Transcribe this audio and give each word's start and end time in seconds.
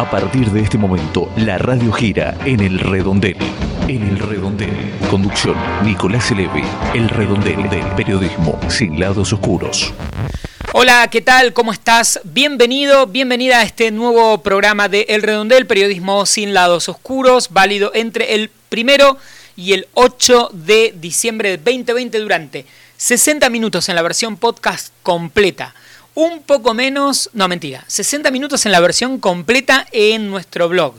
A 0.00 0.08
partir 0.10 0.50
de 0.50 0.62
este 0.62 0.78
momento, 0.78 1.30
la 1.36 1.58
radio 1.58 1.92
gira 1.92 2.34
en 2.46 2.60
el 2.60 2.78
redondel. 2.78 3.36
En 3.86 4.02
el 4.02 4.18
redondel. 4.18 4.72
Conducción, 5.10 5.54
Nicolás 5.84 6.30
Eleve. 6.30 6.64
El 6.94 7.10
redondel 7.10 7.68
del 7.68 7.84
periodismo 7.96 8.58
sin 8.70 8.98
lados 8.98 9.30
oscuros. 9.34 9.92
Hola, 10.72 11.06
¿qué 11.10 11.20
tal? 11.20 11.52
¿Cómo 11.52 11.70
estás? 11.70 12.18
Bienvenido, 12.24 13.08
bienvenida 13.08 13.58
a 13.58 13.62
este 13.62 13.90
nuevo 13.90 14.38
programa 14.38 14.88
de 14.88 15.02
El 15.10 15.20
Redondel, 15.20 15.66
periodismo 15.66 16.24
sin 16.24 16.54
lados 16.54 16.88
oscuros, 16.88 17.50
válido 17.50 17.92
entre 17.94 18.36
el 18.36 18.48
primero 18.70 19.18
y 19.54 19.74
el 19.74 19.86
8 19.92 20.48
de 20.54 20.94
diciembre 20.96 21.50
de 21.50 21.56
2020 21.58 22.18
durante 22.20 22.64
60 22.96 23.50
minutos 23.50 23.90
en 23.90 23.96
la 23.96 24.02
versión 24.02 24.38
podcast 24.38 24.94
completa 25.02 25.74
un 26.20 26.42
poco 26.42 26.74
menos, 26.74 27.30
no 27.32 27.48
mentira, 27.48 27.82
60 27.86 28.30
minutos 28.30 28.66
en 28.66 28.72
la 28.72 28.80
versión 28.80 29.18
completa 29.18 29.86
en 29.90 30.30
nuestro 30.30 30.68
blog. 30.68 30.94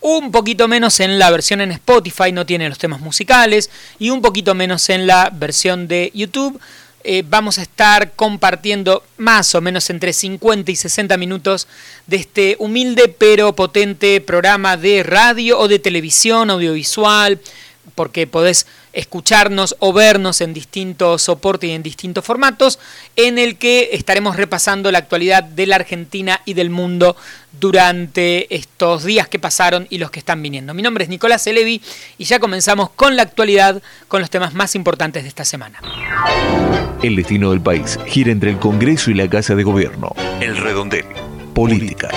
Un 0.00 0.30
poquito 0.30 0.68
menos 0.68 1.00
en 1.00 1.18
la 1.18 1.30
versión 1.30 1.62
en 1.62 1.72
Spotify, 1.72 2.32
no 2.32 2.44
tiene 2.44 2.68
los 2.68 2.76
temas 2.76 3.00
musicales, 3.00 3.70
y 3.98 4.10
un 4.10 4.20
poquito 4.20 4.54
menos 4.54 4.90
en 4.90 5.06
la 5.06 5.30
versión 5.32 5.88
de 5.88 6.12
YouTube. 6.14 6.60
Eh, 7.02 7.24
vamos 7.26 7.58
a 7.58 7.62
estar 7.62 8.12
compartiendo 8.12 9.02
más 9.16 9.54
o 9.54 9.62
menos 9.62 9.88
entre 9.88 10.12
50 10.12 10.70
y 10.70 10.76
60 10.76 11.16
minutos 11.16 11.66
de 12.06 12.16
este 12.16 12.56
humilde 12.58 13.08
pero 13.08 13.54
potente 13.54 14.20
programa 14.20 14.76
de 14.76 15.02
radio 15.02 15.58
o 15.58 15.68
de 15.68 15.78
televisión 15.78 16.50
audiovisual, 16.50 17.40
porque 17.98 18.28
podés 18.28 18.68
escucharnos 18.92 19.74
o 19.80 19.92
vernos 19.92 20.40
en 20.40 20.54
distintos 20.54 21.22
soportes 21.22 21.68
y 21.68 21.72
en 21.72 21.82
distintos 21.82 22.24
formatos, 22.24 22.78
en 23.16 23.40
el 23.40 23.58
que 23.58 23.90
estaremos 23.90 24.36
repasando 24.36 24.92
la 24.92 24.98
actualidad 24.98 25.42
de 25.42 25.66
la 25.66 25.74
Argentina 25.74 26.40
y 26.44 26.54
del 26.54 26.70
mundo 26.70 27.16
durante 27.58 28.54
estos 28.54 29.02
días 29.02 29.26
que 29.26 29.40
pasaron 29.40 29.88
y 29.90 29.98
los 29.98 30.12
que 30.12 30.20
están 30.20 30.40
viniendo. 30.40 30.74
Mi 30.74 30.82
nombre 30.82 31.02
es 31.02 31.10
Nicolás 31.10 31.44
Elevi 31.48 31.82
y 32.18 32.24
ya 32.24 32.38
comenzamos 32.38 32.90
con 32.90 33.16
la 33.16 33.22
actualidad, 33.24 33.82
con 34.06 34.20
los 34.20 34.30
temas 34.30 34.54
más 34.54 34.76
importantes 34.76 35.24
de 35.24 35.30
esta 35.30 35.44
semana. 35.44 35.80
El 37.02 37.16
destino 37.16 37.50
del 37.50 37.60
país 37.60 37.98
gira 38.06 38.30
entre 38.30 38.50
el 38.50 38.60
Congreso 38.60 39.10
y 39.10 39.14
la 39.14 39.28
Casa 39.28 39.56
de 39.56 39.64
Gobierno. 39.64 40.14
El 40.40 40.56
redondel. 40.56 41.04
Política. 41.52 42.10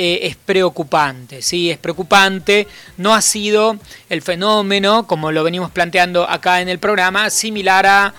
Eh, 0.00 0.28
es 0.28 0.36
preocupante, 0.36 1.42
sí, 1.42 1.72
es 1.72 1.76
preocupante. 1.76 2.68
No 2.98 3.16
ha 3.16 3.20
sido 3.20 3.78
el 4.08 4.22
fenómeno, 4.22 5.08
como 5.08 5.32
lo 5.32 5.42
venimos 5.42 5.72
planteando 5.72 6.22
acá 6.30 6.60
en 6.60 6.68
el 6.68 6.78
programa, 6.78 7.30
similar 7.30 7.84
a 7.84 8.14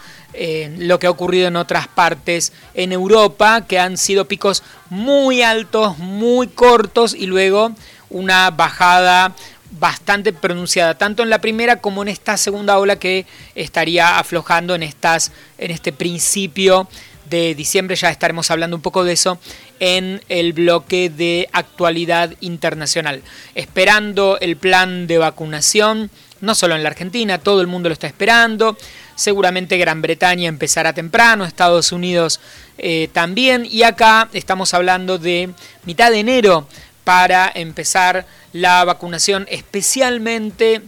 lo 0.78 1.00
que 1.00 1.08
ha 1.08 1.10
ocurrido 1.10 1.48
en 1.48 1.56
otras 1.56 1.88
partes 1.88 2.52
en 2.74 2.92
Europa, 2.92 3.66
que 3.66 3.80
han 3.80 3.98
sido 3.98 4.26
picos 4.26 4.62
muy 4.90 5.42
altos, 5.42 5.98
muy 6.00 6.48
cortos 6.48 7.14
y 7.14 7.28
luego 7.28 7.72
una 8.10 8.52
bajada 8.52 9.34
bastante 9.72 10.34
pronunciada, 10.34 10.98
tanto 10.98 11.24
en 11.24 11.30
la 11.30 11.40
primera 11.40 11.78
como 11.78 12.02
en 12.02 12.08
esta 12.08 12.38
segunda 12.38 12.78
ola 12.80 12.98
que 12.98 13.26
estaría 13.56 14.18
aflojando 14.18 14.76
en, 14.76 14.84
estas, 14.84 15.32
en 15.58 15.72
este 15.72 15.94
principio 15.94 16.88
de 17.30 17.56
diciembre. 17.56 17.96
Ya 17.96 18.10
estaremos 18.10 18.52
hablando 18.52 18.76
un 18.76 18.82
poco 18.82 19.04
de 19.04 19.14
eso 19.14 19.40
en 19.80 20.22
el 20.30 20.54
bloque 20.54 21.10
de 21.10 21.50
actualidad 21.52 22.34
internacional. 22.42 23.22
Esperando 23.56 24.38
el 24.40 24.58
plan 24.58 25.08
de 25.08 25.18
vacunación, 25.18 26.10
no 26.42 26.56
solo 26.56 26.76
en 26.76 26.84
la 26.84 26.90
Argentina, 26.90 27.38
todo 27.38 27.62
el 27.62 27.68
mundo 27.68 27.90
lo 27.90 27.94
está 27.94 28.08
esperando. 28.08 28.78
Seguramente 29.16 29.78
Gran 29.78 30.02
Bretaña 30.02 30.48
empezará 30.48 30.94
temprano, 30.94 31.44
Estados 31.44 31.92
Unidos 31.92 32.40
eh, 32.78 33.10
también. 33.12 33.68
Y 33.70 33.84
acá 33.84 34.30
estamos 34.34 34.74
hablando 34.74 35.18
de 35.18 35.50
mitad 35.86 36.12
de 36.12 36.20
enero 36.20 36.68
para 37.04 37.52
empezar 37.54 38.26
la 38.54 38.84
vacunación 38.86 39.46
especialmente 39.50 40.82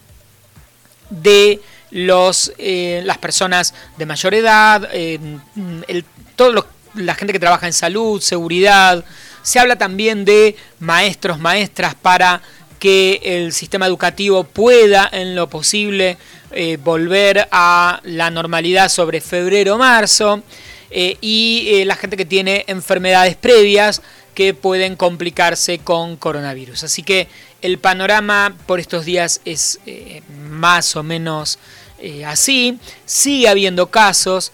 de 1.09 1.59
los, 1.91 2.53
eh, 2.57 3.01
las 3.05 3.17
personas 3.17 3.73
de 3.97 4.05
mayor 4.05 4.33
edad, 4.33 4.87
eh, 4.93 5.19
la 6.95 7.15
gente 7.15 7.33
que 7.33 7.39
trabaja 7.39 7.67
en 7.67 7.73
salud, 7.73 8.21
seguridad. 8.21 9.03
Se 9.41 9.59
habla 9.59 9.77
también 9.77 10.25
de 10.25 10.55
maestros, 10.79 11.39
maestras 11.39 11.95
para 11.95 12.41
que 12.81 13.21
el 13.23 13.53
sistema 13.53 13.85
educativo 13.85 14.43
pueda 14.43 15.07
en 15.11 15.35
lo 15.35 15.47
posible 15.47 16.17
eh, 16.51 16.77
volver 16.83 17.47
a 17.51 18.01
la 18.03 18.31
normalidad 18.31 18.89
sobre 18.89 19.21
febrero-marzo 19.21 20.41
eh, 20.89 21.15
y 21.21 21.67
eh, 21.69 21.85
la 21.85 21.95
gente 21.95 22.17
que 22.17 22.25
tiene 22.25 22.65
enfermedades 22.67 23.35
previas 23.35 24.01
que 24.33 24.55
pueden 24.55 24.95
complicarse 24.95 25.77
con 25.77 26.17
coronavirus. 26.17 26.85
Así 26.85 27.03
que 27.03 27.27
el 27.61 27.77
panorama 27.77 28.55
por 28.65 28.79
estos 28.79 29.05
días 29.05 29.41
es 29.45 29.79
más 30.49 30.95
o 30.95 31.03
menos 31.03 31.59
así. 32.25 32.79
Sigue 33.05 33.47
habiendo 33.47 33.91
casos. 33.91 34.51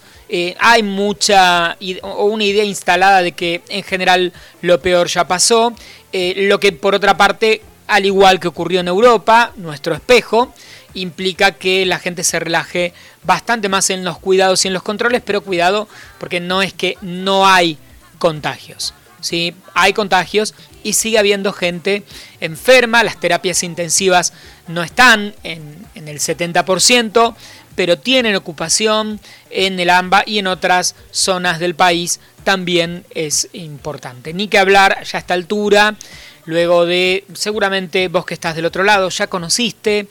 Hay 0.58 0.82
mucha 0.82 1.76
o 2.02 2.24
una 2.24 2.44
idea 2.44 2.64
instalada 2.64 3.22
de 3.22 3.32
que 3.32 3.62
en 3.68 3.82
general 3.82 4.32
lo 4.62 4.80
peor 4.80 5.08
ya 5.08 5.26
pasó. 5.26 5.74
lo 6.12 6.60
que 6.60 6.72
por 6.72 6.94
otra 6.94 7.16
parte, 7.16 7.62
al 7.86 8.04
igual 8.04 8.38
que 8.40 8.48
ocurrió 8.48 8.80
en 8.80 8.88
Europa, 8.88 9.52
nuestro 9.56 9.94
espejo, 9.94 10.52
implica 10.94 11.52
que 11.52 11.86
la 11.86 11.98
gente 11.98 12.24
se 12.24 12.38
relaje 12.38 12.92
bastante 13.24 13.68
más 13.68 13.90
en 13.90 14.04
los 14.04 14.18
cuidados 14.18 14.64
y 14.64 14.68
en 14.68 14.74
los 14.74 14.82
controles, 14.82 15.22
pero 15.24 15.42
cuidado 15.42 15.88
porque 16.18 16.40
no 16.40 16.62
es 16.62 16.72
que 16.72 16.96
no 17.02 17.46
hay 17.46 17.78
contagios. 18.18 18.94
¿sí? 19.20 19.54
Hay 19.74 19.92
contagios 19.92 20.54
y 20.82 20.92
sigue 20.94 21.18
habiendo 21.18 21.52
gente 21.52 22.04
enferma, 22.40 23.02
las 23.02 23.20
terapias 23.20 23.62
intensivas 23.62 24.32
no 24.66 24.82
están 24.82 25.34
en, 25.42 25.86
en 25.94 26.08
el 26.08 26.18
70%, 26.18 27.34
pero 27.78 27.96
tienen 27.96 28.34
ocupación 28.34 29.20
en 29.50 29.78
el 29.78 29.88
AMBA 29.90 30.24
y 30.26 30.40
en 30.40 30.48
otras 30.48 30.96
zonas 31.12 31.60
del 31.60 31.76
país 31.76 32.18
también 32.42 33.04
es 33.14 33.48
importante. 33.52 34.34
Ni 34.34 34.48
que 34.48 34.58
hablar 34.58 35.04
ya 35.04 35.18
a 35.18 35.20
esta 35.20 35.34
altura 35.34 35.94
luego 36.44 36.86
de, 36.86 37.24
seguramente 37.34 38.08
vos 38.08 38.26
que 38.26 38.34
estás 38.34 38.56
del 38.56 38.64
otro 38.64 38.82
lado, 38.82 39.08
ya 39.10 39.28
conociste, 39.28 40.08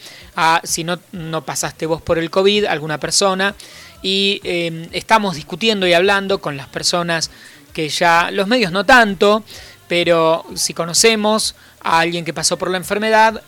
si 0.64 0.86
no, 0.86 0.98
no 1.12 1.44
pasaste 1.44 1.86
vos 1.86 2.02
por 2.02 2.18
el 2.18 2.30
COVID, 2.30 2.64
alguna 2.64 3.02
persona, 3.02 3.54
y 4.02 4.40
em, 4.46 4.88
estamos 4.94 5.36
discutiendo 5.36 5.86
y 5.86 5.92
hablando 5.92 6.40
con 6.40 6.56
las 6.56 6.70
personas 6.70 7.32
que 7.74 7.90
ya, 7.90 8.32
los 8.32 8.48
medios 8.48 8.72
no 8.72 8.86
tanto, 8.86 9.44
pero 9.90 10.46
si 10.56 10.74
conocemos 10.74 11.54
a 11.82 12.00
alguien 12.00 12.24
que 12.24 12.34
pasó 12.34 12.58
por 12.58 12.72
la 12.72 12.78
enfermedad, 12.78 13.44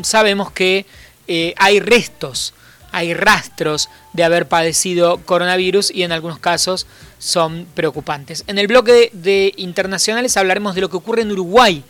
sabemos 0.00 0.50
que 0.50 0.86
eh, 1.28 1.52
hay 1.58 1.80
restos, 1.80 2.53
hay 2.94 3.12
rastros 3.12 3.90
de 4.12 4.22
haber 4.22 4.46
padecido 4.46 5.18
coronavirus 5.18 5.90
y 5.90 6.04
en 6.04 6.12
algunos 6.12 6.38
casos 6.38 6.86
son 7.18 7.66
preocupantes. 7.74 8.44
En 8.46 8.56
el 8.56 8.68
bloque 8.68 9.10
de 9.12 9.52
internacionales 9.56 10.36
hablaremos 10.36 10.76
de 10.76 10.80
lo 10.82 10.88
que 10.88 10.96
ocurre 10.96 11.22
en 11.22 11.32
Uruguay, 11.32 11.82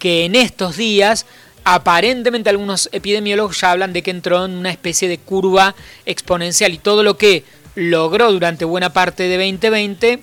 que 0.00 0.24
en 0.24 0.34
estos 0.34 0.76
días 0.76 1.24
aparentemente 1.62 2.50
algunos 2.50 2.88
epidemiólogos 2.90 3.60
ya 3.60 3.70
hablan 3.70 3.92
de 3.92 4.02
que 4.02 4.10
entró 4.10 4.44
en 4.44 4.52
una 4.52 4.70
especie 4.70 5.08
de 5.08 5.18
curva 5.18 5.76
exponencial 6.04 6.74
y 6.74 6.78
todo 6.78 7.04
lo 7.04 7.16
que 7.16 7.44
logró 7.76 8.32
durante 8.32 8.64
buena 8.64 8.92
parte 8.92 9.28
de 9.28 9.36
2020 9.36 10.20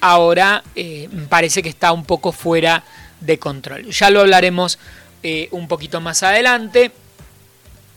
ahora 0.00 0.64
eh, 0.74 1.10
parece 1.28 1.62
que 1.62 1.68
está 1.68 1.92
un 1.92 2.06
poco 2.06 2.32
fuera 2.32 2.82
de 3.20 3.38
control. 3.38 3.90
Ya 3.90 4.08
lo 4.08 4.20
hablaremos 4.20 4.78
eh, 5.22 5.48
un 5.50 5.68
poquito 5.68 6.00
más 6.00 6.22
adelante. 6.22 6.92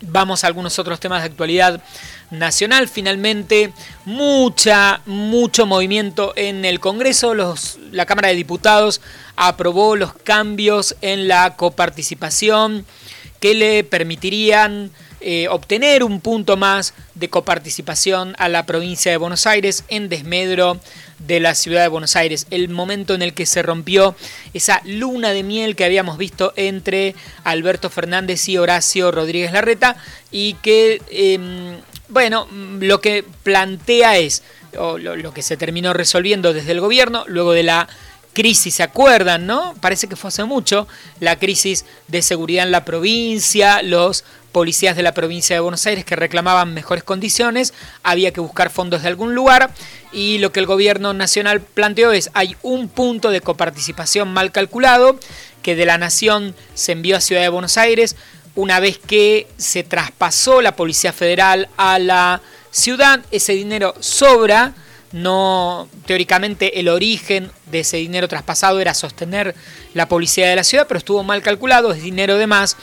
Vamos 0.02 0.44
a 0.44 0.48
algunos 0.48 0.80
otros 0.80 1.00
temas 1.00 1.22
de 1.22 1.28
actualidad 1.28 1.82
nacional. 2.32 2.88
Finalmente, 2.88 3.74
mucha, 4.06 5.02
mucho 5.06 5.66
movimiento 5.66 6.34
en 6.36 6.64
el 6.64 6.80
Congreso. 6.80 7.34
Los, 7.34 7.80
la 7.92 8.06
Cámara 8.06 8.30
de 8.30 8.36
Diputados 8.36 9.02
aprobó 9.36 9.96
los 9.96 10.14
cambios 10.14 10.96
en 11.02 11.28
la 11.28 11.56
coparticipación 11.56 12.86
que 13.40 13.56
le 13.56 13.84
permitirían 13.84 14.92
eh, 15.22 15.48
obtener 15.50 16.04
un 16.04 16.22
punto 16.22 16.56
más 16.58 16.94
de 17.16 17.30
coparticipación 17.30 18.36
a 18.38 18.48
la 18.48 18.66
provincia 18.66 19.12
de 19.12 19.18
Buenos 19.18 19.46
Aires 19.48 19.84
en 19.90 20.08
desmedro 20.08 20.80
de 21.20 21.40
la 21.40 21.56
ciudad 21.56 21.82
de 21.82 21.90
Buenos 21.90 22.16
Aires. 22.16 22.48
El 22.50 22.70
momento 22.70 23.14
en 23.14 23.22
el 23.22 23.34
que 23.34 23.46
se 23.46 23.62
rompió 23.62 24.16
esa 24.54 24.82
luna 24.86 25.32
de 25.32 25.44
miel 25.44 25.76
que 25.76 25.84
habíamos 25.84 26.18
visto 26.18 26.54
entre 26.56 27.16
Alberto 27.44 27.90
Fernández 27.90 28.48
y 28.48 28.58
Horacio 28.58 29.12
Rodríguez 29.12 29.52
Larreta 29.52 29.98
y 30.32 30.54
que, 30.56 31.02
em, 31.12 31.78
bueno, 32.08 32.48
lo 32.80 33.02
que 33.02 33.26
plantea 33.44 34.18
es, 34.18 34.44
o 34.78 34.98
lo 34.98 35.34
que 35.34 35.42
se 35.42 35.58
terminó 35.58 35.94
resolviendo 35.94 36.54
desde 36.54 36.72
el 36.72 36.80
gobierno, 36.80 37.26
luego 37.28 37.52
de 37.54 37.64
la 37.64 37.90
crisis, 38.34 38.76
¿se 38.76 38.84
acuerdan, 38.84 39.48
no? 39.48 39.76
Parece 39.82 40.08
que 40.08 40.16
fue 40.16 40.30
hace 40.30 40.44
mucho, 40.44 40.88
la 41.20 41.38
crisis 41.38 41.86
de 42.08 42.22
seguridad 42.22 42.66
en 42.66 42.72
la 42.72 42.86
provincia, 42.86 43.82
los 43.82 44.24
policías 44.52 44.96
de 44.96 45.04
la 45.04 45.14
provincia 45.14 45.56
de 45.56 45.60
Buenos 45.60 45.86
Aires 45.86 46.06
que 46.06 46.16
reclamaban 46.16 46.74
mejores 46.74 47.04
condiciones, 47.04 47.74
había 48.04 48.32
que 48.32 48.42
buscar 48.42 48.70
fondos 48.70 49.02
de 49.02 49.08
algún 49.08 49.36
lugar 49.36 49.72
y 50.12 50.40
lo 50.40 50.52
que 50.52 50.60
el 50.60 50.66
gobierno 50.66 51.14
nacional 51.14 51.62
planteó 51.62 52.12
es 52.12 52.32
hay 52.34 52.56
un 52.62 52.90
punto 52.90 53.30
de 53.30 53.42
coparticipación 53.42 54.32
mal 54.34 54.52
calculado 54.52 55.20
que 55.62 55.76
de 55.76 55.86
la 55.86 55.98
nación 55.98 56.56
se 56.74 56.94
envió 56.94 57.18
a 57.18 57.22
Ciudad 57.22 57.42
de 57.42 57.50
Buenos 57.50 57.78
Aires 57.78 58.16
una 58.56 58.80
vez 58.80 58.98
que 58.98 59.48
se 59.58 59.84
traspasó 59.84 60.62
la 60.62 60.76
Policía 60.76 61.14
Federal 61.14 61.70
a 61.78 62.00
la 62.00 62.42
ciudad, 62.72 63.22
ese 63.32 63.54
dinero 63.54 63.96
sobra, 64.00 64.74
no 65.12 65.88
teóricamente 66.06 66.80
el 66.80 66.88
origen 66.90 67.52
de 67.72 67.82
ese 67.82 67.98
dinero 67.98 68.28
traspasado 68.28 68.80
era 68.80 68.94
sostener 68.94 69.56
la 69.94 70.08
policía 70.08 70.48
de 70.50 70.56
la 70.56 70.64
ciudad, 70.64 70.88
pero 70.88 70.98
estuvo 70.98 71.24
mal 71.24 71.42
calculado, 71.42 71.94
es 71.94 72.04
dinero 72.04 72.38
de 72.38 72.48
más. 72.48 72.78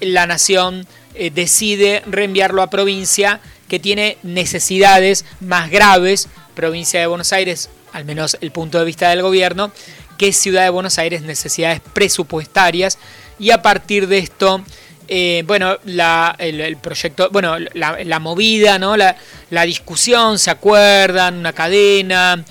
La 0.00 0.26
nación 0.26 0.86
eh, 1.14 1.30
decide 1.30 2.02
reenviarlo 2.06 2.62
a 2.62 2.70
provincia 2.70 3.40
que 3.68 3.78
tiene 3.78 4.18
necesidades 4.22 5.24
más 5.40 5.70
graves, 5.70 6.28
provincia 6.54 7.00
de 7.00 7.06
Buenos 7.06 7.32
Aires, 7.32 7.70
al 7.92 8.04
menos 8.04 8.36
el 8.40 8.50
punto 8.50 8.78
de 8.78 8.84
vista 8.84 9.10
del 9.10 9.22
gobierno, 9.22 9.70
que 10.18 10.32
Ciudad 10.32 10.64
de 10.64 10.70
Buenos 10.70 10.98
Aires 10.98 11.22
necesidades 11.22 11.80
presupuestarias 11.92 12.98
y 13.38 13.50
a 13.50 13.62
partir 13.62 14.06
de 14.06 14.18
esto, 14.18 14.62
eh, 15.08 15.42
bueno, 15.46 15.78
la, 15.84 16.34
el, 16.38 16.76
proyecto, 16.76 17.28
bueno, 17.30 17.56
la, 17.74 18.18
movida, 18.20 18.78
¿no? 18.78 18.96
La, 18.96 19.16
discusión, 19.64 20.38
¿se 20.38 20.50
acuerdan? 20.50 21.38
Una 21.38 21.52
cadena. 21.52 22.44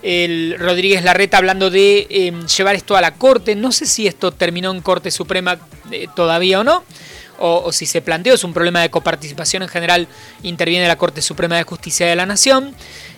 El 0.00 0.56
Rodríguez 0.58 1.02
Larreta 1.02 1.38
hablando 1.38 1.70
de 1.70 2.06
em, 2.08 2.46
llevar 2.46 2.76
esto 2.76 2.96
a 2.96 3.00
la 3.00 3.14
Corte. 3.14 3.56
No 3.56 3.72
sé 3.72 3.84
si 3.84 4.06
esto 4.06 4.30
terminó 4.30 4.70
en 4.70 4.80
Corte 4.80 5.10
Suprema 5.10 5.58
eh, 5.90 6.06
todavía 6.14 6.60
o 6.60 6.64
no 6.64 6.84
o, 7.38 7.72
si 7.72 7.86
se 7.86 8.02
planteó, 8.02 8.34
es 8.34 8.44
un 8.44 8.52
problema 8.52 8.80
de 8.80 8.90
coparticipación 8.90 9.62
en 9.62 9.68
general, 9.68 10.08
interviene 10.42 10.88
la 10.88 10.96
Corte 10.96 11.22
Suprema 11.22 11.56
de 11.56 11.64
Justicia 11.64 12.06
de 12.06 12.16
la 12.16 12.26
Nación. 12.26 12.74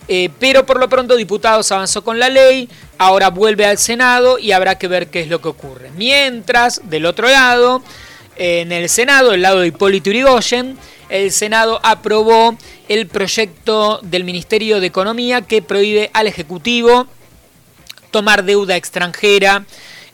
Eh, 0.08 0.28
pero 0.40 0.66
por 0.66 0.80
lo 0.80 0.88
pronto 0.88 1.14
diputados 1.14 1.70
avanzó 1.70 2.02
con 2.02 2.18
la 2.18 2.28
ley, 2.28 2.68
ahora 2.98 3.30
vuelve 3.30 3.64
al 3.64 3.78
Senado 3.78 4.38
y 4.38 4.50
habrá 4.50 4.76
que 4.76 4.88
ver 4.88 5.08
qué 5.08 5.20
es 5.20 5.28
lo 5.28 5.40
que 5.40 5.48
ocurre. 5.48 5.90
Mientras, 5.96 6.80
del 6.90 7.06
otro 7.06 7.28
lado, 7.28 7.80
en 8.36 8.72
el 8.72 8.88
Senado, 8.88 9.32
el 9.32 9.42
lado 9.42 9.60
de 9.60 9.68
Hipólito 9.68 10.10
Yrigoyen, 10.10 10.76
el 11.10 11.30
Senado 11.30 11.80
aprobó 11.82 12.56
el 12.88 13.06
proyecto 13.06 14.00
del 14.02 14.24
Ministerio 14.24 14.80
de 14.80 14.86
Economía 14.86 15.42
que 15.42 15.62
prohíbe 15.62 16.10
al 16.12 16.26
Ejecutivo 16.26 17.06
tomar 18.10 18.44
deuda 18.44 18.76
extranjera 18.76 19.64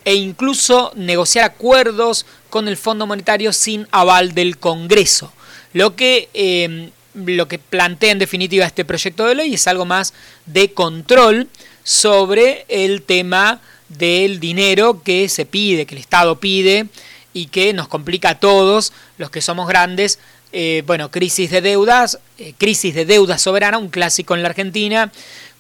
e 0.05 0.15
incluso 0.15 0.93
negociar 0.95 1.45
acuerdos 1.45 2.27
con 2.57 2.69
el 2.69 2.79
Fondo 2.79 3.07
Monetario 3.07 3.53
sin 3.53 3.87
aval 3.91 4.33
del 4.33 4.57
Congreso. 4.57 5.31
Lo 5.75 5.95
que, 5.95 6.31
em, 6.33 6.91
lo 7.15 7.49
que 7.49 7.59
plantea 7.59 8.13
en 8.13 8.19
definitiva 8.19 8.65
este 8.65 8.87
proyecto 8.87 9.27
de 9.27 9.35
ley 9.35 9.53
es 9.53 9.67
algo 9.67 9.85
más 9.85 10.15
de 10.47 10.73
control 10.73 11.49
sobre 11.85 12.65
el 12.71 13.03
tema 13.03 13.61
del 13.91 14.41
dinero 14.41 15.03
que 15.03 15.29
se 15.29 15.45
pide, 15.45 15.85
que 15.85 15.97
el 15.97 16.01
Estado 16.01 16.41
pide 16.41 16.87
y 17.35 17.49
que 17.49 17.75
nos 17.75 17.89
complica 17.89 18.31
a 18.31 18.41
todos 18.41 18.95
los 19.19 19.29
que 19.29 19.43
somos 19.43 19.69
grandes. 19.69 20.19
Eh, 20.51 20.83
bueno, 20.87 21.11
crisis 21.11 21.51
de 21.51 21.61
deudas, 21.61 22.19
eh, 22.39 22.55
crisis 22.57 22.95
de 22.95 23.05
deuda 23.05 23.37
soberana, 23.37 23.77
un 23.77 23.91
clásico 23.91 24.35
en 24.35 24.43
la 24.43 24.49
Argentina, 24.49 25.13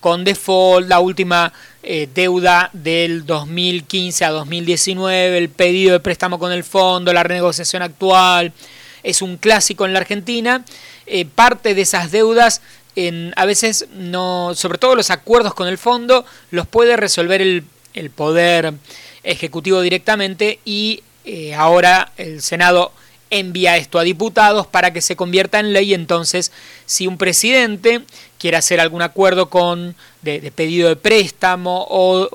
con 0.07 0.23
default, 0.23 0.89
la 0.89 1.01
última 1.01 1.53
eh, 1.83 2.09
deuda 2.15 2.71
del 2.73 3.27
2015 3.27 4.25
a 4.25 4.31
2019, 4.31 5.37
el 5.37 5.49
pedido 5.49 5.95
de 5.95 5.99
préstamo 5.99 6.39
con 6.39 6.53
el 6.53 6.63
fondo, 6.63 7.13
la 7.13 7.25
renegociación 7.25 7.83
actual, 7.83 8.53
es 9.03 9.21
un 9.21 9.37
clásico 9.37 9.85
en 9.85 9.93
la 9.93 9.99
Argentina. 9.99 10.65
Eh, 11.07 11.25
parte 11.25 11.75
de 11.75 11.83
esas 11.83 12.13
deudas, 12.13 12.63
a 13.35 13.45
veces 13.47 13.89
no, 13.95 14.55
sobre 14.55 14.79
todo 14.79 14.95
los 14.95 15.11
acuerdos 15.11 15.55
con 15.55 15.67
el 15.67 15.77
fondo, 15.77 16.25
los 16.53 16.69
puede 16.69 16.97
resolver 16.97 17.41
el, 17.43 17.65
poder 18.15 18.75
ejecutivo 19.25 19.81
directamente 19.81 20.61
y 20.65 21.03
eh, 21.25 21.53
ahora 21.53 22.13
el 22.17 22.43
Senado 22.43 22.93
envía 23.31 23.77
esto 23.77 23.99
a 23.99 24.05
diputados 24.05 24.67
para 24.67 24.93
que 24.93 25.01
se 25.01 25.17
convierta 25.17 25.59
en 25.59 25.73
ley. 25.73 25.95
Entonces, 25.95 26.53
si 26.87 27.07
un 27.07 27.19
presidente 27.19 28.03
quiere 28.39 28.57
hacer 28.57 28.81
algún 28.81 29.03
acuerdo 29.03 29.49
con 29.49 29.95
de, 30.23 30.53
pedido 30.55 30.89
de 30.89 30.97
préstamo 30.97 31.87
o, 31.89 32.29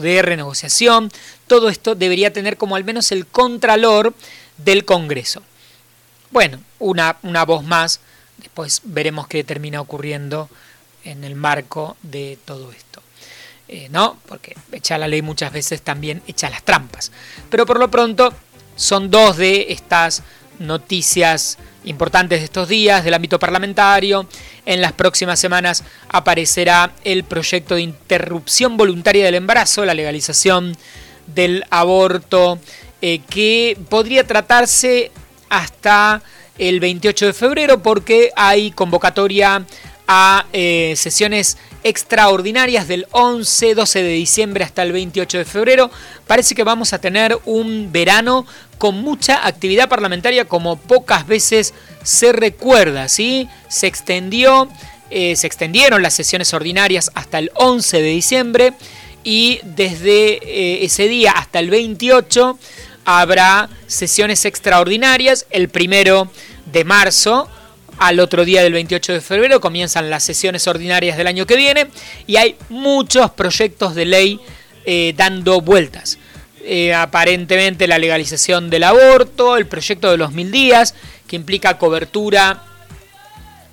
de 0.00 0.22
renegociación. 0.22 1.10
Todo 1.46 1.68
esto 1.68 1.94
debería 1.94 2.32
tener 2.32 2.56
como 2.56 2.76
al 2.76 2.84
menos 2.84 3.10
el 3.12 3.26
contralor 3.26 4.14
del 4.56 4.84
Congreso. 4.84 5.42
Bueno, 6.30 6.60
una, 6.78 7.16
una 7.22 7.44
voz 7.44 7.64
más, 7.64 8.00
después 8.38 8.82
veremos 8.84 9.26
qué 9.26 9.42
termina 9.42 9.80
ocurriendo 9.80 10.48
en 11.04 11.24
el 11.24 11.34
marco 11.34 11.96
de 12.02 12.38
todo 12.44 12.70
esto. 12.70 13.02
Eh, 13.72 13.88
¿No? 13.90 14.16
Porque 14.26 14.56
echa 14.72 14.98
la 14.98 15.06
ley 15.06 15.22
muchas 15.22 15.52
veces 15.52 15.82
también 15.82 16.22
echa 16.26 16.50
las 16.50 16.64
trampas. 16.64 17.12
Pero 17.50 17.66
por 17.66 17.78
lo 17.78 17.88
pronto 17.88 18.32
son 18.74 19.10
dos 19.10 19.36
de 19.36 19.66
estas 19.70 20.24
noticias 20.58 21.56
importantes 21.84 22.40
de 22.40 22.44
estos 22.44 22.68
días 22.68 23.04
del 23.04 23.14
ámbito 23.14 23.38
parlamentario. 23.38 24.26
En 24.66 24.80
las 24.80 24.92
próximas 24.92 25.38
semanas 25.40 25.84
aparecerá 26.08 26.92
el 27.04 27.24
proyecto 27.24 27.74
de 27.74 27.82
interrupción 27.82 28.76
voluntaria 28.76 29.24
del 29.24 29.34
embarazo, 29.36 29.84
la 29.84 29.94
legalización 29.94 30.76
del 31.26 31.64
aborto, 31.70 32.58
eh, 33.02 33.20
que 33.28 33.78
podría 33.88 34.26
tratarse 34.26 35.10
hasta 35.48 36.22
el 36.58 36.80
28 36.80 37.26
de 37.26 37.32
febrero 37.32 37.82
porque 37.82 38.30
hay 38.36 38.70
convocatoria 38.70 39.64
a 40.06 40.46
eh, 40.52 40.94
sesiones 40.96 41.56
extraordinarias 41.84 42.88
del 42.88 43.06
11, 43.12 43.74
12 43.74 44.02
de 44.02 44.12
diciembre 44.12 44.64
hasta 44.64 44.82
el 44.82 44.92
28 44.92 45.38
de 45.38 45.44
febrero. 45.44 45.90
Parece 46.26 46.54
que 46.54 46.64
vamos 46.64 46.92
a 46.92 47.00
tener 47.00 47.38
un 47.44 47.90
verano 47.92 48.46
con 48.78 48.96
mucha 49.02 49.46
actividad 49.46 49.88
parlamentaria 49.88 50.46
como 50.46 50.76
pocas 50.76 51.26
veces 51.26 51.74
se 52.02 52.32
recuerda, 52.32 53.08
¿sí? 53.08 53.48
Se 53.68 53.86
extendió, 53.86 54.68
eh, 55.10 55.36
se 55.36 55.46
extendieron 55.46 56.02
las 56.02 56.14
sesiones 56.14 56.54
ordinarias 56.54 57.10
hasta 57.14 57.38
el 57.38 57.50
11 57.54 58.00
de 58.00 58.08
diciembre 58.08 58.72
y 59.22 59.60
desde 59.62 60.38
eh, 60.42 60.84
ese 60.84 61.08
día 61.08 61.32
hasta 61.32 61.58
el 61.58 61.70
28 61.70 62.58
habrá 63.04 63.68
sesiones 63.86 64.44
extraordinarias. 64.44 65.46
El 65.50 65.68
primero 65.68 66.30
de 66.72 66.84
marzo 66.84 67.48
al 68.00 68.18
otro 68.18 68.46
día 68.46 68.62
del 68.62 68.72
28 68.72 69.12
de 69.12 69.20
febrero 69.20 69.60
comienzan 69.60 70.08
las 70.08 70.24
sesiones 70.24 70.66
ordinarias 70.66 71.18
del 71.18 71.26
año 71.26 71.46
que 71.46 71.54
viene 71.54 71.86
y 72.26 72.36
hay 72.36 72.56
muchos 72.70 73.30
proyectos 73.32 73.94
de 73.94 74.06
ley 74.06 74.40
eh, 74.86 75.12
dando 75.14 75.60
vueltas. 75.60 76.18
Eh, 76.64 76.94
aparentemente 76.94 77.86
la 77.86 77.98
legalización 77.98 78.70
del 78.70 78.84
aborto, 78.84 79.58
el 79.58 79.66
proyecto 79.66 80.10
de 80.10 80.16
los 80.16 80.32
mil 80.32 80.50
días, 80.50 80.94
que 81.26 81.36
implica 81.36 81.76
cobertura 81.76 82.64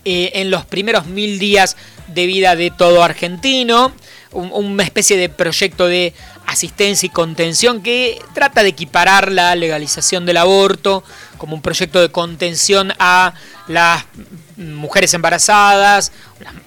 eh, 0.04 0.32
en 0.36 0.52
los 0.52 0.66
primeros 0.66 1.06
mil 1.06 1.40
días 1.40 1.78
de 2.08 2.26
vida 2.26 2.58
de 2.58 2.70
todo 2.70 3.04
argentino. 3.04 3.94
una 4.34 4.84
especie 4.84 5.16
de 5.16 5.30
proyecto 5.30 5.88
de 5.88 6.14
asistencia 6.48 7.06
y 7.06 7.10
contención 7.10 7.84
que 7.84 8.20
trata 8.34 8.64
de 8.64 8.70
equiparar 8.70 9.32
la 9.32 9.54
legalización 9.56 10.26
del 10.26 10.38
aborto 10.38 11.04
como 11.38 11.56
un 11.56 11.62
proyecto 11.62 12.02
de 12.02 12.10
contención 12.10 12.94
a 13.00 13.34
las 13.68 14.06
mujeres 14.56 15.14
embarazadas 15.14 16.14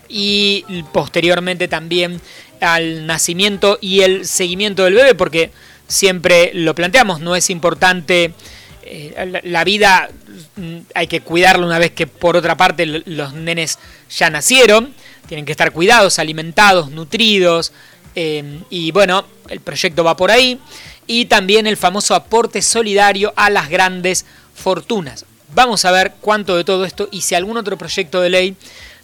y 0.09 0.65
posteriormente 0.93 1.67
también 1.67 2.21
al 2.61 3.07
nacimiento 3.07 3.79
y 3.81 4.03
el 4.03 4.27
seguimiento 4.27 4.85
del 4.85 4.95
bebé, 4.95 5.15
porque 5.15 5.51
siempre 5.89 6.51
lo 6.55 6.75
planteamos, 6.75 7.21
no 7.21 7.35
es 7.35 7.49
importante 7.49 8.35
eh, 8.83 9.41
la, 9.45 9.65
vida, 9.65 10.11
mm, 10.57 10.79
hay 10.95 11.07
que 11.07 11.23
cuidarla 11.23 11.65
una 11.65 11.79
vez 11.79 11.93
que 11.93 12.07
por 12.07 12.37
otra 12.37 12.57
parte 12.57 12.85
los 12.87 13.33
nenes 13.33 13.79
ya 14.11 14.29
nacieron, 14.29 14.95
tienen 15.27 15.47
que 15.47 15.53
estar 15.53 15.73
cuidados, 15.73 16.19
alimentados, 16.19 16.91
nutridos, 16.91 17.73
eh, 18.15 18.61
y 18.71 18.91
bueno, 18.91 19.25
el 19.51 19.61
proyecto 19.61 20.05
va 20.05 20.17
por 20.17 20.31
ahí, 20.31 20.59
y 21.07 21.27
también 21.27 21.67
el 21.67 21.77
famoso 21.77 22.15
aporte 22.15 22.63
solidario 22.63 23.33
a 23.37 23.51
las 23.51 23.69
grandes 23.69 24.25
fortunas. 24.55 25.27
Vamos 25.55 25.85
a 25.85 25.91
ver 25.91 26.15
cuánto 26.21 26.57
de 26.57 26.65
todo 26.65 26.85
esto 26.85 27.09
y 27.11 27.23
si 27.23 27.35
algún 27.35 27.57
otro 27.57 27.77
proyecto 27.77 28.21
de 28.21 28.31
ley 28.31 28.57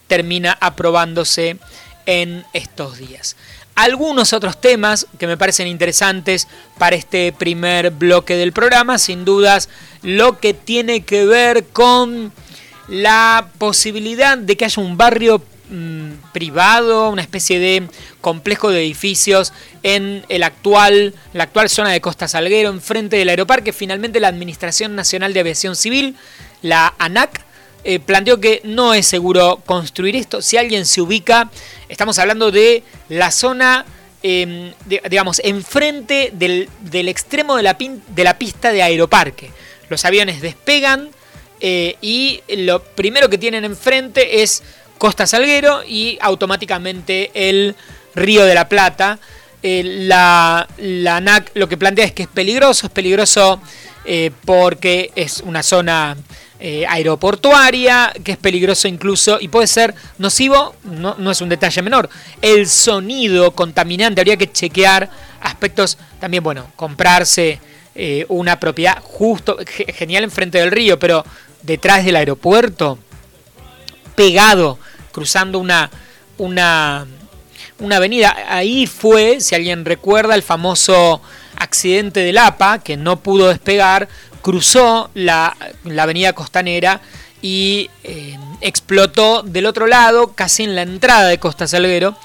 termina 0.06 0.56
aprobándose 0.60 1.58
en 2.06 2.44
estos 2.52 2.98
días. 2.98 3.36
Algunos 3.74 4.32
otros 4.32 4.60
temas 4.60 5.06
que 5.18 5.26
me 5.26 5.36
parecen 5.36 5.66
interesantes 5.66 6.48
para 6.78 6.96
este 6.96 7.32
primer 7.32 7.90
bloque 7.90 8.36
del 8.36 8.52
programa, 8.52 8.98
sin 8.98 9.24
dudas, 9.24 9.68
lo 10.02 10.38
que 10.38 10.54
tiene 10.54 11.02
que 11.02 11.26
ver 11.26 11.66
con 11.66 12.32
la 12.88 13.48
posibilidad 13.58 14.38
de 14.38 14.56
que 14.56 14.64
haya 14.64 14.82
un 14.82 14.96
barrio 14.96 15.42
mm, 15.70 16.32
privado, 16.32 17.10
una 17.10 17.22
especie 17.22 17.58
de 17.58 17.88
complejo 18.20 18.70
de 18.70 18.82
edificios 18.82 19.52
en 19.82 20.24
el 20.28 20.42
actual, 20.42 21.14
la 21.32 21.44
actual 21.44 21.68
zona 21.68 21.90
de 21.90 22.00
Costa 22.00 22.28
Salguero, 22.28 22.70
enfrente 22.70 23.16
del 23.16 23.28
aeroparque. 23.28 23.72
Finalmente 23.72 24.20
la 24.20 24.28
Administración 24.28 24.94
Nacional 24.96 25.32
de 25.32 25.40
Aviación 25.40 25.76
Civil, 25.76 26.16
la 26.62 26.94
ANAC, 26.98 27.46
eh, 27.88 28.00
planteó 28.00 28.40
que 28.40 28.60
no 28.64 28.94
es 28.94 29.06
seguro 29.06 29.62
construir 29.64 30.16
esto. 30.16 30.42
Si 30.42 30.56
alguien 30.56 30.86
se 30.86 31.00
ubica, 31.00 31.52
estamos 31.88 32.18
hablando 32.18 32.50
de 32.50 32.82
la 33.08 33.30
zona, 33.30 33.86
em, 34.24 34.72
digamos, 35.08 35.40
enfrente 35.44 36.32
del, 36.32 36.68
del 36.80 37.08
extremo 37.08 37.54
de 37.54 37.62
la, 37.62 38.38
pista 38.38 38.72
de 38.72 38.82
aeroparque. 38.82 39.52
Los 39.88 40.04
aviones 40.04 40.42
despegan 40.42 41.10
eh, 41.60 41.94
y 42.00 42.40
lo 42.56 42.82
primero 42.82 43.30
que 43.30 43.38
tienen 43.38 43.64
enfrente 43.64 44.42
es 44.42 44.64
Costa 44.98 45.26
Salguero 45.26 45.82
y 45.86 46.18
automáticamente 46.20 47.30
el 47.34 47.74
Río 48.14 48.44
de 48.44 48.54
la 48.54 48.68
Plata. 48.68 49.18
Eh, 49.62 49.82
la, 49.84 50.66
ANAC 51.08 51.50
lo 51.54 51.68
que 51.68 51.76
plantea 51.76 52.04
es 52.04 52.12
que 52.12 52.24
es 52.24 52.28
peligroso, 52.28 52.86
es 52.86 52.92
peligroso 52.92 53.60
porque 54.44 55.10
es 55.16 55.40
una 55.40 55.64
zona 55.64 56.16
eh, 56.58 56.86
aeroportuaria, 56.88 58.10
que 58.24 58.32
es 58.32 58.38
peligroso 58.38 58.88
incluso 58.88 59.36
y 59.38 59.48
puede 59.48 59.66
ser 59.66 59.94
nocivo, 60.16 60.74
no, 60.84 61.30
es 61.30 61.42
un 61.42 61.50
detalle 61.50 61.82
menor. 61.82 62.08
El 62.40 62.66
sonido 62.66 63.50
contaminante, 63.50 64.22
habría 64.22 64.38
que 64.38 64.50
chequear 64.50 65.10
aspectos 65.42 65.98
también, 66.18 66.42
bueno, 66.42 66.72
comprarse 66.74 67.60
eh, 67.94 68.24
una 68.30 68.58
propiedad 68.58 69.02
justo, 69.02 69.58
genial 69.66 70.24
enfrente 70.24 70.56
del 70.56 70.70
río, 70.70 70.98
pero 70.98 71.26
detrás 71.60 72.06
del 72.06 72.16
aeropuerto, 72.16 72.98
pegado, 74.16 74.78
cruzando 75.12 75.58
una, 75.58 75.90
una, 76.38 77.06
una 77.78 77.96
avenida. 77.96 78.36
Ahí 78.48 78.86
fue, 78.86 79.40
si 79.40 79.54
alguien 79.54 79.84
recuerda, 79.84 80.34
el 80.34 80.42
famoso 80.42 81.22
accidente 81.56 82.20
del 82.20 82.38
APA, 82.38 82.80
que 82.80 82.96
no 82.96 83.20
pudo 83.20 83.48
despegar 83.48 84.08
cruzó 84.46 85.10
la, 85.14 85.56
avenida 85.98 86.32
costanera 86.32 87.00
y 87.42 87.90
eh, 88.04 88.38
explotó 88.60 89.42
del 89.42 89.66
otro 89.66 89.88
lado, 89.88 90.34
casi 90.36 90.62
en 90.62 90.76
la 90.76 90.82
entrada 90.82 91.26
de 91.26 91.38
Costa 91.38 91.66
Salguero. 91.66 92.16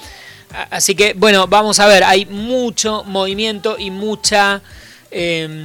Así 0.70 0.94
que, 0.94 1.14
bueno, 1.14 1.48
vamos 1.48 1.80
a 1.80 1.88
ver, 1.88 2.04
hay 2.04 2.26
mucho 2.26 3.02
movimiento 3.02 3.76
y 3.76 3.90
mucha, 3.90 4.62
em, 5.10 5.64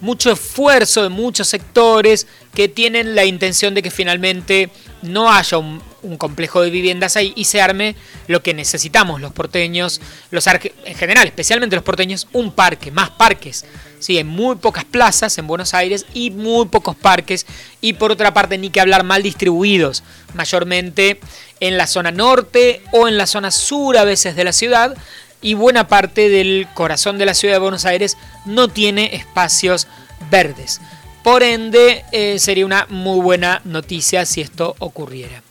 mucho 0.00 0.32
esfuerzo 0.32 1.02
de 1.02 1.10
muchos 1.10 1.48
sectores 1.48 2.26
que 2.54 2.68
tienen 2.68 3.14
la 3.14 3.24
intención 3.24 3.74
de 3.74 3.82
que 3.82 3.90
finalmente 3.90 4.70
no 5.02 5.32
haya 5.32 5.58
un, 5.58 5.82
complejo 6.18 6.60
de 6.60 6.70
viviendas 6.70 7.16
ahí 7.16 7.32
y 7.34 7.44
se 7.44 7.62
arme 7.62 7.96
lo 8.26 8.42
que 8.42 8.52
necesitamos 8.52 9.22
los 9.22 9.32
porteños, 9.32 10.02
los 10.30 10.46
en 10.46 10.94
general, 10.94 11.26
especialmente 11.26 11.76
los 11.76 11.84
porteños, 11.84 12.28
un 12.32 12.52
parque, 12.52 12.90
más 12.90 13.10
parques. 13.10 13.64
Sí, 14.00 14.18
en 14.18 14.26
muy 14.26 14.56
pocas 14.56 14.84
plazas 14.84 15.38
en 15.38 15.46
Buenos 15.46 15.72
Aires 15.72 16.04
y 16.12 16.30
muy 16.30 16.66
pocos 16.66 16.94
parques 16.94 17.46
y 17.80 17.94
por 17.94 18.12
otra 18.12 18.34
parte 18.34 18.58
ni 18.58 18.68
que 18.68 18.80
hablar 18.80 19.02
mal 19.02 19.22
distribuidos, 19.22 20.02
mayormente 20.34 21.20
en 21.60 21.78
la 21.78 21.86
zona 21.86 22.10
norte 22.10 22.82
o 22.92 23.08
en 23.08 23.16
la 23.16 23.26
zona 23.26 23.50
sur 23.50 23.96
a 23.96 24.04
veces 24.04 24.36
de 24.36 24.44
la 24.44 24.52
ciudad 24.52 24.94
y 25.40 25.54
buena 25.54 25.88
parte 25.88 26.28
del 26.28 26.68
corazón 26.74 27.16
de 27.18 27.26
la 27.26 27.34
ciudad 27.34 27.54
de 27.54 27.60
Buenos 27.60 27.86
Aires 27.86 28.18
no 28.44 28.68
tiene 28.68 29.14
espacios 29.14 29.86
verdes. 30.30 30.80
Por 31.24 31.42
ende, 31.42 32.04
eh, 32.12 32.38
sería 32.38 32.66
una 32.66 32.86
muy 32.90 33.18
buena 33.18 33.62
noticia 33.64 34.26
si 34.26 34.42
esto 34.42 34.76
ocurriera. 34.78 35.42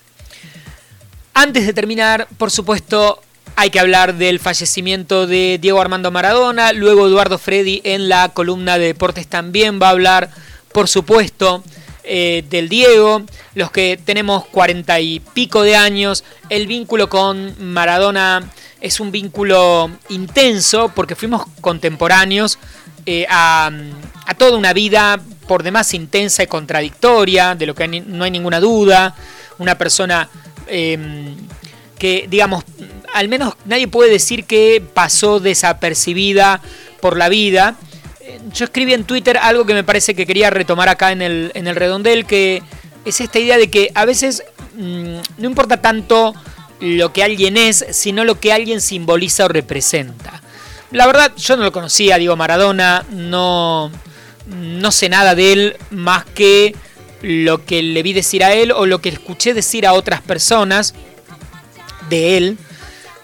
Antes 1.33 1.65
de 1.65 1.73
terminar, 1.73 2.27
por 2.37 2.51
supuesto, 2.51 3.19
hay 3.55 3.71
que 3.71 3.79
hablar 3.79 4.13
del 4.13 4.39
fallecimiento 4.39 5.25
de 5.25 5.57
Diego 5.59 5.81
Armando 5.81 6.11
Maradona. 6.11 6.73
Luego 6.73 7.07
Eduardo 7.07 7.39
Freddy 7.39 7.81
en 7.85 8.07
la 8.07 8.29
columna 8.29 8.77
de 8.77 8.85
deportes 8.85 9.25
también 9.25 9.79
va 9.81 9.87
a 9.87 9.91
hablar, 9.91 10.29
por 10.71 10.87
supuesto, 10.87 11.63
eh, 12.03 12.43
del 12.51 12.69
Diego. 12.69 13.23
Los 13.55 13.71
que 13.71 13.99
tenemos 14.05 14.45
cuarenta 14.45 14.99
y 14.99 15.21
pico 15.21 15.63
de 15.63 15.75
años, 15.75 16.23
el 16.49 16.67
vínculo 16.67 17.09
con 17.09 17.55
Maradona 17.57 18.47
es 18.79 18.99
un 18.99 19.11
vínculo 19.11 19.89
intenso 20.09 20.91
porque 20.93 21.15
fuimos 21.15 21.45
contemporáneos 21.61 22.59
eh, 23.05 23.25
a, 23.29 23.71
toda 24.37 24.57
una 24.57 24.73
vida 24.73 25.19
por 25.47 25.63
demás 25.63 25.93
intensa 25.93 26.43
y 26.43 26.47
contradictoria, 26.47 27.55
de 27.55 27.65
lo 27.65 27.75
que 27.75 27.87
no 27.87 28.23
hay 28.23 28.31
ninguna 28.31 28.59
duda, 28.59 29.15
una 29.59 29.77
persona 29.77 30.29
em, 30.67 31.35
que, 31.99 32.25
digamos, 32.29 32.63
al 33.13 33.27
menos 33.27 33.53
nadie 33.65 33.87
puede 33.87 34.09
decir 34.09 34.45
que 34.45 34.83
pasó 34.93 35.39
desapercibida 35.39 36.61
por 37.01 37.17
la 37.17 37.29
vida. 37.29 37.75
Yo 38.53 38.65
escribí 38.65 38.93
en 38.93 39.03
Twitter 39.03 39.37
algo 39.37 39.65
que 39.65 39.73
me 39.73 39.83
parece 39.83 40.15
que 40.15 40.25
quería 40.25 40.49
retomar 40.49 40.89
acá 40.89 41.11
en 41.11 41.21
el, 41.21 41.51
en 41.53 41.67
el 41.67 41.75
redondel, 41.75 42.25
que 42.25 42.63
es 43.05 43.21
esta 43.21 43.39
idea 43.39 43.57
de 43.57 43.69
que 43.69 43.91
a 43.93 44.05
veces 44.05 44.43
mm, 44.75 45.17
no 45.37 45.45
importa 45.47 45.81
tanto 45.81 46.33
lo 46.79 47.13
que 47.13 47.23
alguien 47.23 47.57
es, 47.57 47.85
sino 47.91 48.23
lo 48.23 48.39
que 48.39 48.51
alguien 48.51 48.81
simboliza 48.81 49.45
o 49.45 49.47
representa. 49.47 50.41
La 50.93 51.07
verdad, 51.07 51.33
yo 51.35 51.57
no 51.57 51.63
lo 51.63 51.71
conocía, 51.71 52.19
digo 52.19 52.35
Maradona, 52.35 53.03
no, 53.09 53.91
no 54.45 54.91
sé 54.91 55.09
nada 55.09 55.33
de 55.33 55.51
él 55.51 55.77
más 55.89 56.23
que 56.23 56.75
lo 57.23 57.65
que 57.65 57.81
le 57.81 58.03
vi 58.03 58.13
decir 58.13 58.43
a 58.43 58.53
él 58.53 58.71
o 58.71 58.85
lo 58.85 59.01
que 59.01 59.09
escuché 59.09 59.55
decir 59.55 59.87
a 59.87 59.93
otras 59.93 60.21
personas 60.21 60.93
de 62.09 62.37
él. 62.37 62.57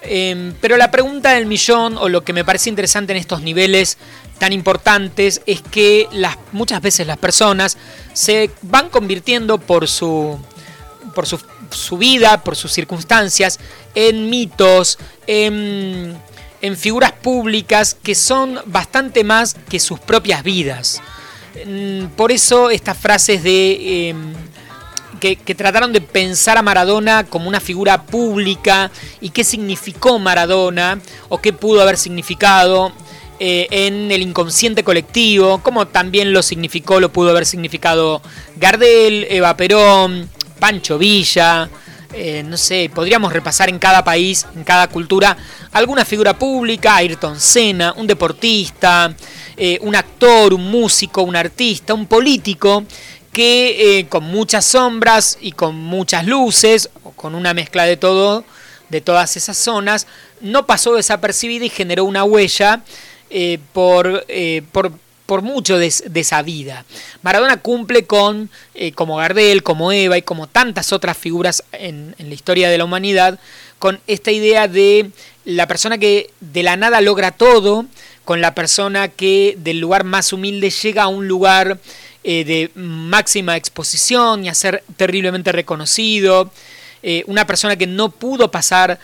Em, 0.01 0.55
pero 0.59 0.77
la 0.77 0.89
pregunta 0.89 1.33
del 1.33 1.45
millón 1.45 1.95
o 1.99 2.09
lo 2.09 2.23
que 2.23 2.33
me 2.33 2.43
parece 2.43 2.71
interesante 2.71 3.13
en 3.13 3.19
estos 3.19 3.43
niveles 3.43 3.99
tan 4.39 4.51
importantes 4.51 5.41
es 5.45 5.61
que 5.61 6.07
las, 6.11 6.37
muchas 6.51 6.81
veces 6.81 7.05
las 7.05 7.17
personas 7.19 7.77
se 8.13 8.49
van 8.63 8.89
convirtiendo 8.89 9.59
por 9.59 9.87
su, 9.87 10.39
por 11.13 11.27
su, 11.27 11.39
su 11.69 11.99
vida, 11.99 12.43
por 12.43 12.55
sus 12.55 12.71
circunstancias, 12.71 13.59
en 13.93 14.27
mitos, 14.31 14.97
en 15.27 16.17
en 16.61 16.77
figuras 16.77 17.11
públicas 17.11 17.95
que 18.01 18.15
son 18.15 18.59
bastante 18.65 19.23
más 19.23 19.55
que 19.69 19.79
sus 19.79 19.99
propias 19.99 20.43
vidas. 20.43 21.01
Mm, 21.65 22.07
por 22.15 22.31
eso 22.31 22.69
estas 22.69 22.97
frases 22.97 23.43
de... 23.43 24.09
Em, 24.09 24.33
que, 25.19 25.35
trataron 25.35 25.91
de 25.91 25.99
pensar 25.99 26.57
a 26.57 26.61
Maradona 26.61 27.25
como 27.25 27.49
una 27.49 27.59
figura 27.59 28.03
pública 28.03 28.89
y 29.19 29.31
qué 29.31 29.43
significó 29.43 30.17
Maradona 30.17 30.99
o 31.27 31.39
qué 31.39 31.51
pudo 31.51 31.81
haber 31.81 31.97
significado 31.97 32.93
eh, 33.39 33.67
en 33.69 34.11
el 34.11 34.21
inconsciente 34.21 34.83
colectivo, 34.83 35.61
como 35.61 35.87
también 35.87 36.31
lo 36.31 36.41
significó, 36.41 36.99
lo 36.99 37.11
pudo 37.11 37.31
haber 37.31 37.45
significado 37.45 38.21
Gardel, 38.55 39.27
Eva 39.29 39.55
Perón, 39.57 40.29
Pancho 40.59 40.97
Villa, 40.97 41.69
eh, 42.11 42.41
no 42.43 42.57
sé, 42.57 42.89
podríamos 42.93 43.31
repasar 43.31 43.69
en 43.69 43.77
cada 43.77 44.03
país, 44.03 44.47
en 44.55 44.63
cada 44.63 44.87
cultura, 44.87 45.37
alguna 45.71 46.03
figura 46.03 46.37
pública, 46.37 46.95
Ayrton 46.95 47.39
Senna, 47.39 47.93
un 47.97 48.07
deportista, 48.07 49.13
eh, 49.55 49.77
un 49.81 49.95
actor, 49.95 50.55
un 50.55 50.71
músico, 50.71 51.21
un 51.21 51.35
artista, 51.35 51.93
un 51.93 52.07
político, 52.07 52.83
que 53.31 53.99
eh, 53.99 54.07
con 54.07 54.23
muchas 54.23 54.65
sombras 54.65 55.37
y 55.39 55.51
con 55.51 55.75
muchas 55.75 56.25
luces, 56.25 56.89
o 57.03 57.11
con 57.11 57.35
una 57.35 57.53
mezcla 57.53 57.83
de 57.83 57.95
todo, 57.95 58.43
de 58.89 59.01
todas 59.01 59.37
esas 59.37 59.57
zonas, 59.57 60.07
no 60.41 60.65
pasó 60.65 60.95
desapercibida 60.95 61.65
y 61.65 61.69
generó 61.69 62.05
una 62.05 62.23
huella 62.23 62.81
por, 63.71 64.25
por, 64.71 64.91
por, 65.29 65.43
mucho 65.43 65.77
de, 65.77 65.87
esa 65.87 66.41
vida. 66.41 66.85
Maradona 67.21 67.57
cumple 67.57 68.05
con, 68.05 68.49
eh, 68.73 68.93
como 68.93 69.17
Gardel, 69.17 69.61
como 69.61 69.91
Eva 69.91 70.17
y 70.17 70.23
como 70.23 70.47
tantas 70.47 70.91
otras 70.91 71.15
figuras 71.15 71.63
en, 71.71 72.15
la 72.17 72.33
historia 72.33 72.67
de 72.69 72.79
la 72.79 72.85
humanidad, 72.85 73.39
con 73.77 73.99
esta 74.07 74.31
idea 74.31 74.67
de 74.67 75.11
la 75.45 75.67
persona 75.67 75.99
que 75.99 76.31
de 76.39 76.63
la 76.63 76.77
nada 76.77 76.99
logra 77.01 77.29
todo, 77.29 77.85
con 78.25 78.41
la 78.41 78.55
persona 78.55 79.07
que 79.09 79.55
del 79.59 79.79
lugar 79.79 80.03
más 80.03 80.33
humilde 80.33 80.71
llega 80.71 81.03
a 81.03 81.07
un 81.07 81.27
lugar 81.27 81.79
de 82.23 82.71
máxima 82.75 83.55
exposición 83.55 84.45
y 84.45 84.49
a 84.49 84.55
ser 84.55 84.83
terriblemente 84.97 85.51
reconocido. 85.51 86.51
una 87.27 87.47
persona 87.47 87.75
que 87.75 87.87
no 87.87 88.09
pudo 88.09 88.51
pasar 88.51 88.99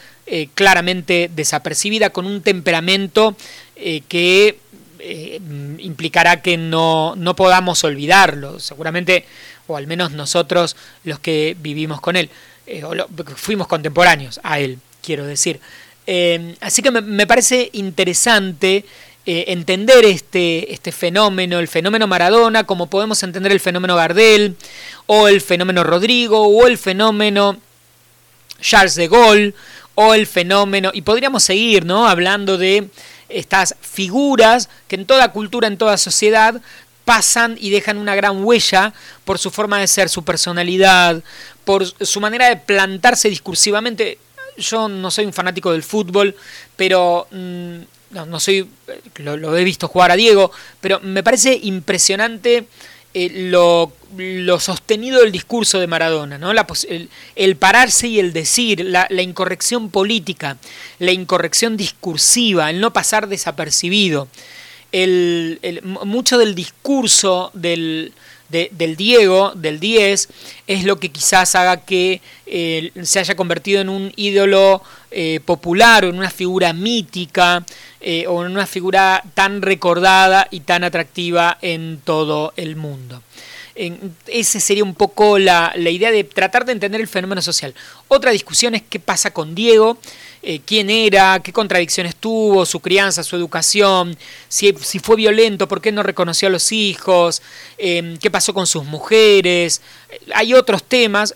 claramente 0.53 1.29
desapercibida, 1.33 2.09
con 2.09 2.25
un 2.25 2.41
temperamento 2.41 3.35
eh, 3.77 4.03
que 4.07 4.57
eh, 5.07 5.39
implicará 5.79 6.41
que 6.41 6.57
no, 6.57 7.15
no, 7.15 7.35
podamos 7.35 7.83
olvidarlo, 7.83 8.59
seguramente, 8.59 9.25
o 9.67 9.77
al 9.77 9.85
menos 9.85 10.11
nosotros 10.11 10.75
los 11.03 11.19
que 11.19 11.55
vivimos 11.59 12.01
con 12.01 12.15
él, 12.15 12.29
eh, 12.65 12.83
o 12.83 12.93
fuimos 13.35 13.67
contemporáneos 13.67 14.39
a 14.43 14.59
él, 14.59 14.79
quiero 15.03 15.25
decir. 15.25 15.59
así 16.59 16.81
que 16.81 16.89
me, 16.91 17.27
parece 17.27 17.69
interesante 17.73 18.85
entender 19.25 20.05
este, 20.05 20.73
este 20.73 20.91
fenómeno, 20.91 21.59
el 21.59 21.67
fenómeno 21.67 22.07
Maradona, 22.07 22.63
como 22.63 22.87
podemos 22.87 23.21
entender 23.23 23.51
el 23.51 23.59
fenómeno 23.59 23.95
Gardel, 23.95 24.55
o 25.05 25.27
el 25.27 25.41
fenómeno 25.41 25.83
Rodrigo, 25.83 26.47
o 26.47 26.67
el 26.67 26.77
fenómeno 26.77 27.57
Charles 28.59 28.95
de 28.95 29.07
Gaulle, 29.07 29.53
o 29.95 30.13
el 30.13 30.27
fenómeno, 30.27 30.91
y 30.93 31.01
podríamos 31.01 31.43
seguir, 31.43 31.85
¿no? 31.85 32.07
Hablando 32.07 32.57
de 32.57 32.89
estas 33.29 33.75
figuras 33.81 34.69
que 34.87 34.95
en 34.95 35.05
toda 35.05 35.31
cultura, 35.31 35.67
en 35.67 35.77
toda 35.77 35.97
sociedad, 35.97 36.61
pasan 37.05 37.55
y 37.59 37.69
dejan 37.69 37.97
una 37.97 38.15
gran 38.15 38.43
huella 38.43 38.93
por 39.23 39.37
su 39.37 39.51
forma 39.51 39.79
de 39.79 39.87
ser, 39.87 40.09
su 40.09 40.23
personalidad, 40.23 41.21
por 41.63 41.85
su 41.85 42.19
manera 42.19 42.49
de 42.49 42.57
plantarse 42.57 43.29
discursivamente. 43.29 44.17
Yo 44.57 44.87
no 44.89 45.11
soy 45.11 45.25
un 45.25 45.33
fanático 45.33 45.71
del 45.71 45.83
fútbol, 45.83 46.35
pero 46.75 47.27
mm, 47.31 47.79
no, 48.11 48.39
soy, 48.39 48.67
lo, 49.17 49.57
he 49.57 49.63
visto 49.63 49.87
jugar 49.87 50.11
a 50.11 50.15
Diego, 50.15 50.51
pero 50.81 50.99
me 51.01 51.23
parece 51.23 51.59
impresionante 51.63 52.67
eh, 53.17 53.31
lo, 53.49 53.93
sostenido 54.59 55.21
del 55.21 55.31
discurso 55.31 55.79
de 55.79 55.87
Maradona, 55.87 56.37
¿no? 56.37 56.51
el, 56.51 57.55
pararse 57.55 58.09
y 58.09 58.19
el 58.19 58.33
decir, 58.33 58.83
la, 58.83 59.07
incorrección 59.21 59.89
política, 59.89 60.57
la 60.99 61.13
incorrección 61.13 61.77
discursiva, 61.77 62.69
el 62.69 62.81
no 62.81 62.91
pasar 62.91 63.29
desapercibido. 63.29 64.27
El, 64.91 65.81
mucho 66.03 66.37
del 66.37 66.55
discurso 66.55 67.51
del, 67.53 68.11
del 68.49 68.97
Diego, 68.97 69.53
del 69.55 69.79
10, 69.79 70.27
es 70.67 70.83
lo 70.83 70.99
que 70.99 71.09
quizás 71.09 71.55
haga 71.55 71.85
que 71.85 72.21
eh, 72.45 72.91
se 73.01 73.19
haya 73.19 73.37
convertido 73.37 73.79
en 73.79 73.87
un 73.87 74.11
ídolo 74.17 74.83
eh, 75.11 75.39
popular 75.45 76.03
o 76.03 76.09
en 76.09 76.17
una 76.17 76.29
figura 76.29 76.73
mítica 76.73 77.65
eh, 78.07 78.27
o 78.27 78.45
en 78.45 78.51
una 78.51 78.67
figura 78.67 79.23
tan 79.33 79.63
recordada 79.63 80.47
y 80.51 80.59
tan 80.59 80.83
atractiva 80.83 81.57
en 81.63 81.99
todo 82.03 82.53
el 82.55 82.75
mundo. 82.75 83.23
Esa 84.27 84.59
sería 84.59 84.83
un 84.83 84.93
poco 84.93 85.39
la, 85.39 85.73
idea 85.75 86.11
de 86.11 86.23
tratar 86.23 86.65
de 86.65 86.73
entender 86.73 87.01
el 87.01 87.07
fenómeno 87.07 87.41
social. 87.41 87.73
Otra 88.07 88.29
discusión 88.29 88.75
es 88.75 88.83
qué 88.87 88.99
pasa 88.99 89.31
con 89.31 89.55
Diego, 89.55 89.97
eh, 90.43 90.61
quién 90.63 90.91
era, 90.91 91.39
qué 91.39 91.51
contradicciones 91.51 92.15
tuvo, 92.15 92.67
su 92.67 92.79
crianza, 92.79 93.23
su 93.23 93.35
educación, 93.35 94.15
si, 94.49 94.71
fue 95.01 95.15
violento, 95.15 95.67
por 95.67 95.81
qué 95.81 95.91
no 95.91 96.03
reconoció 96.03 96.47
a 96.47 96.51
los 96.51 96.71
hijos, 96.71 97.41
em, 97.79 98.17
qué 98.17 98.29
pasó 98.29 98.53
con 98.53 98.67
sus 98.67 98.85
mujeres. 98.85 99.81
Hay 100.35 100.53
otros 100.53 100.83
temas 100.83 101.33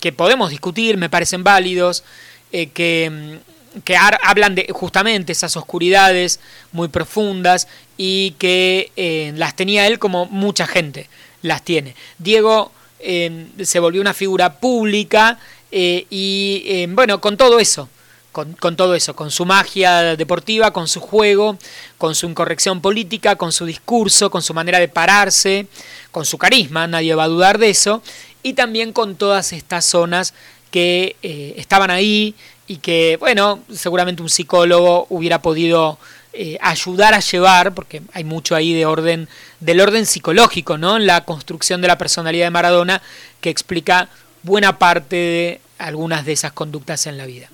que 0.00 0.10
podemos 0.12 0.48
discutir, 0.48 0.96
me 0.96 1.10
parecen 1.10 1.44
válidos, 1.44 2.02
eh, 2.50 2.70
que 2.70 3.40
que 3.84 3.96
hablan 3.96 4.54
de 4.54 4.68
justamente 4.72 5.32
esas 5.32 5.56
oscuridades 5.56 6.40
muy 6.72 6.88
profundas 6.88 7.68
y 7.96 8.32
que 8.38 8.92
eh, 8.96 9.32
las 9.36 9.56
tenía 9.56 9.86
él 9.86 9.98
como 9.98 10.26
mucha 10.26 10.66
gente 10.66 11.08
las 11.42 11.62
tiene. 11.64 11.94
Diego 12.18 12.72
eh, 13.00 13.46
se 13.62 13.78
volvió 13.78 14.00
una 14.00 14.14
figura 14.14 14.58
pública 14.58 15.38
eh, 15.70 16.06
y 16.10 16.86
bueno, 16.88 17.20
con 17.20 17.36
todo 17.36 17.60
eso, 17.60 17.88
con, 18.32 18.54
con, 18.54 18.76
todo 18.76 18.94
eso, 18.94 19.14
con 19.14 19.30
su 19.30 19.44
magia 19.44 20.16
deportiva, 20.16 20.72
con 20.72 20.88
su 20.88 21.00
juego, 21.00 21.58
con 21.98 22.14
su 22.14 22.26
incorrección 22.26 22.80
política, 22.80 23.36
con 23.36 23.52
su 23.52 23.66
discurso, 23.66 24.30
con 24.30 24.42
su 24.42 24.54
manera 24.54 24.78
de 24.78 24.88
pararse, 24.88 25.66
con 26.10 26.24
su 26.24 26.38
carisma, 26.38 26.86
nadie 26.86 27.14
va 27.14 27.24
a 27.24 27.28
dudar 27.28 27.58
de 27.58 27.70
eso, 27.70 28.02
y 28.42 28.54
también 28.54 28.92
con 28.92 29.16
todas 29.16 29.52
estas 29.52 29.84
zonas 29.84 30.34
que 30.70 31.16
estaban 31.56 31.90
ahí 31.90 32.34
y 32.66 32.76
que, 32.76 33.16
bueno, 33.18 33.60
seguramente 33.72 34.22
un 34.22 34.28
psicólogo 34.28 35.06
hubiera 35.08 35.40
podido 35.40 35.98
eh, 36.40 36.58
ayudar 36.60 37.14
a 37.14 37.20
llevar, 37.20 37.74
porque 37.74 38.02
hay 38.12 38.22
mucho 38.22 38.54
ahí 38.54 38.74
de 38.74 38.86
orden, 38.86 39.28
del 39.58 39.80
orden 39.80 40.06
psicológico, 40.06 40.78
¿no? 40.78 40.98
La 40.98 41.24
construcción 41.24 41.80
de 41.80 41.88
la 41.88 41.98
personalidad 41.98 42.46
de 42.46 42.50
Maradona, 42.50 43.02
que 43.40 43.50
explica 43.50 44.08
buena 44.42 44.78
parte 44.78 45.16
de 45.16 45.60
algunas 45.78 46.26
de 46.26 46.32
esas 46.32 46.52
conductas 46.52 47.06
en 47.06 47.16
la 47.16 47.26
vida. 47.26 47.48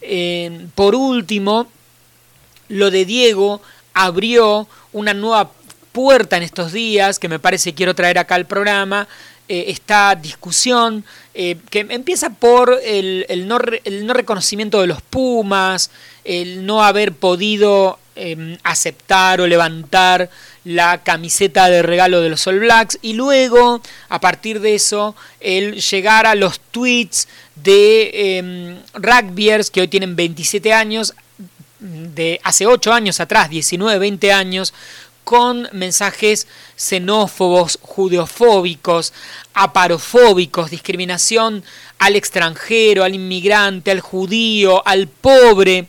Eh, 0.00 0.66
por 0.74 0.94
último, 0.94 1.66
lo 2.68 2.90
de 2.90 3.04
Diego 3.04 3.60
abrió 3.92 4.68
una 4.92 5.12
nueva 5.12 5.50
puerta 5.90 6.36
en 6.36 6.44
estos 6.44 6.72
días, 6.72 7.18
que 7.18 7.28
me 7.28 7.38
parece 7.38 7.74
quiero 7.74 7.94
traer 7.94 8.18
acá 8.18 8.36
al 8.36 8.46
programa, 8.46 9.08
eh, 9.48 9.64
esta 9.68 10.14
discusión 10.14 11.04
eh, 11.34 11.56
que 11.70 11.86
empieza 11.88 12.30
por 12.30 12.78
el, 12.84 13.48
no, 13.48 13.58
reconocimiento 13.58 14.80
de 14.80 14.86
los 14.86 15.00
Pumas, 15.00 15.90
el 16.24 16.66
no 16.66 16.84
haber 16.84 17.12
podido 17.12 17.98
em, 18.16 18.58
aceptar 18.62 19.40
o 19.40 19.46
levantar 19.46 20.28
la 20.64 21.02
camiseta 21.02 21.68
de 21.68 21.82
regalo 21.82 22.20
de 22.20 22.28
los 22.28 22.46
All 22.46 22.60
Blacks. 22.60 22.98
Y 23.00 23.14
luego 23.14 23.80
a 24.10 24.20
partir 24.20 24.60
de 24.60 24.74
eso 24.74 25.16
el 25.40 25.80
llegar 25.80 26.26
a 26.26 26.34
los 26.34 26.60
tweets 26.60 27.28
de 27.54 28.36
em, 28.38 28.78
rugbyers 28.94 29.70
que 29.70 29.80
hoy 29.80 29.88
tienen 29.88 30.14
27 30.14 30.72
años 30.72 31.14
de 31.80 32.40
hace 32.44 32.66
8 32.66 32.92
años 32.92 33.20
atrás, 33.20 33.50
19, 33.50 33.98
20 33.98 34.32
años, 34.32 34.72
con 35.24 35.68
mensajes 35.72 36.46
xenófobos, 36.82 37.78
judeofóbicos, 37.80 39.12
aparofóbicos, 39.54 40.70
discriminación 40.70 41.62
al 41.98 42.16
extranjero, 42.16 43.04
al 43.04 43.14
inmigrante, 43.14 43.90
al 43.90 44.00
judío, 44.00 44.86
al 44.86 45.06
pobre. 45.06 45.86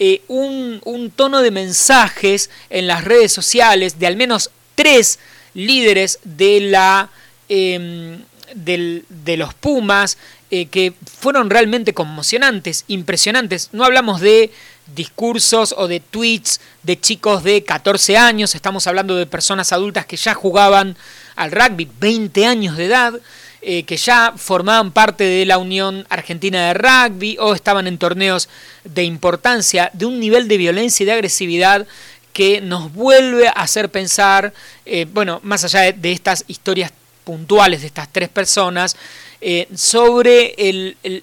Eh, 0.00 0.22
un, 0.26 1.12
tono 1.14 1.40
de 1.40 1.52
mensajes 1.52 2.50
en 2.68 2.88
las 2.88 3.04
redes 3.04 3.32
sociales 3.32 4.00
de 4.00 4.08
al 4.08 4.16
menos 4.16 4.50
tres 4.74 5.20
líderes 5.54 6.18
de, 6.24 6.60
la, 6.62 7.10
em, 7.48 8.18
de 8.54 9.36
los 9.36 9.54
Pumas 9.54 10.18
eh, 10.50 10.66
que 10.66 10.94
fueron 11.04 11.48
realmente 11.48 11.94
conmocionantes, 11.94 12.84
impresionantes. 12.88 13.70
No 13.72 13.84
hablamos 13.84 14.20
de 14.20 14.50
discursos 14.94 15.74
o 15.76 15.88
de 15.88 16.00
tweets 16.00 16.60
de 16.82 17.00
chicos 17.00 17.42
de 17.42 17.64
14 17.64 18.16
años, 18.16 18.54
estamos 18.54 18.86
hablando 18.86 19.16
de 19.16 19.26
personas 19.26 19.72
adultas 19.72 20.06
que 20.06 20.16
ya 20.16 20.34
jugaban 20.34 20.96
al 21.36 21.52
rugby, 21.52 21.88
20 21.98 22.46
años 22.46 22.76
de 22.76 22.86
edad, 22.86 23.14
eh, 23.62 23.84
que 23.84 23.96
ya 23.96 24.34
formaban 24.36 24.92
parte 24.92 25.24
de 25.24 25.46
la 25.46 25.56
Unión 25.56 26.06
Argentina 26.10 26.68
de 26.68 26.74
Rugby 26.74 27.38
o 27.40 27.54
estaban 27.54 27.86
en 27.86 27.96
torneos 27.96 28.48
de 28.84 29.04
importancia, 29.04 29.90
de 29.94 30.04
un 30.04 30.20
nivel 30.20 30.48
de 30.48 30.58
violencia 30.58 31.02
y 31.02 31.06
de 31.06 31.12
agresividad 31.12 31.86
que 32.34 32.60
nos 32.60 32.92
vuelve 32.92 33.48
a 33.48 33.52
hacer 33.52 33.90
pensar, 33.90 34.52
eh, 34.84 35.06
bueno, 35.10 35.40
más 35.44 35.64
allá 35.64 35.92
de 35.92 36.12
estas 36.12 36.44
historias 36.46 36.92
puntuales 37.24 37.80
de 37.80 37.86
estas 37.86 38.12
tres 38.12 38.28
personas, 38.28 38.96
eh, 39.46 39.68
sobre 39.76 40.54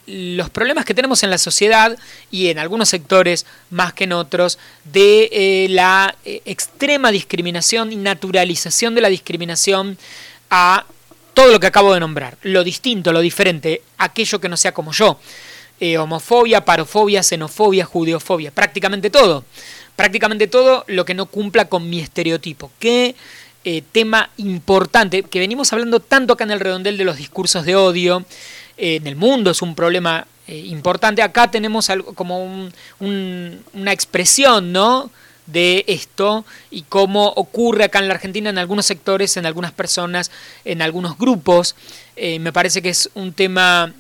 los 0.05 0.51
problemas 0.51 0.85
que 0.85 0.93
tenemos 0.93 1.23
en 1.23 1.31
la 1.31 1.39
sociedad 1.39 1.97
y 2.29 2.49
en 2.49 2.59
algunos 2.59 2.89
sectores 2.89 3.47
más 3.71 3.93
que 3.93 4.03
en 4.03 4.13
otros 4.13 4.59
de 4.83 5.27
eh, 5.31 5.67
la 5.71 6.13
eh, 6.23 6.43
extrema 6.45 7.11
discriminación 7.11 7.91
y 7.91 7.95
naturalización 7.95 8.93
de 8.93 9.01
la 9.01 9.09
discriminación 9.09 9.97
a 10.51 10.85
todo 11.33 11.51
lo 11.51 11.59
que 11.59 11.65
acabo 11.65 11.95
de 11.95 11.99
nombrar, 11.99 12.37
lo 12.43 12.63
distinto, 12.63 13.11
lo 13.11 13.21
diferente, 13.21 13.81
aquello 13.97 14.39
que 14.39 14.49
no 14.49 14.55
sea 14.55 14.71
como 14.71 14.91
yo. 14.91 15.19
homofobia, 15.97 16.63
parofobia, 16.63 17.23
xenofobia, 17.23 17.85
judeofobia, 17.85 18.51
prácticamente 18.51 19.09
todo. 19.09 19.45
Prácticamente 19.95 20.45
todo 20.45 20.85
lo 20.85 21.05
que 21.05 21.15
no 21.15 21.25
cumpla 21.25 21.65
con 21.65 21.89
mi 21.89 21.99
estereotipo. 21.99 22.71
Que 22.79 23.15
eh, 23.63 23.83
tema 23.91 24.29
importante 24.37 25.21
que 25.21 25.39
venimos 25.39 25.71
hablando 25.71 25.99
tanto 25.99 26.33
acá 26.33 26.43
en 26.45 26.51
el 26.51 26.59
redondel 26.59 26.97
de 26.97 27.05
los 27.05 27.17
discursos 27.17 27.63
de 27.65 27.75
odio. 27.75 28.25
Eh, 28.77 28.95
en 28.95 29.05
el 29.05 29.15
mundo 29.15 29.51
es 29.51 29.61
un 29.61 29.75
problema 29.75 30.25
eh, 30.47 30.57
importante. 30.57 31.21
Acá 31.21 31.51
tenemos 31.51 31.89
algo 31.89 32.13
como 32.13 32.69
una 32.99 33.91
expresión, 33.91 34.71
¿no? 34.71 35.11
de 35.47 35.83
esto 35.87 36.45
y 36.69 36.83
cómo 36.83 37.27
ocurre 37.35 37.83
acá 37.83 37.99
en 37.99 38.07
la 38.07 38.13
Argentina 38.13 38.49
en 38.49 38.57
algunos 38.57 38.85
sectores, 38.85 39.35
en 39.35 39.45
algunas 39.45 39.73
personas, 39.73 40.31
en 40.63 40.81
algunos 40.81 41.17
grupos. 41.17 41.75
Me 42.15 42.53
parece 42.53 42.81
que 42.81 42.89
es 42.89 43.09
un 43.15 43.33
tema 43.33 43.91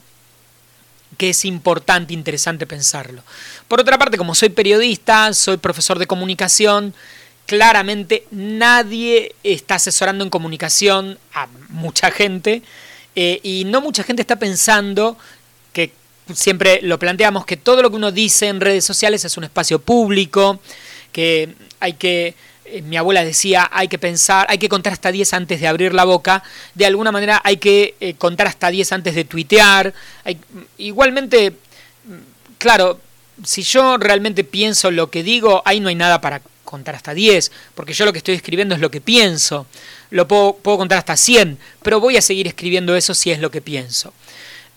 que 1.17 1.29
es 1.29 1.45
importante, 1.45 2.13
interesante 2.13 2.65
pensarlo. 2.65 3.21
Por 3.67 3.81
otra 3.81 3.97
parte, 3.97 4.17
como 4.17 4.33
soy 4.33 4.49
periodista, 4.49 5.33
soy 5.33 5.57
profesor 5.57 5.99
de 5.99 6.07
comunicación, 6.07 6.93
claramente 7.51 8.23
nadie 8.31 9.35
está 9.43 9.75
asesorando 9.75 10.23
en 10.23 10.29
comunicación 10.29 11.19
a 11.33 11.47
mucha 11.67 12.09
gente 12.09 12.61
eh, 13.13 13.41
y 13.43 13.65
no 13.65 13.81
mucha 13.81 14.03
gente 14.05 14.21
está 14.21 14.37
pensando 14.37 15.17
que 15.73 15.91
siempre 16.33 16.79
lo 16.81 16.97
planteamos, 16.97 17.45
que 17.45 17.57
todo 17.57 17.81
lo 17.81 17.89
que 17.89 17.97
uno 17.97 18.13
dice 18.13 18.47
en 18.47 18.61
redes 18.61 18.85
sociales 18.85 19.25
es 19.25 19.35
un 19.35 19.43
espacio 19.43 19.79
público, 19.79 20.61
que 21.11 21.53
hay 21.81 21.91
que, 21.95 22.35
eh, 22.63 22.81
mi 22.83 22.95
abuela 22.95 23.21
decía, 23.25 23.69
hay 23.69 23.89
que 23.89 23.99
pensar, 23.99 24.45
hay 24.49 24.57
que 24.57 24.69
contar 24.69 24.93
hasta 24.93 25.11
10 25.11 25.33
antes 25.33 25.59
de 25.59 25.67
abrir 25.67 25.93
la 25.93 26.05
boca, 26.05 26.43
de 26.73 26.85
alguna 26.85 27.11
manera 27.11 27.41
hay 27.43 27.57
que 27.57 27.95
eh, 27.99 28.13
contar 28.13 28.47
hasta 28.47 28.69
10 28.69 28.93
antes 28.93 29.13
de 29.13 29.25
tuitear, 29.25 29.93
igualmente, 30.77 31.57
claro, 32.57 33.01
si 33.43 33.63
yo 33.63 33.97
realmente 33.97 34.45
pienso 34.45 34.89
lo 34.89 35.09
que 35.09 35.21
digo, 35.21 35.63
ahí 35.65 35.81
no 35.81 35.89
hay 35.89 35.95
nada 35.95 36.21
para 36.21 36.41
contar 36.71 36.95
hasta 36.95 37.13
10, 37.13 37.51
porque 37.75 37.93
yo 37.93 38.05
lo 38.05 38.11
que 38.11 38.17
estoy 38.17 38.35
escribiendo 38.35 38.73
es 38.73 38.81
lo 38.81 38.89
que 38.89 39.01
pienso, 39.01 39.67
lo 40.09 40.27
puedo, 40.27 40.53
puedo 40.53 40.77
contar 40.77 40.97
hasta 40.97 41.15
100, 41.15 41.59
pero 41.83 41.99
voy 41.99 42.17
a 42.17 42.21
seguir 42.21 42.47
escribiendo 42.47 42.95
eso 42.95 43.13
si 43.13 43.29
es 43.29 43.39
lo 43.39 43.51
que 43.51 43.61
pienso. 43.61 44.13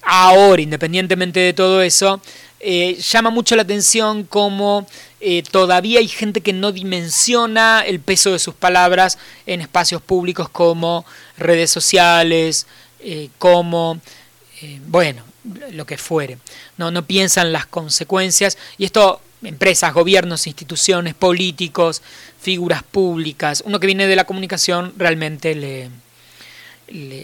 Ahora, 0.02 0.60
independientemente 0.60 1.40
de 1.40 1.54
todo 1.54 1.80
eso, 1.80 2.20
eh, 2.60 2.94
llama 2.94 3.28
mucho 3.28 3.56
la 3.56 3.62
atención 3.62 4.24
cómo 4.24 4.86
eh, 5.20 5.42
todavía 5.42 5.98
hay 5.98 6.08
gente 6.08 6.40
que 6.40 6.54
no 6.54 6.72
dimensiona 6.72 7.82
el 7.86 8.00
peso 8.00 8.32
de 8.32 8.38
sus 8.38 8.54
palabras 8.54 9.18
en 9.44 9.60
espacios 9.60 10.00
públicos 10.00 10.48
como 10.48 11.04
redes 11.36 11.70
sociales, 11.70 12.66
eh, 13.00 13.28
como, 13.38 14.00
bueno, 14.86 15.22
lo 15.72 15.84
que 15.84 15.98
fuere. 15.98 16.38
No, 16.78 16.90
no 16.90 17.04
piensan 17.04 17.52
las 17.52 17.66
consecuencias 17.66 18.56
y 18.78 18.86
esto 18.86 19.20
empresas, 19.44 19.92
gobiernos, 19.92 20.46
instituciones, 20.46 21.14
políticos, 21.14 22.02
figuras 22.40 22.82
públicas, 22.82 23.62
uno 23.66 23.80
que 23.80 23.86
viene 23.86 24.06
de 24.06 24.16
la 24.16 24.24
comunicación 24.24 24.92
realmente 24.96 25.54
le, 25.54 25.90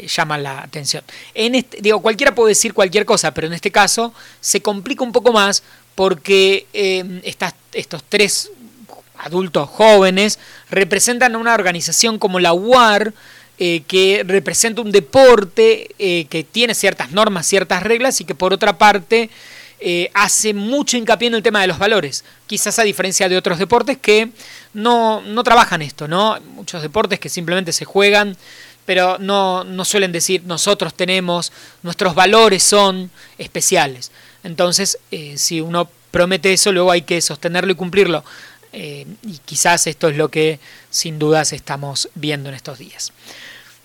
llama 0.07 0.39
la 0.39 0.61
atención. 0.63 1.05
En 1.35 1.55
este, 1.55 1.79
digo, 1.83 2.01
cualquiera 2.01 2.35
puede 2.35 2.51
decir 2.51 2.73
cualquier 2.73 3.05
cosa, 3.05 3.33
pero 3.33 3.47
en 3.47 3.53
este 3.53 3.71
caso 3.71 4.15
se 4.41 4.63
complica 4.63 5.05
un 5.05 5.13
poco 5.13 5.33
más 5.33 5.63
porque 5.95 6.67
eh, 6.73 7.21
estos 7.73 8.03
tres 8.09 8.51
adultos 9.19 9.69
jóvenes 9.69 10.39
representan 10.71 11.35
a 11.35 11.39
una 11.39 11.55
organización 11.55 12.19
como 12.19 12.41
la 12.41 12.55
UAR, 12.55 13.13
eh, 13.63 13.83
que 13.87 14.25
representa 14.27 14.81
un 14.81 14.91
deporte 14.91 15.91
eh, 15.99 16.25
que 16.31 16.45
tiene 16.45 16.75
ciertas 16.75 17.11
normas, 17.11 17.47
ciertas 17.47 17.83
reglas 17.83 18.19
y 18.23 18.25
que 18.25 18.35
por 18.35 18.55
otra 18.55 18.79
parte 18.79 19.29
hace 20.15 20.53
mucho 20.53 20.97
hincapié 20.97 21.29
en 21.29 21.35
el 21.35 21.43
tema 21.43 21.61
de 21.63 21.67
los 21.67 21.79
valores. 21.79 22.25
Quizás 22.47 22.79
a 22.79 22.83
diferencia 22.83 23.29
de 23.29 23.37
otros 23.37 23.59
deportes 23.59 23.99
que 23.99 24.31
no, 24.75 25.23
no 25.23 25.43
trabajan 25.43 25.81
esto, 25.83 26.07
¿no? 26.07 26.39
Muchos 26.55 26.83
deportes 26.83 27.19
que 27.19 27.29
simplemente 27.29 27.73
se 27.73 27.85
juegan 27.85 28.37
pero 28.91 29.19
no, 29.19 29.63
no 29.63 29.85
suelen 29.85 30.11
decir 30.11 30.43
nosotros 30.47 30.95
tenemos, 30.95 31.53
nuestros 31.85 32.13
valores 32.17 32.65
son 32.65 33.11
especiales. 33.39 34.11
Entonces, 34.43 34.99
eh, 35.13 35.35
si 35.37 35.61
uno 35.61 35.89
promete 36.11 36.53
eso, 36.53 36.73
luego 36.73 36.91
hay 36.91 37.03
que 37.03 37.21
sostenerlo 37.21 37.71
y 37.71 37.77
cumplirlo. 37.77 38.25
Eh, 38.73 39.07
y 39.23 39.39
quizás 39.45 39.87
esto 39.87 40.09
es 40.09 40.17
lo 40.17 40.29
que 40.29 40.59
sin 40.91 41.21
dudas 41.21 41.53
estamos 41.53 42.09
viendo 42.17 42.49
en 42.49 42.57
estos 42.57 42.79
días. 42.79 43.13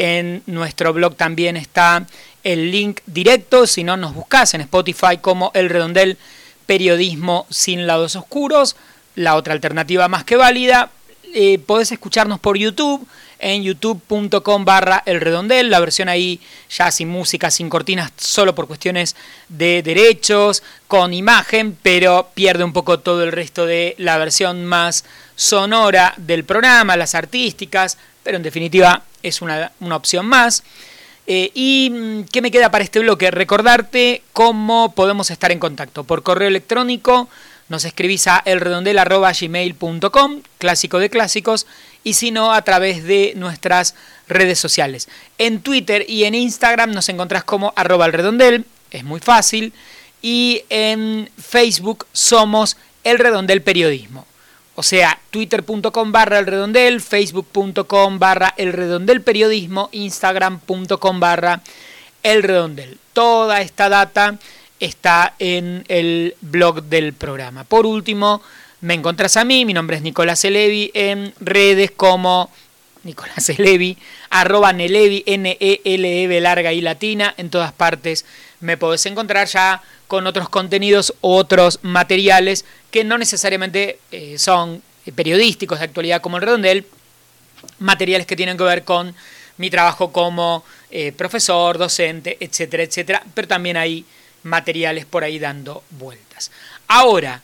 en 0.00 0.42
nuestro 0.46 0.94
blog 0.94 1.14
también 1.14 1.58
está 1.58 2.06
el 2.42 2.70
link 2.70 3.00
directo, 3.04 3.66
si 3.66 3.84
no 3.84 3.98
nos 3.98 4.14
buscas 4.14 4.54
en 4.54 4.62
Spotify 4.62 5.18
como 5.20 5.50
El 5.52 5.68
Redondel 5.68 6.16
Periodismo 6.64 7.46
sin 7.50 7.86
lados 7.86 8.16
oscuros. 8.16 8.76
La 9.14 9.36
otra 9.36 9.52
alternativa 9.52 10.08
más 10.08 10.24
que 10.24 10.36
válida, 10.36 10.90
eh, 11.34 11.58
podés 11.58 11.92
escucharnos 11.92 12.40
por 12.40 12.56
YouTube 12.56 13.06
en 13.40 13.62
youtube.com 13.62 14.64
barra 14.64 15.02
el 15.04 15.20
redondel, 15.20 15.68
la 15.68 15.80
versión 15.80 16.08
ahí 16.08 16.40
ya 16.70 16.90
sin 16.90 17.08
música, 17.08 17.50
sin 17.50 17.68
cortinas, 17.68 18.10
solo 18.16 18.54
por 18.54 18.66
cuestiones 18.68 19.16
de 19.50 19.82
derechos, 19.82 20.62
con 20.88 21.12
imagen, 21.12 21.76
pero 21.82 22.30
pierde 22.32 22.64
un 22.64 22.72
poco 22.72 23.00
todo 23.00 23.22
el 23.22 23.32
resto 23.32 23.66
de 23.66 23.94
la 23.98 24.16
versión 24.16 24.64
más 24.64 25.04
sonora 25.36 26.14
del 26.16 26.44
programa, 26.44 26.96
las 26.96 27.14
artísticas, 27.14 27.98
pero 28.22 28.36
en 28.36 28.42
definitiva 28.42 29.02
es 29.22 29.42
una, 29.42 29.72
opción 29.90 30.26
más. 30.26 30.62
Eh, 31.26 31.50
¿Y 31.54 31.90
mm, 31.90 32.24
qué 32.24 32.42
me 32.42 32.50
queda 32.50 32.70
para 32.70 32.84
este 32.84 33.00
bloque? 33.00 33.30
Recordarte 33.30 34.22
cómo 34.32 34.94
podemos 34.94 35.30
estar 35.30 35.52
en 35.52 35.58
contacto. 35.58 36.04
Por 36.04 36.22
correo 36.22 36.48
electrónico 36.48 37.28
nos 37.68 37.84
escribís 37.84 38.26
a 38.26 38.42
elredondel.gmail.com, 38.44 40.42
clásico 40.58 40.98
de 40.98 41.08
clásicos, 41.08 41.66
y 42.02 42.14
si 42.14 42.32
no, 42.32 42.52
a 42.52 42.62
través 42.62 43.04
de 43.04 43.34
nuestras 43.36 43.94
redes 44.26 44.58
sociales. 44.58 45.08
En 45.38 45.60
Twitter 45.60 46.04
y 46.08 46.24
en 46.24 46.34
Instagram 46.34 46.90
nos 46.90 47.08
encontrás 47.08 47.44
como 47.44 47.72
arroba 47.76 48.06
el 48.06 48.12
redondel, 48.12 48.64
es 48.90 49.04
muy 49.04 49.20
fácil, 49.20 49.72
y 50.20 50.64
en 50.68 51.30
Facebook 51.38 52.06
somos 52.12 52.76
el 53.04 53.18
redondel 53.18 53.62
periodismo. 53.62 54.26
O 54.80 54.82
sea, 54.82 55.20
twitter.com 55.30 56.10
barra 56.10 56.38
el 56.38 56.46
redondel, 56.46 57.02
facebook.com 57.02 58.18
barra 58.18 58.54
el 58.56 58.72
redondel 58.72 59.20
periodismo, 59.20 59.90
instagram.com 59.92 61.20
barra 61.20 61.60
el 62.22 62.42
redondel. 62.42 62.96
Toda 63.12 63.60
esta 63.60 63.90
data 63.90 64.38
está 64.78 65.34
en 65.38 65.84
el 65.88 66.34
blog 66.40 66.84
del 66.84 67.12
programa. 67.12 67.64
Por 67.64 67.84
último, 67.84 68.40
me 68.80 68.94
encontrás 68.94 69.36
a 69.36 69.44
mí, 69.44 69.66
mi 69.66 69.74
nombre 69.74 69.98
es 69.98 70.02
Nicolás 70.02 70.46
Elevi, 70.46 70.90
en 70.94 71.34
redes 71.40 71.90
como 71.90 72.50
Nicolás 73.04 73.50
Elevi, 73.50 73.98
arroba 74.30 74.72
Nelevi, 74.72 75.24
N-E-L-E-V 75.26 76.40
larga 76.40 76.72
y 76.72 76.80
latina, 76.80 77.34
en 77.36 77.50
todas 77.50 77.72
partes 77.72 78.24
me 78.60 78.76
podés 78.76 79.04
encontrar 79.06 79.48
ya 79.48 79.82
con 80.06 80.26
otros 80.26 80.48
contenidos, 80.48 81.14
otros 81.20 81.78
materiales 81.82 82.64
que 82.90 83.04
no 83.04 83.18
necesariamente 83.18 83.98
eh, 84.12 84.38
son 84.38 84.82
periodísticos 85.14 85.78
de 85.78 85.86
actualidad 85.86 86.20
como 86.20 86.36
el 86.36 86.42
redondel, 86.42 86.86
materiales 87.78 88.26
que 88.26 88.36
tienen 88.36 88.56
que 88.56 88.64
ver 88.64 88.84
con 88.84 89.14
mi 89.56 89.70
trabajo 89.70 90.12
como 90.12 90.64
eh, 90.90 91.12
profesor, 91.12 91.78
docente, 91.78 92.36
etcétera, 92.40 92.82
etcétera, 92.82 93.22
pero 93.34 93.48
también 93.48 93.76
hay 93.76 94.04
materiales 94.42 95.04
por 95.04 95.24
ahí 95.24 95.38
dando 95.38 95.82
vueltas. 95.90 96.50
Ahora, 96.88 97.42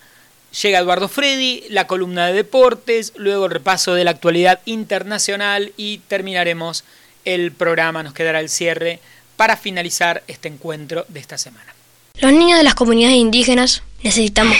llega 0.62 0.78
Eduardo 0.78 1.08
Freddy, 1.08 1.64
la 1.68 1.86
columna 1.86 2.26
de 2.26 2.32
deportes, 2.32 3.12
luego 3.16 3.46
el 3.46 3.50
repaso 3.50 3.94
de 3.94 4.04
la 4.04 4.12
actualidad 4.12 4.60
internacional 4.64 5.72
y 5.76 5.98
terminaremos 6.08 6.84
el 7.24 7.52
programa, 7.52 8.02
nos 8.02 8.14
quedará 8.14 8.40
el 8.40 8.48
cierre 8.48 9.00
para 9.36 9.56
finalizar 9.56 10.22
este 10.26 10.48
encuentro 10.48 11.04
de 11.08 11.20
esta 11.20 11.38
semana. 11.38 11.74
Los 12.18 12.32
niños 12.32 12.58
de 12.58 12.64
las 12.64 12.74
comunidades 12.74 13.16
indígenas 13.16 13.82
necesitamos 14.02 14.56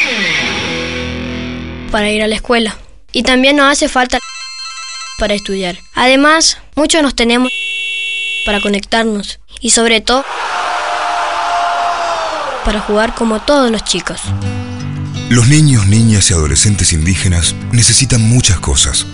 para 1.91 2.11
ir 2.11 2.23
a 2.23 2.27
la 2.27 2.35
escuela 2.35 2.77
y 3.13 3.23
también 3.23 3.57
nos 3.57 3.73
hace 3.73 3.89
falta 3.89 4.19
para 5.19 5.35
estudiar. 5.35 5.79
Además, 5.95 6.59
muchos 6.75 7.03
nos 7.03 7.15
tenemos 7.15 7.51
para 8.45 8.61
conectarnos 8.61 9.41
y 9.61 9.71
sobre 9.71 10.01
todo 10.01 10.25
para 12.65 12.81
jugar 12.81 13.15
como 13.15 13.41
todos 13.41 13.71
los 13.71 13.85
chicos. 13.85 14.21
Los 15.31 15.49
niños, 15.49 15.87
niñas 15.87 16.31
y 16.31 16.35
adolescentes 16.35 16.93
indígenas 16.93 17.55
necesitan 17.73 18.21
muchas 18.21 18.61
cosas, 18.61 19.07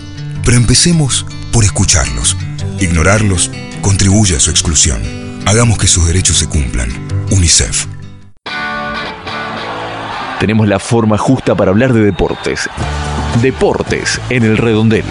pero 0.43 0.57
empecemos 0.57 1.25
por 1.51 1.63
escucharlos. 1.63 2.35
Ignorarlos 2.79 3.49
contribuye 3.81 4.35
a 4.35 4.39
su 4.39 4.49
exclusión. 4.49 5.22
Hagamos 5.45 5.77
que 5.77 5.87
sus 5.87 6.07
derechos 6.07 6.37
se 6.37 6.47
cumplan. 6.47 6.89
UNICEF. 7.31 7.85
Tenemos 10.39 10.67
la 10.67 10.79
forma 10.79 11.17
justa 11.17 11.53
para 11.53 11.71
hablar 11.71 11.91
de 11.91 11.99
deportes. 11.99 12.69
Deportes 13.41 14.21
en 14.29 14.43
el 14.43 14.57
redondel. 14.57 15.03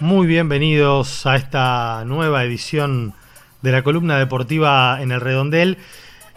Muy 0.00 0.26
bienvenidos 0.26 1.24
a 1.26 1.36
esta 1.36 2.04
nueva 2.04 2.44
edición 2.44 3.14
de 3.62 3.72
la 3.72 3.82
columna 3.82 4.18
deportiva 4.18 5.00
en 5.00 5.12
el 5.12 5.20
redondel. 5.20 5.78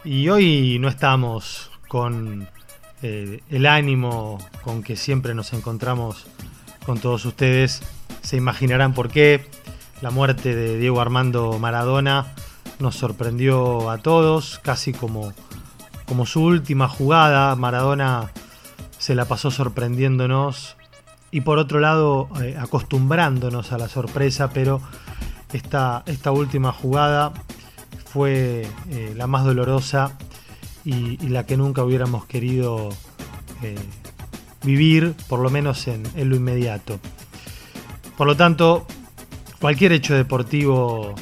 Y 0.05 0.29
hoy 0.29 0.79
no 0.79 0.87
estamos 0.87 1.69
con 1.89 2.47
eh, 3.01 3.41
el 3.49 3.65
ánimo 3.65 4.37
con 4.63 4.83
que 4.83 4.95
siempre 4.95 5.33
nos 5.33 5.53
encontramos 5.53 6.27
con 6.85 6.99
todos 6.99 7.25
ustedes. 7.25 7.81
Se 8.21 8.37
imaginarán 8.37 8.93
por 8.93 9.09
qué. 9.09 9.45
La 10.01 10.11
muerte 10.11 10.55
de 10.55 10.77
Diego 10.77 10.99
Armando 10.99 11.57
Maradona 11.59 12.33
nos 12.79 12.95
sorprendió 12.95 13.89
a 13.89 13.99
todos, 13.99 14.59
casi 14.63 14.93
como, 14.93 15.33
como 16.05 16.25
su 16.25 16.43
última 16.43 16.87
jugada. 16.87 17.55
Maradona 17.55 18.31
se 18.97 19.15
la 19.15 19.25
pasó 19.25 19.51
sorprendiéndonos 19.51 20.75
y 21.31 21.41
por 21.41 21.57
otro 21.57 21.79
lado 21.79 22.29
eh, 22.41 22.57
acostumbrándonos 22.59 23.71
a 23.71 23.77
la 23.77 23.87
sorpresa, 23.87 24.49
pero 24.51 24.81
esta, 25.53 26.03
esta 26.05 26.31
última 26.31 26.71
jugada 26.71 27.31
fue 28.05 28.67
eh, 28.89 29.13
la 29.15 29.27
más 29.27 29.45
dolorosa 29.45 30.17
y, 30.83 31.17
la 31.27 31.45
que 31.45 31.57
nunca 31.57 31.83
hubiéramos 31.83 32.25
querido 32.25 32.89
eh, 33.61 33.75
vivir, 34.63 35.15
por 35.27 35.39
lo 35.39 35.49
menos 35.49 35.87
en, 35.87 36.03
en, 36.15 36.29
lo 36.29 36.35
inmediato. 36.35 36.99
Por 38.17 38.27
lo 38.27 38.35
tanto, 38.35 38.85
cualquier 39.59 39.91
hecho 39.91 40.15
deportivo 40.15 41.15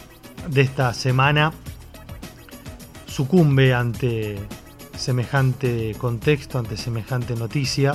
de 0.49 0.61
esta 0.61 0.93
semana 0.93 1.51
sucumbe 3.05 3.73
ante 3.73 4.39
semejante 4.97 5.95
contexto, 5.97 6.59
ante 6.59 6.77
semejante 6.77 7.35
noticia 7.35 7.93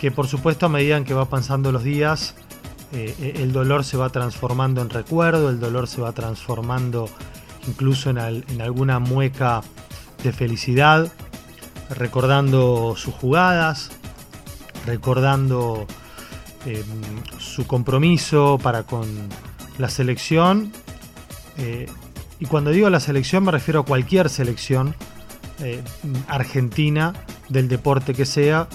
que 0.00 0.10
por 0.10 0.26
supuesto 0.26 0.66
a 0.66 0.68
medida 0.68 1.02
que 1.04 1.14
va 1.14 1.24
pasando 1.26 1.72
los 1.72 1.82
días, 1.82 2.34
eh, 2.92 3.34
el 3.36 3.52
dolor 3.52 3.84
se 3.84 3.96
va 3.96 4.10
transformando 4.10 4.82
en 4.82 4.90
recuerdo, 4.90 5.50
el 5.50 5.58
dolor 5.58 5.88
se 5.88 6.00
va 6.00 6.12
transformando 6.12 7.08
incluso 7.66 8.10
en, 8.10 8.18
alguna 8.60 8.98
mueca 8.98 9.62
de 10.26 10.32
felicidad, 10.32 11.10
recordando 11.88 12.94
sus 12.96 13.14
jugadas, 13.14 13.90
recordando 14.84 15.86
em, 16.64 16.84
su 17.38 17.66
compromiso 17.66 18.58
para 18.62 18.82
con 18.82 19.06
la 19.78 19.88
selección. 19.88 20.72
Eh, 21.58 21.86
y 22.38 22.46
cuando 22.46 22.70
digo 22.70 22.90
la 22.90 23.00
selección 23.00 23.44
me 23.44 23.52
refiero 23.52 23.80
a 23.80 23.84
cualquier 23.84 24.28
selección 24.28 24.94
argentina 26.28 27.14
del 27.48 27.66
deporte 27.66 28.12
que 28.12 28.26
sea, 28.26 28.68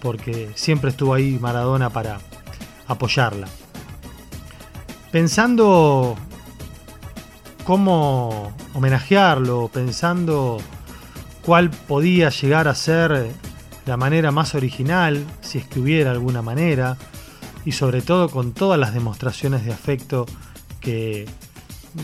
porque 0.00 0.50
siempre 0.54 0.90
estuvo 0.90 1.12
ahí 1.12 1.38
Maradona 1.38 1.90
para 1.90 2.20
apoyarla. 2.86 3.48
Pensando 5.10 6.16
cómo 7.64 8.52
homenajearlo, 8.74 9.68
pensando 9.72 10.58
cuál 11.44 11.70
podía 11.70 12.30
llegar 12.30 12.68
a 12.68 12.74
ser 12.74 13.30
la 13.86 13.96
manera 13.96 14.30
más 14.30 14.54
original, 14.54 15.24
si 15.40 15.58
es 15.58 15.66
que 15.66 15.80
hubiera 15.80 16.10
alguna 16.10 16.42
manera, 16.42 16.96
y 17.64 17.72
sobre 17.72 18.02
todo 18.02 18.28
con 18.28 18.52
todas 18.52 18.78
las 18.78 18.94
demostraciones 18.94 19.64
de 19.64 19.72
afecto 19.72 20.26
que 20.80 21.26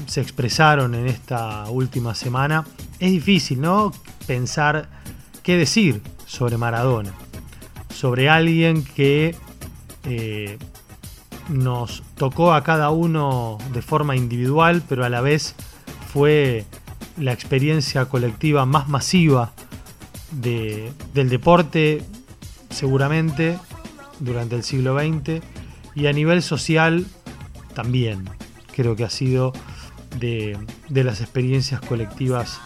se 0.06 0.20
expresaron 0.20 0.94
en 0.94 1.06
esta 1.06 1.68
última 1.70 2.14
semana, 2.14 2.64
es 2.98 3.10
difícil, 3.10 3.60
¿no? 3.60 3.92
Pensar 4.26 4.88
qué 5.42 5.56
decir 5.56 6.02
sobre 6.26 6.58
Maradona 6.58 7.12
sobre 7.98 8.28
alguien 8.28 8.84
que 8.84 9.34
eh, 10.04 10.56
nos 11.48 12.04
tocó 12.14 12.52
a 12.52 12.62
cada 12.62 12.90
uno 12.90 13.58
de 13.72 13.82
forma 13.82 14.14
individual, 14.14 14.84
pero 14.88 15.04
a 15.04 15.08
la 15.08 15.20
vez 15.20 15.56
fue 16.12 16.64
la 17.18 17.32
experiencia 17.32 18.06
colectiva 18.06 18.66
más 18.66 18.88
masiva 18.88 19.52
del 20.32 21.28
deporte, 21.28 22.02
seguramente, 22.70 23.58
durante 24.20 24.56
el 24.56 24.62
siglo 24.62 24.98
XX, 24.98 25.42
y 25.94 26.06
a 26.06 26.12
nivel 26.12 26.42
social 26.42 27.06
también. 27.74 28.28
Creo 28.74 28.94
que 28.94 29.04
ha 29.04 29.10
sido 29.10 29.52
de, 30.18 30.56
de 30.88 31.04
las 31.04 31.20
experiencias 31.20 31.80
colectivas 31.80 32.60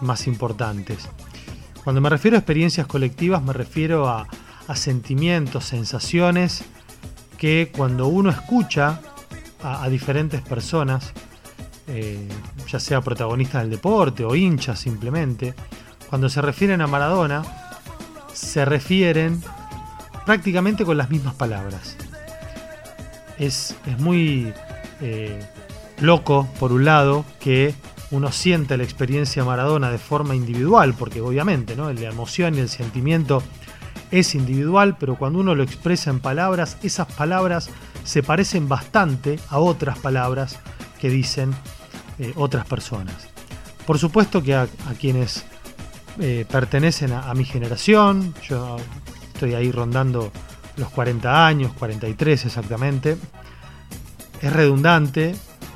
más 0.00 0.26
importantes. 0.26 1.08
Cuando 1.82 2.00
me 2.00 2.10
refiero 2.10 2.36
a 2.36 2.40
experiencias 2.40 2.86
colectivas 2.86 3.42
me 3.42 3.52
refiero 3.52 4.08
a 4.08 4.28
sentimientos, 4.74 5.64
sensaciones 5.64 6.62
que 7.38 7.72
cuando 7.74 8.08
uno 8.08 8.30
escucha 8.30 9.00
a, 9.62 9.88
diferentes 9.88 10.42
personas, 10.42 11.12
eh, 11.88 12.28
ya 12.68 12.78
sea 12.78 13.00
protagonistas 13.00 13.62
del 13.62 13.70
deporte 13.70 14.24
o 14.24 14.34
hinchas 14.34 14.78
simplemente, 14.78 15.54
cuando 16.08 16.28
se 16.28 16.42
refieren 16.42 16.80
a 16.80 16.86
Maradona, 16.86 17.42
se 18.32 18.64
refieren 18.64 19.42
prácticamente 20.26 20.84
con 20.84 20.96
las 20.96 21.10
mismas 21.10 21.34
palabras. 21.34 21.96
Es, 23.38 23.74
muy 23.98 24.52
eh, 25.00 25.38
loco, 26.00 26.48
por 26.58 26.72
un 26.72 26.84
lado, 26.84 27.24
que 27.40 27.74
uno 28.10 28.32
siente 28.32 28.76
la 28.76 28.84
experiencia 28.84 29.44
Maradona 29.44 29.90
de 29.90 29.98
forma 29.98 30.34
individual, 30.34 30.94
porque 30.94 31.20
obviamente 31.20 31.76
¿no? 31.76 31.92
la 31.92 32.08
emoción 32.08 32.54
y 32.54 32.60
el 32.60 32.68
sentimiento 32.68 33.42
es 34.10 34.34
individual, 34.34 34.96
pero 34.98 35.16
cuando 35.16 35.38
uno 35.38 35.54
lo 35.54 35.62
expresa 35.62 36.10
en 36.10 36.20
palabras, 36.20 36.78
esas 36.82 37.10
palabras 37.12 37.70
se 38.04 38.22
parecen 38.22 38.68
bastante 38.68 39.38
a 39.48 39.58
otras 39.58 39.98
palabras 39.98 40.58
que 40.98 41.10
dicen 41.10 41.54
eh, 42.18 42.32
otras 42.36 42.66
personas. 42.66 43.28
Por 43.86 43.98
supuesto 43.98 44.42
que 44.42 44.54
a, 44.54 44.68
quienes 45.00 45.44
eh, 46.18 46.44
pertenecen 46.50 47.12
a, 47.12 47.32
mi 47.34 47.44
generación, 47.44 48.34
yo 48.46 48.76
estoy 49.32 49.54
ahí 49.54 49.72
rondando 49.72 50.30
los 50.76 50.90
40 50.90 51.46
años, 51.46 51.72
43 51.78 52.44
exactamente, 52.44 53.16
es 54.42 54.52
redundante 54.52 55.34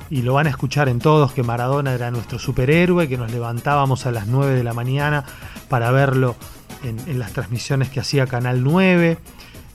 y 0.09 0.21
lo 0.21 0.33
van 0.33 0.47
a 0.47 0.51
escuchar 0.51 0.89
en 0.89 0.99
todos 0.99 1.33
que 1.33 1.43
Maradona 1.43 1.93
era 1.93 2.11
nuestro 2.11 2.37
superhéroe, 2.37 3.07
que 3.07 3.17
nos 3.17 3.31
levantábamos 3.31 4.05
a 4.05 4.11
las 4.11 4.27
9 4.27 4.53
de 4.53 4.63
la 4.63 4.73
mañana 4.73 5.25
para 5.69 5.89
verlo 5.91 6.35
en, 6.83 7.17
las 7.17 7.31
transmisiones 7.31 7.89
que 7.89 7.99
hacía 7.99 8.27
Canal 8.27 8.63
9, 8.63 9.17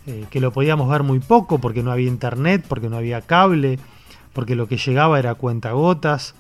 eh, 0.06 0.26
que 0.30 0.40
lo 0.40 0.52
podíamos 0.52 0.88
ver 0.88 1.02
muy 1.02 1.18
poco 1.18 1.58
porque 1.58 1.82
no 1.82 1.90
había 1.90 2.08
internet, 2.08 2.64
porque 2.68 2.88
no 2.88 2.98
había 2.98 3.22
cable, 3.22 3.78
porque 4.32 4.54
lo 4.54 4.68
que 4.68 4.76
llegaba 4.76 5.18
era 5.18 5.34
cuentagotas 5.34 6.34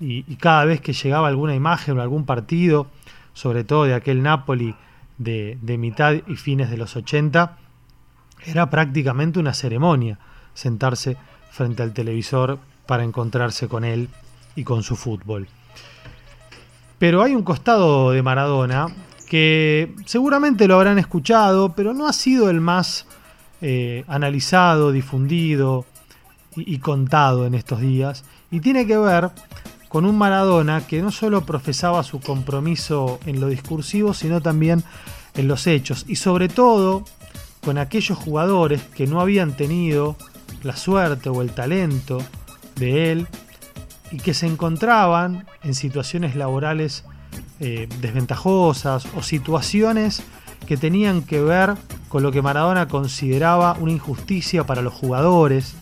y, 0.00 0.22
cada 0.36 0.64
vez 0.64 0.80
que 0.80 0.92
llegaba 0.92 1.28
alguna 1.28 1.54
imagen 1.54 1.98
o 1.98 2.02
algún 2.02 2.24
partido, 2.24 2.86
sobre 3.32 3.64
todo 3.64 3.84
de 3.84 3.94
aquel 3.94 4.22
Napoli 4.22 4.74
de, 5.18 5.58
de 5.60 5.78
mitad 5.78 6.14
y 6.26 6.36
fines 6.36 6.70
de 6.70 6.76
los 6.76 6.96
80, 6.96 7.56
era 8.46 8.70
prácticamente 8.70 9.38
una 9.38 9.54
ceremonia 9.54 10.18
sentarse 10.54 11.16
frente 11.50 11.82
al 11.82 11.92
televisor 11.92 12.58
para 12.86 13.04
encontrarse 13.04 13.68
con 13.68 13.84
él 13.84 14.08
y 14.54 14.64
con 14.64 14.82
su 14.82 14.96
fútbol. 14.96 15.48
Pero 16.98 17.22
hay 17.22 17.34
un 17.34 17.42
costado 17.42 18.10
de 18.10 18.22
Maradona 18.22 18.88
que 19.28 19.94
seguramente 20.06 20.66
lo 20.66 20.76
habrán 20.76 20.98
escuchado, 20.98 21.74
pero 21.74 21.92
no 21.94 22.08
ha 22.08 22.12
sido 22.12 22.50
el 22.50 22.60
más 22.60 23.06
eh, 23.60 24.04
analizado, 24.08 24.90
difundido 24.90 25.84
y, 26.56 26.78
contado 26.78 27.46
en 27.46 27.54
estos 27.54 27.80
días. 27.80 28.24
Y 28.50 28.60
tiene 28.60 28.86
que 28.86 28.96
ver 28.96 29.30
con 29.88 30.04
un 30.04 30.18
Maradona 30.18 30.86
que 30.86 31.02
no 31.02 31.10
solo 31.10 31.44
profesaba 31.44 32.02
su 32.02 32.20
compromiso 32.20 33.18
en 33.26 33.40
lo 33.40 33.48
discursivo, 33.48 34.14
sino 34.14 34.40
también 34.40 34.84
en 35.34 35.48
los 35.48 35.66
hechos. 35.66 36.04
Y 36.08 36.16
sobre 36.16 36.48
todo 36.48 37.04
con 37.64 37.78
aquellos 37.78 38.18
jugadores 38.18 38.82
que 38.82 39.06
no 39.06 39.20
habían 39.20 39.56
tenido 39.56 40.16
la 40.62 40.76
suerte 40.76 41.28
o 41.28 41.42
el 41.42 41.52
talento 41.52 42.18
de 42.76 43.12
él 43.12 43.28
y 44.10 44.18
que 44.18 44.34
se 44.34 44.46
encontraban 44.46 45.46
en 45.62 45.74
situaciones 45.74 46.34
laborales 46.36 47.04
eh, 47.60 47.88
desventajosas 48.00 49.06
o 49.16 49.22
situaciones 49.22 50.22
que 50.66 50.76
tenían 50.76 51.22
que 51.22 51.40
ver 51.40 51.74
con 52.08 52.22
lo 52.22 52.32
que 52.32 52.42
Maradona 52.42 52.88
consideraba 52.88 53.76
una 53.80 53.92
injusticia 53.92 54.64
para 54.64 54.82
los 54.82 54.94
jugadores, 54.94 55.74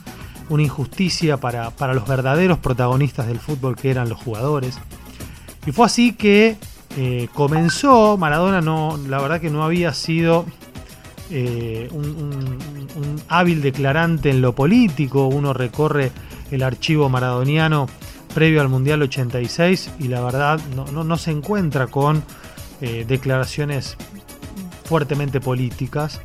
una 0.48 0.62
injusticia 0.62 1.38
para, 1.38 1.72
los 1.94 2.06
verdaderos 2.06 2.58
protagonistas 2.58 3.26
del 3.26 3.38
fútbol 3.38 3.76
que 3.76 3.90
eran 3.90 4.08
los 4.08 4.20
jugadores. 4.20 4.78
Y 5.66 5.72
fue 5.72 5.86
así 5.86 6.12
que 6.12 6.56
eh, 6.96 7.28
comenzó, 7.34 8.16
Maradona 8.16 8.60
no, 8.60 8.98
la 9.08 9.20
verdad 9.20 9.40
que 9.40 9.50
no 9.50 9.64
había 9.64 9.92
sido 9.92 10.46
eh, 11.30 11.88
un, 11.90 13.20
hábil 13.28 13.60
declarante 13.60 14.30
en 14.30 14.40
lo 14.40 14.54
político, 14.54 15.26
uno 15.26 15.52
recorre 15.52 16.12
el 16.50 16.62
archivo 16.62 17.08
maradoniano 17.08 17.88
previo 18.32 18.60
al 18.60 18.68
Mundial 18.68 19.02
86 19.02 19.90
y 19.98 20.08
la 20.08 20.20
verdad 20.20 20.60
no, 20.92 21.16
se 21.16 21.32
encuentra 21.32 21.88
con 21.88 22.22
eh, 22.80 23.04
declaraciones 23.06 23.96
fuertemente 24.84 25.40
políticas, 25.40 26.20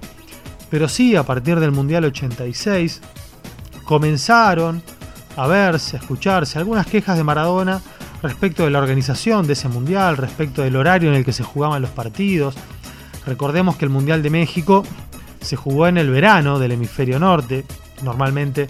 pero 0.70 0.88
sí 0.88 1.16
a 1.16 1.24
partir 1.24 1.60
del 1.60 1.72
Mundial 1.72 2.06
86 2.06 3.02
comenzaron 3.84 4.82
a 5.38 5.48
verse, 5.48 5.98
a 5.98 6.00
escucharse 6.00 6.60
algunas 6.60 6.86
quejas 6.86 7.18
de 7.18 7.24
Maradona 7.24 7.82
respecto 8.22 8.64
de 8.64 8.72
la 8.72 8.80
organización 8.80 9.48
de 9.48 9.54
ese 9.54 9.70
Mundial, 9.70 10.18
respecto 10.18 10.62
del 10.62 10.76
horario 10.76 11.10
en 11.10 11.16
el 11.16 11.26
que 11.26 11.34
se 11.34 11.44
jugaban 11.44 11.82
los 11.82 11.92
partidos. 11.92 12.56
Recordemos 13.26 13.76
que 13.76 13.86
el 13.86 13.92
Mundial 13.92 14.22
de 14.22 14.30
México 14.30 14.84
se 15.42 15.56
jugó 15.56 15.88
en 15.88 15.98
el 15.98 16.10
verano 16.10 16.60
del 16.60 16.74
hemisferio 16.74 17.20
norte, 17.20 17.66
normalmente 18.04 18.68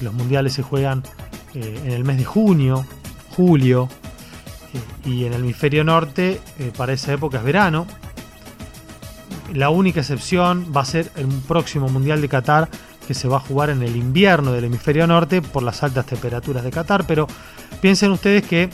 los 0.00 0.14
mundiales 0.14 0.52
se 0.52 0.62
juegan 0.62 1.02
eh, 1.54 1.80
en 1.84 1.92
el 1.92 2.04
mes 2.04 2.18
de 2.18 2.24
junio, 2.24 2.86
julio, 3.30 3.88
eh, 4.72 5.08
y 5.08 5.24
en 5.24 5.32
el 5.32 5.40
hemisferio 5.42 5.84
norte 5.84 6.40
eh, 6.58 6.72
para 6.76 6.92
esa 6.92 7.12
época 7.12 7.38
es 7.38 7.44
verano. 7.44 7.86
La 9.52 9.70
única 9.70 10.00
excepción 10.00 10.72
va 10.74 10.82
a 10.82 10.84
ser 10.84 11.10
el 11.16 11.26
próximo 11.26 11.88
Mundial 11.88 12.20
de 12.20 12.28
Qatar 12.28 12.68
que 13.10 13.14
se 13.14 13.26
va 13.26 13.38
a 13.38 13.40
jugar 13.40 13.70
en 13.70 13.82
el 13.82 13.96
invierno 13.96 14.52
del 14.52 14.66
hemisferio 14.66 15.04
norte 15.04 15.42
por 15.42 15.64
las 15.64 15.82
altas 15.82 16.06
temperaturas 16.06 16.62
de 16.62 16.70
Qatar, 16.70 17.08
pero 17.08 17.26
piensen 17.80 18.12
ustedes 18.12 18.46
que 18.46 18.70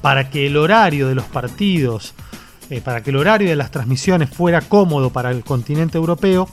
para 0.00 0.30
que 0.30 0.46
el 0.46 0.56
horario 0.56 1.08
de 1.08 1.16
los 1.16 1.24
partidos, 1.24 2.14
para 2.84 3.02
que 3.02 3.10
el 3.10 3.16
horario 3.16 3.48
de 3.48 3.56
las 3.56 3.72
transmisiones 3.72 4.30
fuera 4.30 4.60
cómodo 4.60 5.10
para 5.10 5.32
el 5.32 5.42
continente 5.42 5.98
europeo, 5.98 6.48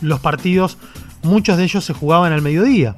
los 0.00 0.18
partidos, 0.18 0.78
muchos 1.22 1.58
de 1.58 1.62
ellos 1.62 1.84
se 1.84 1.92
jugaban 1.92 2.32
al 2.32 2.42
mediodía. 2.42 2.96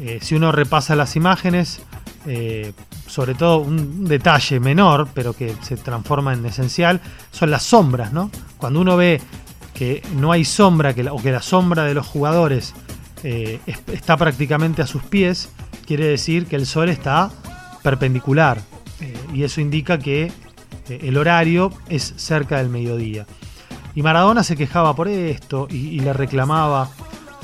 Eh, 0.00 0.18
si 0.20 0.34
uno 0.34 0.50
repasa 0.50 0.96
las 0.96 1.14
imágenes, 1.14 1.80
eh, 2.26 2.72
sobre 3.06 3.36
todo 3.36 3.58
un 3.58 4.06
detalle 4.06 4.58
menor, 4.58 5.06
pero 5.14 5.32
que 5.32 5.54
se 5.62 5.76
transforma 5.76 6.32
en 6.32 6.44
esencial, 6.44 7.00
son 7.30 7.52
las 7.52 7.62
sombras, 7.62 8.12
¿no? 8.12 8.32
Cuando 8.58 8.80
uno 8.80 8.96
ve 8.96 9.20
que 9.74 10.02
no 10.14 10.32
hay 10.32 10.44
sombra, 10.44 10.94
que 10.94 11.08
o 11.08 11.16
que 11.18 11.32
la 11.32 11.42
sombra 11.42 11.84
de 11.84 11.94
los 11.94 12.06
jugadores 12.06 12.74
eh, 13.22 13.60
está 13.92 14.16
prácticamente 14.16 14.82
a 14.82 14.86
sus 14.86 15.02
pies, 15.02 15.50
quiere 15.86 16.06
decir 16.06 16.46
que 16.46 16.56
el 16.56 16.66
sol 16.66 16.88
está 16.88 17.30
perpendicular. 17.82 18.60
y 19.34 19.42
eso 19.42 19.60
indica 19.60 19.98
que 19.98 20.32
el 20.88 21.16
horario 21.18 21.72
es 21.88 22.14
cerca 22.16 22.58
del 22.58 22.68
mediodía. 22.68 23.26
Y 23.94 24.02
Maradona 24.02 24.42
se 24.42 24.56
quejaba 24.56 24.94
por 24.94 25.08
esto 25.08 25.66
y 25.70 26.00
le 26.00 26.12
reclamaba 26.12 26.90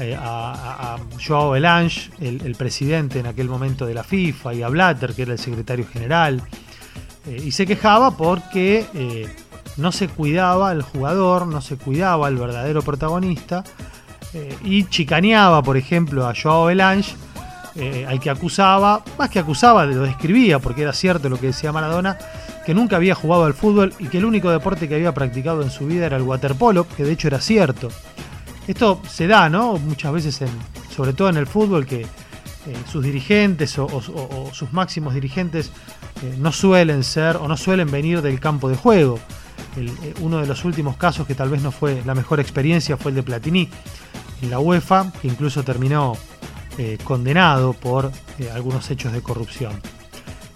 eh, 0.01 0.17
a, 0.19 0.97
Joao 1.23 1.51
Belange, 1.51 2.11
el, 2.21 2.55
presidente 2.55 3.19
en 3.19 3.27
aquel 3.27 3.49
momento 3.49 3.85
de 3.85 3.93
la 3.93 4.03
FIFA, 4.03 4.55
y 4.55 4.63
a 4.63 4.69
Blatter, 4.69 5.15
que 5.15 5.23
era 5.23 5.33
el 5.33 5.39
secretario 5.39 5.87
general, 5.87 6.43
eh, 7.27 7.43
y 7.45 7.51
se 7.51 7.67
quejaba 7.67 8.17
porque 8.17 8.87
eh, 8.95 9.29
no 9.81 9.93
se 9.93 10.09
cuidaba 10.09 10.73
el 10.73 10.83
jugador, 10.83 11.47
no 11.47 11.61
se 11.61 11.77
cuidaba 11.77 12.29
el 12.29 12.37
verdadero 12.37 12.83
protagonista, 12.83 13.65
y 14.63 14.85
chicaneaba, 14.85 15.61
por 15.61 15.77
ejemplo, 15.77 16.29
a 16.29 16.35
Joao 16.41 16.67
Belange, 16.67 17.17
al 18.07 18.21
que 18.21 18.31
acusaba, 18.31 19.03
más 19.19 19.29
que 19.29 19.41
acusaba, 19.41 19.85
lo 19.87 20.03
describía, 20.03 20.61
porque 20.61 20.83
era 20.83 20.93
cierto 20.93 21.29
lo 21.29 21.41
que 21.41 21.49
decía 21.49 21.73
Maradona, 21.73 22.17
que 22.65 22.75
nunca 22.75 22.97
había 22.97 23.15
jugado 23.15 23.45
al 23.45 23.55
fútbol 23.55 23.93
y 23.99 24.07
que 24.09 24.19
el 24.19 24.25
único 24.25 24.51
deporte 24.51 24.89
que 24.89 24.95
había 24.95 25.13
practicado 25.13 25.63
en 25.63 25.71
su 25.71 25.87
vida 25.87 26.07
era 26.07 26.17
el 26.17 26.23
waterpolo, 26.23 26.87
que 26.87 27.05
de 27.05 27.13
hecho 27.13 27.29
era 27.29 27.41
cierto. 27.41 27.89
Esto 28.67 29.01
se 29.09 29.27
da, 29.27 29.49
¿no? 29.49 29.79
Muchas 29.79 30.13
veces, 30.13 30.43
en, 30.43 30.51
sobre 30.95 31.13
todo 31.13 31.29
en 31.29 31.37
el 31.37 31.47
fútbol, 31.47 31.87
que 31.87 32.03
eh, 32.03 32.77
sus 32.91 33.03
dirigentes 33.03 33.79
o, 33.79 34.51
sus 34.53 34.73
máximos 34.73 35.15
dirigentes 35.15 35.73
eh, 36.23 36.37
no 36.39 36.53
suelen 36.53 37.03
ser 37.03 37.37
o 37.37 37.49
no 37.49 37.57
suelen 37.57 37.91
venir 37.91 38.23
del 38.23 38.39
campo 38.39 38.69
de 38.69 38.77
juego. 38.77 39.19
Eh, 39.77 40.15
uno 40.21 40.39
de 40.39 40.47
los 40.47 40.65
últimos 40.65 40.97
casos 40.97 41.27
que 41.27 41.35
tal 41.35 41.51
vez 41.51 41.63
no 41.63 41.71
fue 41.71 42.03
la 42.05 42.15
mejor 42.15 42.41
experiencia 42.41 42.97
fue 42.97 43.11
el 43.11 43.17
de 43.17 43.23
Platini 43.23 43.69
en 44.43 44.51
la 44.51 44.59
UEFA, 44.59 45.13
que 45.21 45.29
incluso 45.29 45.63
terminó 45.63 46.17
condenado 47.05 47.75
por 47.75 48.11
algunos 48.55 48.91
hechos 48.91 49.13
de 49.13 49.21
corrupción. 49.21 49.73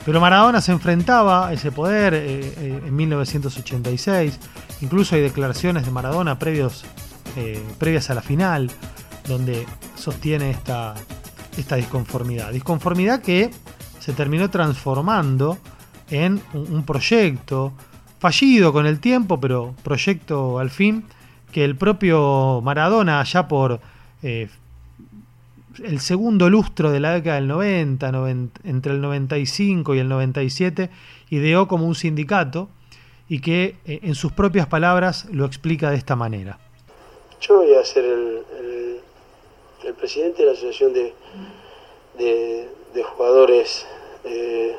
Pero 0.07 0.23
Maradona 0.23 0.63
se 0.63 0.73
enfrentaba 0.73 1.49
a 1.49 1.53
ese 1.53 1.71
poder 1.71 2.15
en 2.15 2.97
1986. 2.97 4.39
Incluso 4.81 5.17
hay 5.17 5.21
declaraciones 5.21 5.85
de 5.85 5.91
Maradona 5.91 6.39
previos 6.39 6.87
eh, 7.37 7.61
previas 7.79 8.11
a 8.11 8.15
la 8.15 8.23
final, 8.23 8.71
donde 9.27 9.67
sostiene 9.97 10.51
esta, 10.51 10.95
esta 11.57 11.75
disconformidad. 11.75 12.53
Disconformidad 12.53 13.23
que 13.23 13.51
se 13.99 14.13
terminó 14.13 14.51
transformando 14.51 15.59
en 16.11 16.41
un, 16.53 16.85
proyecto 16.85 17.73
fallido 18.25 18.73
con 18.73 18.87
el 18.87 19.01
tiempo, 19.01 19.39
pero 19.39 19.75
proyecto 19.83 20.59
al 20.59 20.71
fin, 20.71 21.05
que 21.53 21.63
el 21.63 21.77
propio 21.77 22.63
Maradona, 22.63 23.21
allá 23.21 23.47
por 23.47 23.81
eh, 24.23 24.49
el 25.85 26.01
segundo 26.01 26.49
lustro 26.49 26.91
de 26.91 27.01
la 27.01 27.13
década 27.13 27.37
del 27.37 27.49
90, 27.49 28.13
entre 28.65 28.93
el 28.95 29.03
95 29.03 29.95
y 29.95 29.99
el 29.99 30.09
97, 30.09 30.89
ideó 31.29 31.69
como 31.69 31.87
un 31.87 31.95
sindicato 31.95 32.71
y 33.29 33.43
que 33.43 33.77
eh, 33.85 34.01
en 34.05 34.15
sus 34.15 34.33
propias 34.33 34.69
palabras 34.69 35.27
lo 35.31 35.45
explica 35.45 35.91
de 35.91 35.99
esta 35.99 36.17
manera. 36.17 36.59
Yo 37.43 37.59
voy 37.59 37.75
a 37.75 37.85
ser 37.85 38.07
el, 38.07 39.93
presidente 39.99 40.41
de 40.41 40.47
la 40.47 40.53
Asociación 40.55 40.95
de, 40.95 41.13
de, 42.19 43.03
Jugadores, 43.03 43.87
eh, 44.25 44.75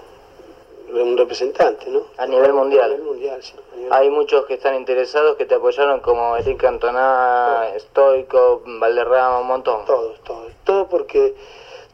un 1.03 1.17
representante, 1.17 1.89
¿no? 1.89 2.03
A 2.17 2.25
nivel 2.25 2.53
mundial. 2.53 2.85
A 2.85 2.87
nivel 2.95 3.03
mundial 3.03 3.43
sí, 3.43 3.53
Hay 3.91 4.09
muchos 4.09 4.45
que 4.45 4.55
están 4.55 4.75
interesados 4.75 5.35
que 5.37 5.45
te 5.45 5.55
apoyaron, 5.55 5.99
como 5.99 6.35
Eric 6.37 6.57
Cantona, 6.61 7.67
Stoico, 7.77 8.61
Valderrama, 8.65 9.39
un 9.39 9.47
montón. 9.47 9.85
Todos, 9.85 10.19
todos. 10.23 10.51
Todos 10.63 10.87
porque 10.87 11.35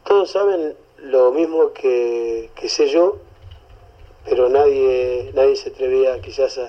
todos 0.03 0.31
saben 0.31 0.75
lo 0.97 1.31
mismo 1.31 1.73
que, 1.73 2.49
sé 2.67 2.87
yo, 2.87 3.17
pero 4.25 4.49
nadie, 4.49 5.31
nadie 5.33 5.55
se 5.55 5.69
atrevía 5.69 6.21
quizás 6.21 6.59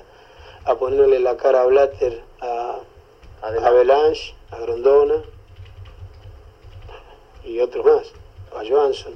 a, 0.64 0.74
ponerle 0.76 1.20
la 1.20 1.36
cara 1.36 1.62
a 1.62 1.66
Blatter, 1.66 2.22
a, 2.40 2.78
a 3.42 3.70
Belange, 3.70 4.34
a 4.50 4.58
Grondona 4.58 5.22
y 7.44 7.60
otros 7.60 7.84
más, 7.84 8.12
a 8.54 8.64
Johansson. 8.66 9.14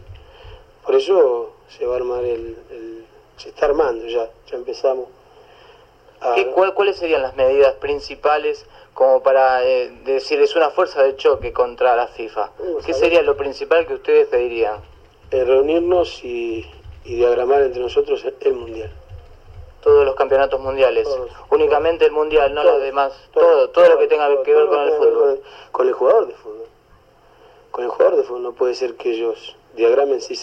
Por 0.85 0.95
eso 0.95 1.53
se 1.69 1.87
va 1.87 1.95
a 1.95 1.97
armar 1.97 2.25
el, 2.25 3.06
se 3.37 3.51
está 3.51 3.67
armando 3.67 4.07
ya, 4.07 4.29
ya 4.51 4.57
empezamos. 4.57 5.07
¿Cuáles 6.75 6.97
serían 6.97 7.23
las 7.23 7.37
medidas 7.37 7.75
principales 7.75 8.67
como 8.95 9.23
para 9.23 9.63
eh, 9.65 9.91
decir 10.05 10.41
es 10.41 10.57
una 10.57 10.71
fuerza 10.71 11.03
de 11.03 11.17
choque 11.17 11.53
contra 11.53 11.95
la 11.95 12.07
FIFA? 12.09 12.51
¿Qué 12.85 12.95
sería 12.95 13.23
lo 13.23 13.37
principal 13.37 13.87
que 13.87 13.95
ustedes 13.95 14.29
pedirían? 14.29 14.81
Eh, 15.31 15.45
reunirnos 15.45 16.25
y, 16.25 16.65
diagramar 17.05 17.63
entre 17.63 17.83
nosotros 17.83 18.25
el, 18.41 18.55
mundial. 18.55 18.91
Todos 19.83 20.05
los 20.05 20.17
campeonatos 20.17 20.61
mundiales, 20.61 21.09
únicamente 21.51 22.07
el 22.07 22.13
mundial, 22.13 22.53
no 22.55 22.65
los 22.65 22.81
demás, 22.81 23.13
todo, 23.33 23.71
todo, 23.71 23.89
lo 23.89 23.99
que 23.99 24.09
tenga 24.09 24.29
que 24.43 24.55
ver 24.55 24.67
con 24.67 24.81
el 24.81 24.93
fútbol. 24.93 25.43
Con 25.71 25.89
el 25.89 25.95
jugador 25.95 26.27
de 26.27 26.35
fútbol. 26.35 26.67
Con 27.71 27.85
el 27.85 27.91
jugador 27.91 28.17
de 28.17 28.23
fútbol 28.25 28.43
no 28.43 28.53
puede 28.53 28.75
ser 28.75 28.95
que 28.97 29.11
ellos 29.11 29.57
diagramen 29.77 30.21
sin, 30.21 30.37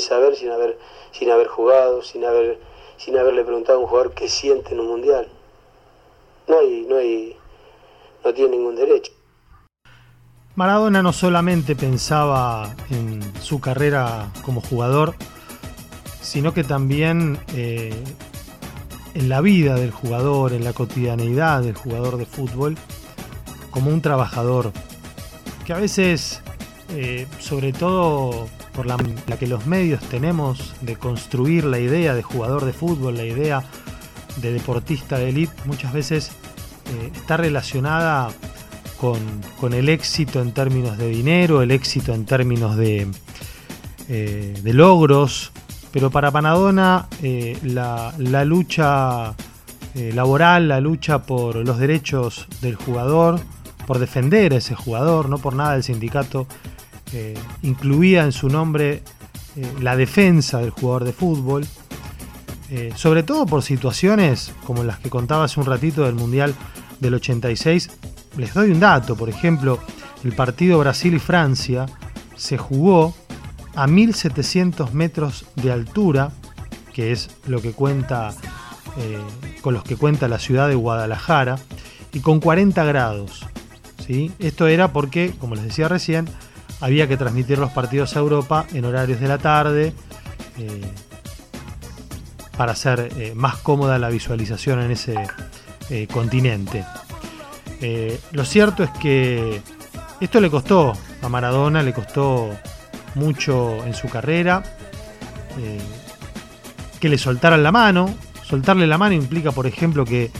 saber, 0.00 0.36
sin 0.36 0.50
haber, 0.50 0.78
sin 1.12 1.30
haber 1.30 1.46
jugado, 1.46 2.02
sin 2.02 2.24
haber, 2.24 2.58
sin 2.96 3.16
haberle 3.16 3.44
preguntado 3.44 3.78
a 3.78 3.80
un 3.82 3.86
jugador 3.86 4.14
qué 4.14 4.28
siente 4.28 4.74
en 4.74 4.80
un 4.80 4.88
mundial. 4.88 5.28
No 6.46 6.58
hay, 6.58 6.86
no 6.88 6.96
hay, 6.96 7.36
no 8.24 8.34
tiene 8.34 8.56
ningún 8.56 8.76
derecho. 8.76 9.12
Maradona 10.54 11.02
no 11.02 11.12
solamente 11.12 11.76
pensaba 11.76 12.74
en 12.90 13.22
su 13.40 13.60
carrera 13.60 14.32
como 14.44 14.60
jugador, 14.60 15.14
sino 16.20 16.52
que 16.52 16.64
también 16.64 17.38
eh, 17.54 17.94
en 19.14 19.28
la 19.28 19.40
vida 19.40 19.76
del 19.76 19.92
jugador, 19.92 20.52
en 20.52 20.64
la 20.64 20.72
cotidianeidad 20.72 21.62
del 21.62 21.76
jugador 21.76 22.16
de 22.16 22.26
fútbol, 22.26 22.76
como 23.70 23.90
un 23.90 24.02
trabajador, 24.02 24.72
que 25.64 25.72
a 25.72 25.76
veces, 25.78 26.42
eh, 26.90 27.26
sobre 27.38 27.72
todo 27.72 28.48
por 28.72 28.86
la, 28.86 28.96
que 29.38 29.46
los 29.46 29.66
medios 29.66 30.02
tenemos 30.04 30.74
de 30.80 30.96
construir 30.96 31.64
la 31.64 31.78
idea 31.78 32.14
de 32.14 32.22
jugador 32.22 32.64
de 32.64 32.72
fútbol, 32.72 33.16
la 33.16 33.24
idea 33.24 33.64
de 34.36 34.52
deportista 34.52 35.18
de 35.18 35.30
élite, 35.30 35.52
muchas 35.64 35.92
veces 35.92 36.30
eh, 36.86 37.10
está 37.14 37.36
relacionada 37.36 38.30
con, 38.98 39.72
el 39.72 39.88
éxito 39.88 40.40
en 40.40 40.52
términos 40.52 40.98
de 40.98 41.08
dinero, 41.08 41.62
el 41.62 41.70
éxito 41.70 42.12
en 42.14 42.24
términos 42.24 42.76
de, 42.76 43.06
eh, 44.08 44.54
logros, 44.64 45.52
pero 45.92 46.10
para 46.10 46.30
Panadona 46.30 47.06
eh, 47.22 47.56
la, 47.62 48.12
lucha 48.44 49.34
eh, 49.94 50.12
laboral, 50.14 50.68
la 50.68 50.80
lucha 50.80 51.22
por 51.22 51.56
los 51.56 51.78
derechos 51.78 52.48
del 52.60 52.74
jugador, 52.74 53.40
por 53.86 53.98
defender 53.98 54.52
a 54.52 54.56
ese 54.56 54.74
jugador, 54.74 55.28
no 55.28 55.38
por 55.38 55.54
nada 55.54 55.76
el 55.76 55.82
sindicato 55.82 56.46
incluía 57.62 58.24
en 58.24 58.32
su 58.32 58.48
nombre 58.48 59.02
la 59.80 59.96
defensa 59.96 60.58
del 60.58 60.70
jugador 60.70 61.04
de 61.04 61.12
fútbol, 61.12 61.66
sobre 62.94 63.22
todo 63.22 63.46
por 63.46 63.62
situaciones 63.62 64.52
como 64.64 64.84
las 64.84 64.98
que 64.98 65.08
contaba 65.08 65.44
hace 65.44 65.58
un 65.58 65.66
ratito 65.66 66.04
del 66.04 66.14
Mundial 66.14 66.54
del 67.00 67.14
86, 67.14 67.90
les 68.36 68.54
doy 68.54 68.70
un 68.70 68.80
dato, 68.80 69.16
por 69.16 69.28
ejemplo, 69.28 69.78
el 70.24 70.32
partido 70.32 70.78
Brasil 70.78 71.14
y 71.14 71.18
Francia 71.18 71.86
se 72.36 72.58
jugó 72.58 73.14
a 73.74 73.86
1700 73.86 74.94
metros 74.94 75.46
de 75.56 75.72
altura, 75.72 76.30
que 76.92 77.12
es 77.12 77.30
lo 77.46 77.60
que 77.60 77.72
cuenta 77.72 78.34
eh, 78.98 79.18
con 79.60 79.74
los 79.74 79.84
que 79.84 79.96
cuenta 79.96 80.28
la 80.28 80.38
ciudad 80.38 80.68
de 80.68 80.74
Guadalajara, 80.74 81.58
y 82.12 82.20
con 82.20 82.40
40 82.40 82.82
grados. 82.84 83.46
¿sí? 84.04 84.32
Esto 84.38 84.66
era 84.66 84.92
porque, 84.92 85.32
como 85.38 85.54
les 85.54 85.64
decía 85.64 85.88
recién, 85.88 86.28
había 86.80 87.08
que 87.08 87.16
transmitir 87.16 87.58
los 87.58 87.70
partidos 87.70 88.16
a 88.16 88.20
Europa 88.20 88.66
en 88.72 88.84
horarios 88.84 89.20
de 89.20 89.28
la 89.28 89.38
tarde 89.38 89.92
eh, 90.58 90.82
para 92.56 92.72
hacer 92.72 93.12
eh, 93.16 93.32
más 93.34 93.56
cómoda 93.56 93.98
la 93.98 94.08
visualización 94.08 94.80
en 94.80 94.90
ese 94.90 95.16
continente. 96.12 96.84
Eh, 97.80 98.20
lo 98.32 98.44
cierto 98.44 98.82
es 98.82 98.90
que 98.90 99.62
esto 100.20 100.40
le 100.40 100.50
costó 100.50 100.92
a 101.22 101.28
Maradona, 101.28 101.82
le 101.82 101.94
costó 101.94 102.50
mucho 103.14 103.84
en 103.86 103.94
su 103.94 104.08
carrera. 104.08 104.62
Que 107.00 107.08
le 107.08 107.18
soltaran 107.18 107.62
la 107.62 107.72
mano. 107.72 108.14
Soltarle 108.44 108.86
la 108.86 108.98
mano 108.98 109.14
implica, 109.14 109.50
por 109.50 109.66
ejemplo, 109.66 110.04
que 110.04 110.30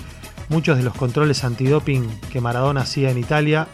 muchos 0.48 0.76
de 0.76 0.82
los 0.82 0.94
controles 0.94 1.44
antidoping 1.44 2.20
que 2.30 2.40
Maradona 2.40 2.82
hacía 2.82 3.10
en 3.10 3.18
Italia, 3.18 3.68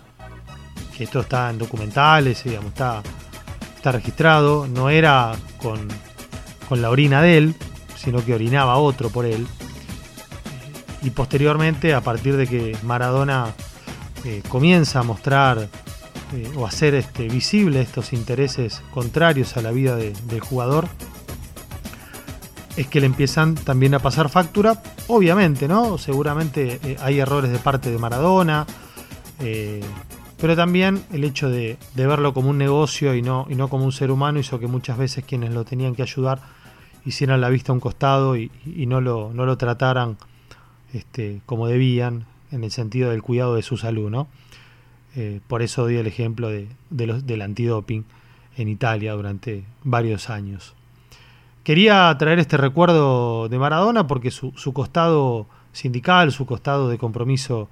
esto 1.03 1.21
está 1.21 1.51
en 1.51 1.59
documentales, 1.59 2.45
digamos, 2.45 2.71
está, 2.71 3.03
está 3.77 3.91
registrado, 3.91 4.69
no 4.69 4.89
era 4.89 5.33
con, 5.61 5.89
con 6.69 6.81
la 6.81 6.91
orina 6.91 7.21
de 7.21 7.39
él, 7.39 7.55
sino 7.97 8.25
que 8.25 8.35
orinaba 8.35 8.77
otro 8.77 9.11
por 9.11 9.27
él 9.27 9.47
y 11.05 11.11
posteriormente, 11.11 11.93
a 11.93 12.01
partir 12.01 12.37
de 12.37 12.47
que 12.47 12.77
Maradona 12.83 13.55
eh, 14.25 14.43
comienza 14.49 15.01
a 15.01 15.03
mostrar 15.03 15.69
eh, 16.33 16.51
o 16.57 16.67
hacer 16.67 16.95
este, 16.95 17.29
visible 17.29 17.83
estos 17.83 18.15
intereses 18.15 18.83
contrarios 18.91 19.59
a 19.59 19.63
la 19.63 19.71
vida 19.71 19.97
del 19.97 20.41
jugador, 20.41 20.89
es 22.77 22.87
que 22.87 23.01
le 23.01 23.07
empiezan 23.07 23.55
también 23.55 23.95
a 23.95 23.99
pasar 23.99 24.31
factura. 24.31 24.83
Obviamente, 25.07 25.69
¿no? 25.69 25.99
Seguramente 25.99 26.81
eh, 26.83 26.97
hay 27.01 27.21
errores 27.21 27.53
de 27.53 27.59
parte 27.59 27.91
de 27.91 27.99
Maradona, 27.99 28.67
pero 30.45 30.57
también 30.57 31.03
el 31.11 31.25
hecho 31.25 31.49
de, 31.49 31.79
verlo 31.97 32.35
como 32.35 32.51
un 32.51 32.59
negocio 32.59 33.15
y 33.15 33.23
no, 33.23 33.47
como 33.71 33.87
un 33.87 33.93
ser 33.93 34.11
humano 34.11 34.39
hizo 34.39 34.61
que 34.61 34.67
muchas 34.67 34.99
veces 34.99 35.25
quienes 35.25 35.55
lo 35.55 35.65
tenían 35.65 35.95
que 35.95 36.03
ayudar 36.03 36.43
hicieran 37.07 37.41
la 37.41 37.49
vista 37.49 37.73
a 37.73 37.75
un 37.75 37.81
costado 37.81 38.37
y, 38.37 38.51
no, 38.87 39.01
lo, 39.01 39.33
no 39.33 39.47
lo 39.47 39.57
trataran 39.57 40.19
este, 40.93 41.41
como 41.47 41.67
debían 41.67 42.27
en 42.53 42.63
el 42.63 42.71
sentido 42.71 43.09
del 43.09 43.23
cuidado 43.23 43.55
de 43.55 43.63
su 43.63 43.79
salud, 43.79 44.11
¿no? 44.11 44.29
Eh, 45.17 45.41
por 45.47 45.63
eso 45.63 45.85
doy 45.85 45.97
el 45.97 46.07
ejemplo 46.07 46.51
de, 46.51 46.69
del 46.91 47.41
antidoping 47.41 48.05
en 48.59 48.69
Italia 48.69 49.15
durante 49.15 49.65
varios 49.83 50.29
años. 50.29 50.75
Quería 51.63 52.15
traer 52.19 52.39
este 52.39 52.59
recuerdo 52.59 53.49
de 53.49 53.59
Maradona 53.59 54.07
porque 54.07 54.31
su, 54.31 54.53
costado 54.75 55.47
sindical, 55.73 56.33
su 56.33 56.45
costado 56.45 56.91
de 56.91 56.99
compromiso 56.99 57.71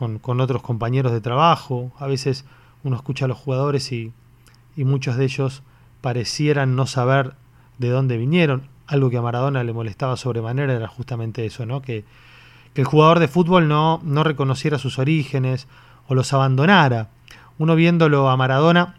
con, 0.00 0.40
otros 0.40 0.62
compañeros 0.62 1.12
de 1.12 1.20
trabajo, 1.20 1.92
a 1.98 2.06
veces 2.06 2.44
uno 2.82 2.96
escucha 2.96 3.26
a 3.26 3.28
los 3.28 3.38
jugadores 3.38 3.92
y, 3.92 4.12
muchos 4.76 5.16
de 5.16 5.24
ellos 5.24 5.62
parecieran 6.00 6.74
no 6.74 6.86
saber 6.86 7.34
de 7.76 7.90
dónde 7.90 8.16
vinieron. 8.16 8.62
Algo 8.86 9.10
que 9.10 9.18
a 9.18 9.22
Maradona 9.22 9.62
le 9.62 9.74
molestaba 9.74 10.16
sobremanera 10.16 10.72
era 10.72 10.88
justamente 10.88 11.44
eso, 11.44 11.66
¿no? 11.66 11.82
Que 11.82 12.04
que 12.74 12.82
el 12.82 12.86
jugador 12.86 13.18
de 13.18 13.28
fútbol 13.28 13.68
no, 13.68 14.00
no 14.04 14.24
reconociera 14.24 14.78
sus 14.78 14.98
orígenes 14.98 15.66
o 16.08 16.14
los 16.14 16.32
abandonara. 16.32 17.08
Uno 17.58 17.74
viéndolo 17.74 18.30
a 18.30 18.36
Maradona 18.36 18.94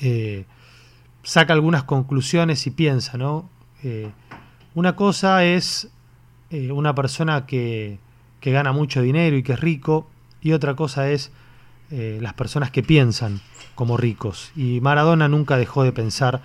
eh, 0.00 0.44
saca 1.22 1.52
algunas 1.52 1.84
conclusiones 1.84 2.66
y 2.66 2.70
piensa, 2.70 3.18
¿no? 3.18 3.48
Eh, 3.82 4.10
una 4.74 4.96
cosa 4.96 5.44
es 5.44 5.90
eh, 6.50 6.72
una 6.72 6.94
persona 6.94 7.46
que, 7.46 7.98
que, 8.42 8.50
gana 8.52 8.72
mucho 8.72 9.00
dinero 9.00 9.36
y 9.36 9.42
que 9.42 9.54
es 9.54 9.60
rico, 9.60 10.10
y 10.42 10.52
otra 10.52 10.74
cosa 10.74 11.10
es 11.10 11.30
las 11.90 12.32
personas 12.32 12.70
que 12.70 12.82
piensan 12.82 13.40
como 13.74 13.98
ricos. 13.98 14.50
Y 14.56 14.80
Maradona 14.80 15.28
nunca 15.28 15.58
dejó 15.58 15.82
de 15.82 15.92
pensar 15.92 16.40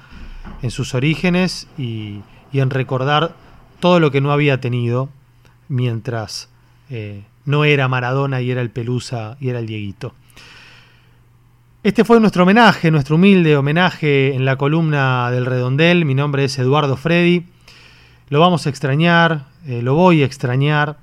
en 0.62 0.72
sus 0.72 0.94
orígenes 0.94 1.70
y, 1.78 2.20
y 2.52 2.60
en 2.60 2.70
recordar 2.70 3.34
todo 3.80 4.00
lo 4.00 4.12
que 4.12 4.22
no 4.22 4.32
había 4.32 4.60
tenido 4.60 5.10
mientras 5.68 6.50
eh, 6.90 7.24
no 7.46 7.66
era 7.66 7.88
Maradona 7.88 8.42
y 8.42 8.52
era 8.52 8.62
el 8.62 8.70
Pelusa 8.70 9.38
y 9.40 9.50
era 9.50 9.60
el 9.60 9.68
Dieguito. 9.68 10.14
Este 11.84 12.04
fue 12.04 12.20
nuestro 12.20 12.44
homenaje, 12.44 12.92
nuestro 12.92 13.16
humilde 13.16 13.56
homenaje 13.56 14.34
en 14.34 14.46
la 14.46 14.58
columna 14.58 15.32
del 15.32 15.46
Redondel. 15.46 16.06
Mi 16.06 16.16
nombre 16.16 16.44
es 16.44 16.58
Eduardo 16.60 16.98
Freddy. 16.98 17.46
Lo 18.30 18.40
vamos 18.40 18.66
a 18.66 18.70
extrañar, 18.70 19.46
eh, 19.66 19.82
lo 19.82 19.96
voy 19.96 20.22
a 20.22 20.26
extrañar 20.26 20.98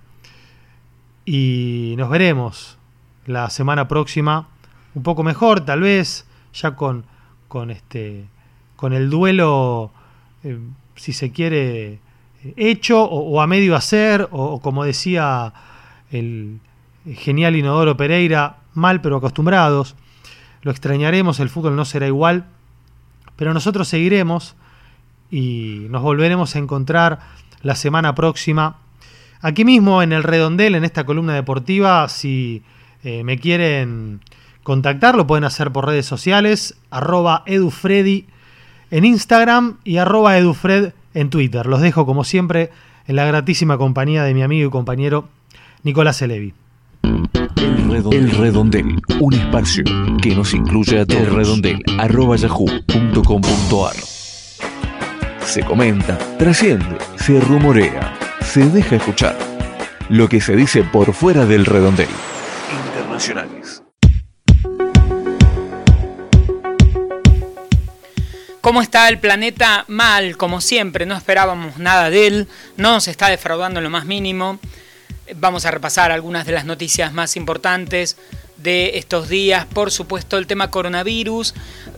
y 1.25 1.95
nos 1.97 2.11
veremos 2.11 2.79
la 3.27 3.51
semana 3.51 3.89
próxima 3.89 4.49
un 4.95 5.03
poco 5.03 5.23
mejor, 5.23 5.61
tal 5.63 5.81
vez 5.81 6.27
ya 6.53 6.77
con, 6.77 7.05
con, 7.49 7.71
este, 7.71 8.27
con 8.77 8.93
el 8.93 9.11
duelo, 9.11 9.91
eh, 10.45 10.59
si 10.95 11.13
se 11.13 11.33
quiere, 11.33 11.99
hecho 12.57 13.03
o, 13.03 13.41
a 13.41 13.47
medio 13.47 13.75
hacer, 13.75 14.29
o, 14.31 14.61
como 14.61 14.85
decía 14.85 15.53
el 16.11 16.61
genial 17.07 17.57
Inodoro 17.57 17.97
Pereira, 17.97 18.59
mal 18.75 19.01
pero 19.01 19.17
acostumbrados. 19.17 19.97
Lo 20.63 20.71
extrañaremos, 20.71 21.41
el 21.41 21.49
fútbol 21.49 21.77
no 21.77 21.85
será 21.85 22.07
igual, 22.07 22.47
pero 23.37 23.53
nosotros 23.53 23.89
seguiremos 23.89 24.55
y 25.31 25.87
nos 25.91 26.03
volveremos 26.03 26.55
a 26.55 26.59
encontrar 26.59 27.21
la 27.63 27.75
semana 27.75 28.15
próxima 28.15 28.77
aquí 29.45 29.65
mismo 29.65 30.03
en 30.03 30.13
el 30.13 30.23
redondel, 30.23 30.75
en 30.75 30.85
esta 30.85 31.05
columna 31.05 31.35
deportiva. 31.35 32.09
Si 32.09 32.63
eh, 33.05 33.23
me 33.25 33.39
quieren 33.39 34.21
contactar, 34.63 35.15
lo 35.15 35.27
pueden 35.27 35.45
hacer 35.45 35.71
por 35.71 35.87
redes 35.87 36.07
sociales, 36.07 36.75
arroba 36.91 37.43
edufredi 37.47 38.27
en 38.91 39.05
Instagram 39.05 39.77
y 39.85 39.99
arroba 39.99 40.39
edufred 40.39 40.95
en 41.13 41.29
Twitter. 41.29 41.67
Los 41.67 41.83
dejo 41.83 42.07
como 42.07 42.25
siempre 42.25 42.71
en 43.07 43.17
la 43.17 43.27
gratísima 43.27 43.77
compañía 43.77 44.25
de 44.25 44.33
mi 44.33 44.43
amigo 44.43 44.69
y 44.69 44.71
compañero 44.71 45.29
Nicolás 45.83 46.23
Elevi. 46.23 46.55
El 48.11 48.31
redondel, 48.31 48.99
un 49.21 49.35
espacio 49.35 49.85
que 50.23 50.35
nos 50.35 50.55
incluye 50.55 51.01
a 51.01 51.07
todos. 51.07 51.21
El 51.21 51.35
redondel, 51.35 51.83
arroba 51.99 52.37
yahoo.com.ar. 52.37 53.97
Se 55.45 55.63
comenta, 55.63 56.17
trasciende, 56.39 56.97
se 57.17 57.39
rumorea, 57.41 58.19
se 58.45 58.69
deja 58.69 58.97
escuchar. 58.97 59.37
Lo 60.09 60.29
que 60.29 60.41
se 60.41 60.55
dice 60.55 60.85
por 60.85 61.13
fuera 61.15 61.47
del 61.47 61.65
redondel. 61.65 62.09
Internacionales. 62.87 63.83
¿Cómo 68.61 68.81
está 68.81 69.09
el 69.09 69.19
planeta? 69.19 69.85
Mal, 69.89 70.37
como 70.37 70.61
siempre, 70.61 71.05
no 71.05 71.17
esperábamos 71.17 71.79
nada 71.79 72.11
de 72.11 72.27
él, 72.27 72.49
no 72.77 72.93
nos 72.93 73.09
está 73.09 73.29
defraudando 73.29 73.81
en 73.81 73.85
lo 73.85 73.91
más 73.91 74.07
mínimo. 74.07 74.59
Vamos 75.37 75.67
a 75.67 75.71
repasar 75.71 76.13
algunas 76.13 76.47
de 76.47 76.53
las 76.53 76.65
noticias 76.65 77.13
más 77.13 77.37
importantes 77.37 78.17
de 78.65 78.97
estos 78.97 79.29
días. 79.29 79.67
Por 79.67 79.93
supuesto, 79.93 80.39
el 80.39 80.49
tema 80.49 80.71
coronavirus. 80.71 81.55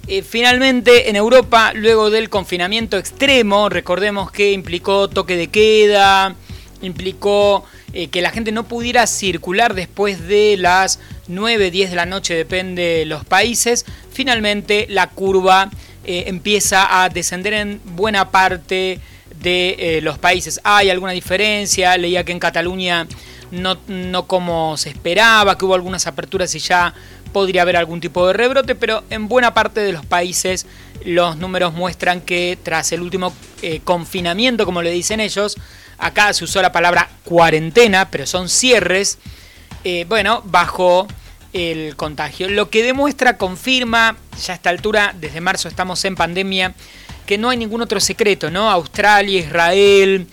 Eh, 0.09 0.23
finalmente, 0.23 1.09
en 1.09 1.17
Europa, 1.17 1.73
luego 1.73 2.11
del 2.11 2.29
confinamiento 2.29 2.99
extremo, 2.99 3.69
recordemos 3.69 4.33
que 4.33 4.53
implicó 4.53 5.09
toque 5.09 5.37
de 5.37 5.47
queda, 5.47 6.35
implicó 6.83 7.65
eh, 7.93 8.09
que 8.09 8.21
la 8.21 8.31
gente 8.31 8.51
no 8.51 8.65
pudiera 8.65 9.07
circular 9.07 9.75
después 9.75 10.27
de 10.27 10.57
las 10.59 10.99
9, 11.29 11.71
10 11.71 11.91
de 11.91 11.97
la 11.97 12.05
noche, 12.05 12.35
depende 12.35 12.83
de 12.83 13.07
los 13.07 13.25
países. 13.25 13.87
Finalmente, 14.13 14.87
la 14.91 15.09
curva 15.11 15.71
eh, 16.05 16.25
empieza 16.27 17.03
a 17.03 17.09
descender 17.09 17.53
en 17.55 17.81
buena 17.85 18.33
parte 18.33 18.99
de 19.41 20.01
los 20.03 20.19
países. 20.19 20.61
Hay 20.65 20.91
alguna 20.91 21.13
diferencia, 21.13 21.97
leía 21.97 22.25
que 22.25 22.33
en 22.33 22.41
Cataluña 22.41 23.07
no, 23.51 23.79
no 23.89 24.27
como 24.27 24.77
se 24.77 24.91
esperaba, 24.91 25.57
que 25.57 25.65
hubo 25.65 25.75
algunas 25.75 26.07
aperturas 26.07 26.55
y 26.55 26.59
ya 26.59 26.95
podría 27.33 27.63
haber 27.63 27.77
algún 27.77 28.01
tipo 28.01 28.27
de 28.27 28.33
rebrote, 28.33 28.75
pero 28.75 29.05
en 29.11 29.29
buena 29.29 29.55
parte 29.55 29.81
de 29.81 29.93
los 29.93 30.07
países 30.07 30.67
los 31.05 31.37
números 31.37 31.75
muestran 31.75 32.21
que 32.21 32.59
tras 32.63 32.93
el 32.93 33.03
último 33.03 33.35
eh, 33.63 33.81
confinamiento, 33.85 34.65
como 34.65 34.83
le 34.83 34.91
dicen 34.91 35.21
ellos, 35.21 35.57
acá 35.99 36.33
se 36.33 36.45
usó 36.45 36.63
la 36.63 36.73
palabra 36.73 37.09
cuarentena, 37.25 38.11
pero 38.11 38.27
son 38.27 38.49
cierres, 38.49 39.19
eh, 39.85 40.05
bueno, 40.09 40.43
bajó 40.45 41.07
el 41.53 41.97
contagio. 41.97 42.49
Lo 42.49 42.71
que 42.71 42.83
demuestra, 42.83 43.37
confirma, 43.37 44.17
ya 44.45 44.53
a 44.53 44.57
esta 44.57 44.71
altura, 44.71 45.15
desde 45.19 45.41
marzo 45.41 45.69
estamos 45.69 46.05
en 46.05 46.17
pandemia, 46.17 46.75
que 47.27 47.39
no 47.39 47.51
hay 47.51 47.57
ningún 47.57 47.83
otro 47.83 48.01
secreto, 48.01 48.51
¿no? 48.51 48.71
Australia, 48.71 49.41
Israel, 49.41 50.27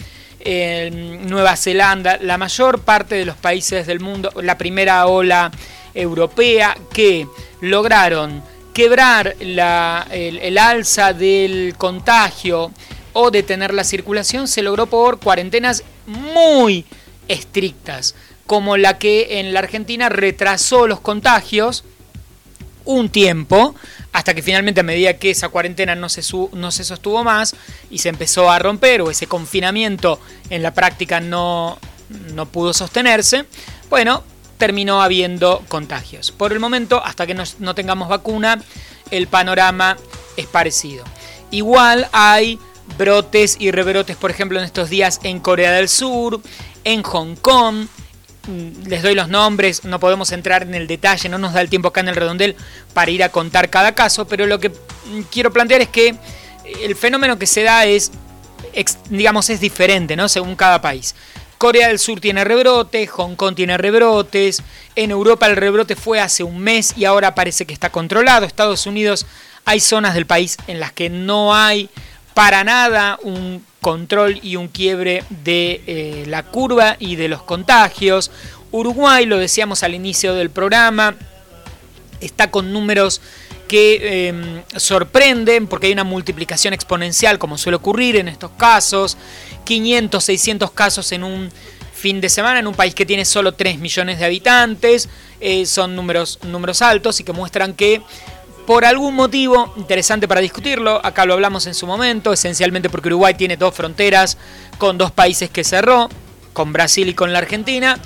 Nueva 0.45 1.55
Zelanda, 1.55 2.17
la 2.21 2.37
mayor 2.37 2.81
parte 2.81 3.15
de 3.15 3.25
los 3.25 3.37
países 3.37 3.87
del 3.87 3.99
mundo, 3.99 4.31
la 4.41 4.57
primera 4.57 5.05
ola 5.07 5.51
europea, 5.93 6.75
que 6.93 7.27
lograron 7.61 8.43
quebrar 8.73 9.35
el, 9.39 10.57
alza 10.57 11.13
del 11.13 11.75
contagio 11.77 12.71
o 13.13 13.31
detener 13.31 13.73
la 13.73 13.83
circulación, 13.83 14.47
se 14.47 14.63
logró 14.63 14.87
por 14.87 15.19
cuarentenas 15.19 15.83
muy 16.07 16.85
estrictas, 17.27 18.15
como 18.47 18.75
la 18.75 18.97
que 18.97 19.39
en 19.39 19.53
la 19.53 19.59
Argentina 19.59 20.09
retrasó 20.09 20.87
los 20.87 20.99
contagios 20.99 21.85
un 22.85 23.09
tiempo, 23.09 23.75
hasta 24.11 24.33
que 24.33 24.41
finalmente 24.41 24.81
a 24.81 24.83
medida 24.83 25.17
que 25.17 25.31
esa 25.31 25.49
cuarentena 25.49 25.95
no 25.95 26.09
se, 26.09 26.21
no 26.53 26.71
se 26.71 26.83
sostuvo 26.83 27.23
más 27.23 27.55
y 27.89 27.99
se 27.99 28.09
empezó 28.09 28.49
a 28.49 28.59
romper 28.59 29.01
o 29.01 29.09
ese 29.09 29.27
confinamiento 29.27 30.19
en 30.49 30.63
la 30.63 30.73
práctica 30.73 31.19
no, 31.19 31.79
no 32.33 32.45
pudo 32.45 32.73
sostenerse, 32.73 33.45
bueno, 33.89 34.23
terminó 34.57 35.01
habiendo 35.01 35.63
contagios. 35.67 36.31
Por 36.31 36.53
el 36.53 36.59
momento, 36.59 37.03
hasta 37.03 37.27
que 37.27 37.33
no, 37.33 37.75
tengamos 37.75 38.09
vacuna, 38.09 38.61
el 39.11 39.27
panorama 39.27 39.97
es 40.37 40.47
parecido. 40.47 41.03
Igual 41.51 42.07
hay 42.11 42.59
brotes 42.97 43.57
y 43.59 43.71
rebrotes, 43.71 44.15
por 44.15 44.31
ejemplo, 44.31 44.59
en 44.59 44.65
estos 44.65 44.89
días 44.89 45.19
en 45.23 45.39
Corea 45.39 45.71
del 45.71 45.89
Sur, 45.89 46.41
en 46.83 47.03
Hong 47.03 47.35
Kong, 47.35 47.87
les 48.47 49.01
doy 49.01 49.15
los 49.15 49.29
nombres, 49.29 49.85
no 49.85 49.99
podemos 49.99 50.31
entrar 50.31 50.63
en 50.63 50.75
el 50.75 50.87
detalle, 50.87 51.29
no 51.29 51.37
nos 51.37 51.53
da 51.53 51.61
el 51.61 51.69
tiempo 51.69 51.89
acá 51.89 52.01
en 52.01 52.09
el 52.09 52.15
redondel 52.15 52.55
para 52.93 53.11
ir 53.11 53.23
a 53.23 53.29
contar 53.29 53.69
cada 53.69 53.95
caso, 53.95 54.27
pero 54.27 54.45
lo 54.45 54.59
que 54.59 54.69
mm, 54.69 55.21
quiero 55.31 55.51
plantear 55.51 55.81
es 55.81 55.89
que 55.89 56.15
el 56.81 56.95
fenómeno 56.95 57.37
que 57.39 57.47
se 57.47 57.63
da 57.63 57.85
es, 57.85 58.11
digamos, 59.09 59.49
es 59.49 59.59
diferente, 59.59 60.15
¿no? 60.15 60.27
Según 60.27 60.55
cada 60.55 60.81
país. 60.81 61.15
Corea 61.57 61.87
del 61.87 61.99
Sur 61.99 62.19
tiene 62.19 62.43
rebrotes, 62.43 63.09
Hong 63.11 63.35
Kong 63.35 63.55
tiene 63.55 63.77
rebrotes, 63.77 64.61
en 64.95 65.11
Europa 65.11 65.47
el 65.47 65.55
rebrote 65.55 65.95
fue 65.95 66.19
hace 66.19 66.43
un 66.43 66.59
mes 66.59 66.93
y 66.97 67.05
ahora 67.05 67.35
parece 67.35 67.65
que 67.65 67.73
está 67.73 67.89
controlado, 67.89 68.45
Estados 68.45 68.85
Unidos 68.85 69.25
hay 69.63 69.79
zonas 69.79 70.13
del 70.13 70.25
país 70.25 70.57
en 70.67 70.81
las 70.81 70.91
que 70.91 71.09
no 71.09 71.55
hay 71.55 71.89
para 72.33 72.63
nada 72.63 73.19
un 73.23 73.63
control 73.81 74.39
y 74.41 74.55
un 74.55 74.67
quiebre 74.67 75.23
de 75.29 75.81
eh, 75.85 76.23
la 76.27 76.43
curva 76.43 76.95
y 76.99 77.15
de 77.15 77.27
los 77.27 77.43
contagios. 77.43 78.31
Uruguay, 78.71 79.25
lo 79.25 79.37
decíamos 79.37 79.83
al 79.83 79.93
inicio 79.93 80.33
del 80.33 80.49
programa, 80.49 81.15
está 82.21 82.49
con 82.49 82.73
números 82.73 83.21
que 83.67 84.27
em, 84.27 84.63
sorprenden 84.75 85.67
porque 85.67 85.87
hay 85.87 85.93
una 85.93 86.03
multiplicación 86.03 86.73
exponencial 86.73 87.39
como 87.39 87.57
suele 87.57 87.77
ocurrir 87.77 88.15
en 88.15 88.27
estos 88.27 88.51
casos. 88.51 89.17
500, 89.65 90.23
600 90.23 90.71
casos 90.71 91.11
en 91.11 91.23
un 91.23 91.51
fin 91.93 92.19
de 92.19 92.29
semana 92.29 92.59
en 92.59 92.67
un 92.67 92.73
país 92.73 92.93
que 92.93 93.05
tiene 93.05 93.25
solo 93.25 93.53
3 93.53 93.79
millones 93.79 94.19
de 94.19 94.25
habitantes. 94.25 95.09
Eh, 95.39 95.65
son 95.65 95.95
números, 95.95 96.39
números 96.43 96.81
altos 96.81 97.19
y 97.19 97.23
que 97.23 97.33
muestran 97.33 97.73
que 97.73 98.01
por 98.65 98.85
algún 98.85 99.15
motivo 99.15 99.73
interesante 99.77 100.27
para 100.27 100.41
discutirlo, 100.41 101.05
acá 101.05 101.25
lo 101.25 101.33
hablamos 101.33 101.67
en 101.67 101.73
su 101.73 101.85
momento, 101.85 102.31
esencialmente 102.31 102.89
porque 102.89 103.09
Uruguay 103.09 103.33
tiene 103.33 103.57
dos 103.57 103.75
fronteras 103.75 104.37
con 104.77 104.97
dos 104.97 105.11
países 105.11 105.49
que 105.49 105.63
cerró, 105.63 106.09
con 106.53 106.71
Brasil 106.71 107.09
y 107.09 107.13
con 107.13 107.33
la 107.33 107.39
Argentina, 107.39 107.99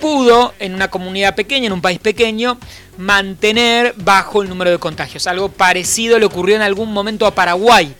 pudo 0.00 0.54
en 0.58 0.74
una 0.74 0.88
comunidad 0.88 1.34
pequeña, 1.34 1.66
en 1.66 1.72
un 1.72 1.80
país 1.80 1.98
pequeño, 1.98 2.58
mantener 2.98 3.94
bajo 3.96 4.42
el 4.42 4.48
número 4.48 4.70
de 4.70 4.78
contagios. 4.78 5.26
Algo 5.26 5.48
parecido 5.48 6.18
le 6.18 6.26
ocurrió 6.26 6.56
en 6.56 6.62
algún 6.62 6.92
momento 6.92 7.26
a 7.26 7.34
Paraguay, 7.34 7.94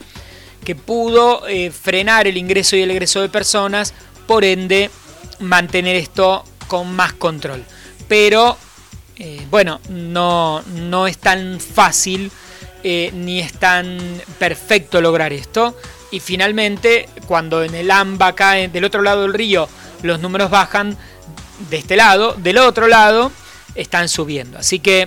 que 0.65 0.75
pudo 0.75 1.47
eh, 1.49 1.71
frenar 1.71 2.27
el 2.27 2.37
ingreso 2.37 2.77
y 2.77 2.83
el 2.83 2.91
egreso 2.91 3.21
de 3.21 3.29
personas, 3.29 3.95
por 4.27 4.45
ende 4.45 4.91
mantener 5.41 5.97
esto 5.97 6.45
con 6.67 6.95
más 6.95 7.13
control. 7.13 7.65
Pero 8.09 8.57
eh, 9.19 9.47
bueno, 9.51 9.81
no, 9.89 10.63
no, 10.63 11.07
es 11.07 11.19
tan 11.19 11.59
fácil 11.59 12.31
eh, 12.83 13.11
ni 13.15 13.41
es 13.41 13.53
tan 13.55 13.99
perfecto 14.39 15.01
lograr 15.01 15.33
esto. 15.33 15.77
Y 16.11 16.21
finalmente, 16.21 17.09
cuando 17.27 17.63
en 17.63 17.75
el 17.75 17.91
AMBA 17.91 18.35
cae 18.35 18.69
del 18.69 18.85
otro 18.85 19.03
lado 19.03 19.23
del 19.23 19.35
río 19.35 19.69
los 20.03 20.21
números 20.21 20.51
bajan, 20.51 20.97
de 21.71 21.79
este 21.79 21.97
lado, 21.97 22.35
del 22.35 22.59
otro 22.59 22.87
lado, 22.87 23.33
están 23.75 24.09
subiendo. 24.09 24.59
Así 24.59 24.79
que 24.79 25.07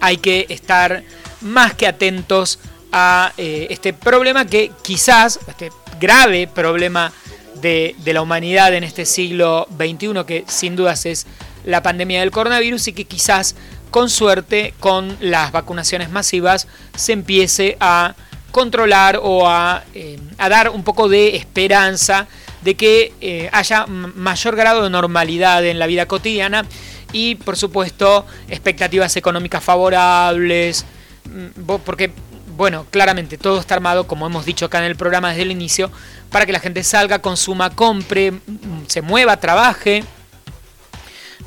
hay 0.00 0.18
que 0.18 0.46
estar 0.48 1.02
más 1.40 1.74
que 1.74 1.86
atentos 1.86 2.60
a 2.92 3.32
eh, 3.36 3.66
este 3.70 3.92
problema 3.92 4.46
que 4.46 4.70
quizás, 4.82 5.40
este 5.48 5.70
grave 6.00 6.46
problema 6.46 7.12
de, 7.56 7.94
de, 7.98 8.14
la 8.14 8.22
humanidad 8.22 8.72
en 8.74 8.84
este 8.84 9.04
siglo 9.04 9.66
XXI, 9.76 10.24
que 10.26 10.44
sin 10.46 10.76
dudas 10.76 11.04
es 11.06 11.26
la 11.64 11.82
pandemia 11.82 12.20
del 12.20 12.30
coronavirus 12.30 12.88
y 12.88 12.92
que 12.92 13.04
quizás 13.04 13.54
con 13.90 14.08
suerte 14.08 14.74
con 14.80 15.16
las 15.20 15.52
vacunaciones 15.52 16.10
masivas 16.10 16.68
se 16.96 17.12
empiece 17.12 17.76
a 17.80 18.14
controlar 18.50 19.20
o 19.22 19.48
a, 19.48 19.84
eh, 19.94 20.18
dar 20.38 20.70
un 20.70 20.82
poco 20.82 21.08
de 21.08 21.36
esperanza 21.36 22.26
de 22.62 22.74
que 22.74 23.12
eh, 23.20 23.48
haya 23.52 23.86
mayor 23.86 24.56
grado 24.56 24.82
de 24.82 24.90
normalidad 24.90 25.64
en 25.64 25.78
la 25.78 25.86
vida 25.86 26.06
cotidiana 26.06 26.64
y 27.12 27.36
por 27.36 27.56
supuesto 27.56 28.26
expectativas 28.48 29.16
económicas 29.16 29.62
favorables, 29.62 30.84
mm, 31.24 31.62
porque 31.84 32.12
bueno, 32.56 32.86
claramente 32.90 33.38
todo 33.38 33.58
está 33.58 33.74
armado, 33.74 34.06
como 34.06 34.26
hemos 34.26 34.44
dicho 34.44 34.66
acá 34.66 34.78
en 34.78 34.84
el 34.84 34.96
programa 34.96 35.30
desde 35.30 35.42
el 35.42 35.50
inicio, 35.50 35.90
para 36.30 36.44
que 36.44 36.52
la 36.52 36.60
gente 36.60 36.84
salga, 36.84 37.20
consuma, 37.20 37.70
compre, 37.70 38.32
mm, 38.32 38.84
se 38.86 39.00
mueva, 39.00 39.38
trabaje, 39.38 40.04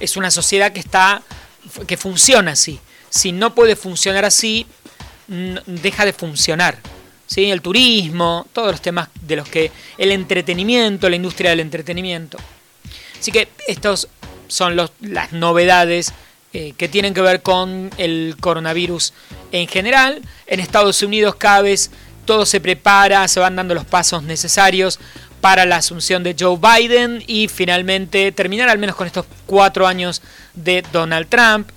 es 0.04 0.18
una 0.18 0.30
sociedad 0.30 0.74
que 0.74 0.82
está 0.82 1.22
que 1.88 1.95
funciona 1.95 2.51
así. 2.51 2.80
Si 3.10 3.32
no 3.32 3.56
puede 3.56 3.78
funcionar 3.78 4.26
así, 4.26 4.68
deja 5.28 6.04
de 6.04 6.12
funcionar. 6.12 6.78
¿sí? 7.26 7.49
el 7.49 7.62
turismo, 7.62 8.45
todos 8.51 8.72
los 8.72 8.82
temas 8.82 9.08
de 9.22 9.38
los 9.38 9.47
que 9.47 9.72
el 9.97 10.12
entretenimiento, 10.12 11.10
la 11.10 11.16
industria 11.16 11.51
del 11.51 11.62
entretenimiento. 11.62 12.38
Así 13.18 13.32
que 13.32 13.47
estos 13.68 14.10
son 14.47 14.76
las 14.76 15.32
novedades 15.32 16.14
eh, 16.51 16.74
que 16.78 16.89
tienen 16.89 17.14
que 17.14 17.22
ver 17.22 17.41
con 17.41 17.89
el 17.97 18.36
coronavirus 18.41 19.14
en 19.54 19.68
general. 19.68 20.22
En 20.47 20.60
Estados 20.60 21.01
Unidos 21.01 21.36
cada 21.36 21.62
vez 21.62 21.91
todo 22.26 22.45
se 22.45 22.60
prepara, 22.60 23.28
se 23.30 23.39
van 23.39 23.56
dando 23.56 23.74
los 23.74 23.86
pasos 23.86 24.22
necesarios 24.24 24.99
para 25.44 25.66
la 25.66 25.76
asunción 25.76 26.24
de 26.24 26.38
Joe 26.39 26.58
Biden 26.58 27.22
y 27.28 27.50
finalmente 27.50 28.32
terminar 28.32 28.70
al 28.70 28.78
menos 28.78 28.96
con 28.96 29.08
estos 29.08 29.26
cuatro 29.46 29.86
años 29.86 30.22
de 30.54 30.86
Donald 30.94 31.28
Trump. 31.28 31.70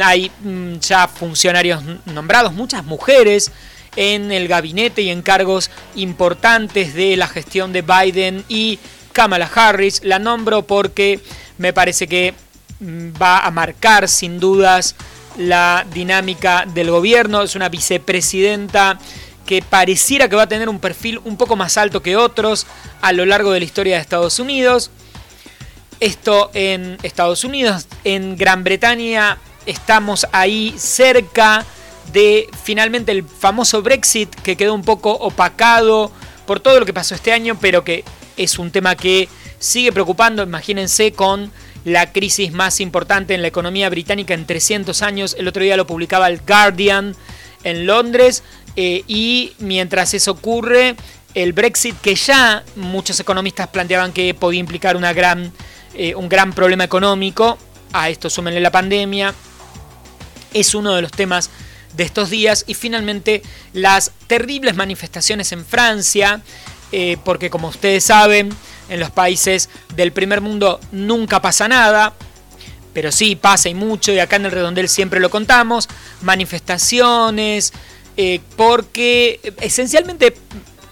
Hay 0.00 0.32
mm, 0.42 0.80
ya 0.80 1.06
funcionarios 1.06 1.80
nombrados, 2.06 2.52
muchas 2.54 2.84
mujeres 2.84 3.52
en 3.94 4.32
el 4.32 4.48
gabinete 4.48 5.02
y 5.02 5.10
en 5.10 5.22
cargos 5.22 5.70
importantes 5.94 6.92
de 6.92 7.16
la 7.16 7.28
gestión 7.28 7.72
de 7.72 7.82
Biden 7.82 8.44
y 8.48 8.80
Kamala 9.12 9.48
Harris. 9.54 10.00
La 10.02 10.18
nombro 10.18 10.62
porque 10.62 11.20
me 11.56 11.72
parece 11.72 12.08
que 12.08 12.34
mm, 12.80 13.10
va 13.22 13.46
a 13.46 13.52
marcar 13.52 14.08
sin 14.08 14.40
dudas 14.40 14.96
la 15.36 15.86
dinámica 15.94 16.64
del 16.66 16.90
gobierno. 16.90 17.42
Es 17.42 17.54
una 17.54 17.68
vicepresidenta 17.68 18.98
que 19.48 19.62
pareciera 19.62 20.28
que 20.28 20.36
va 20.36 20.42
a 20.42 20.46
tener 20.46 20.68
un 20.68 20.78
perfil 20.78 21.22
un 21.24 21.38
poco 21.38 21.56
más 21.56 21.78
alto 21.78 22.02
que 22.02 22.18
otros 22.18 22.66
a 23.00 23.14
lo 23.14 23.24
largo 23.24 23.50
de 23.50 23.60
la 23.60 23.64
historia 23.64 23.94
de 23.94 24.02
Estados 24.02 24.38
Unidos. 24.38 24.90
Esto 26.00 26.50
en 26.52 26.98
Estados 27.02 27.44
Unidos, 27.44 27.86
en 28.04 28.36
Gran 28.36 28.62
Bretaña 28.62 29.38
estamos 29.64 30.26
ahí 30.32 30.74
cerca 30.76 31.64
de 32.12 32.46
finalmente 32.62 33.10
el 33.10 33.24
famoso 33.24 33.80
Brexit 33.80 34.28
que 34.34 34.54
quedó 34.54 34.74
un 34.74 34.84
poco 34.84 35.12
opacado 35.12 36.12
por 36.46 36.60
todo 36.60 36.78
lo 36.78 36.84
que 36.84 36.92
pasó 36.92 37.14
este 37.14 37.32
año, 37.32 37.56
pero 37.58 37.84
que 37.84 38.04
es 38.36 38.58
un 38.58 38.70
tema 38.70 38.96
que 38.96 39.30
sigue 39.58 39.92
preocupando, 39.92 40.42
imagínense, 40.42 41.12
con 41.12 41.50
la 41.86 42.12
crisis 42.12 42.52
más 42.52 42.80
importante 42.80 43.32
en 43.32 43.40
la 43.40 43.48
economía 43.48 43.88
británica 43.88 44.34
en 44.34 44.44
300 44.44 45.00
años. 45.00 45.36
El 45.38 45.48
otro 45.48 45.62
día 45.62 45.78
lo 45.78 45.86
publicaba 45.86 46.28
el 46.28 46.38
Guardian 46.46 47.16
en 47.64 47.86
Londres. 47.86 48.42
Eh, 48.76 49.02
y 49.06 49.52
mientras 49.58 50.14
eso 50.14 50.32
ocurre, 50.32 50.96
el 51.34 51.52
Brexit, 51.52 52.00
que 52.00 52.14
ya 52.14 52.64
muchos 52.76 53.20
economistas 53.20 53.68
planteaban 53.68 54.12
que 54.12 54.34
podía 54.34 54.60
implicar 54.60 54.96
una 54.96 55.12
gran, 55.12 55.52
eh, 55.94 56.14
un 56.14 56.28
gran 56.28 56.52
problema 56.52 56.84
económico, 56.84 57.58
a 57.92 58.08
esto 58.08 58.30
súmenle 58.30 58.60
la 58.60 58.70
pandemia, 58.70 59.34
es 60.52 60.74
uno 60.74 60.94
de 60.94 61.02
los 61.02 61.10
temas 61.12 61.50
de 61.96 62.04
estos 62.04 62.30
días. 62.30 62.64
Y 62.66 62.74
finalmente 62.74 63.42
las 63.72 64.12
terribles 64.26 64.74
manifestaciones 64.74 65.52
en 65.52 65.64
Francia, 65.64 66.42
eh, 66.92 67.16
porque 67.24 67.50
como 67.50 67.68
ustedes 67.68 68.04
saben, 68.04 68.50
en 68.88 69.00
los 69.00 69.10
países 69.10 69.68
del 69.94 70.12
primer 70.12 70.40
mundo 70.40 70.80
nunca 70.92 71.42
pasa 71.42 71.68
nada, 71.68 72.14
pero 72.94 73.12
sí 73.12 73.36
pasa 73.36 73.68
y 73.68 73.74
mucho, 73.74 74.12
y 74.12 74.18
acá 74.18 74.36
en 74.36 74.46
el 74.46 74.50
redondel 74.50 74.88
siempre 74.88 75.20
lo 75.20 75.30
contamos, 75.30 75.88
manifestaciones, 76.22 77.72
eh, 78.20 78.40
porque 78.56 79.38
esencialmente, 79.60 80.34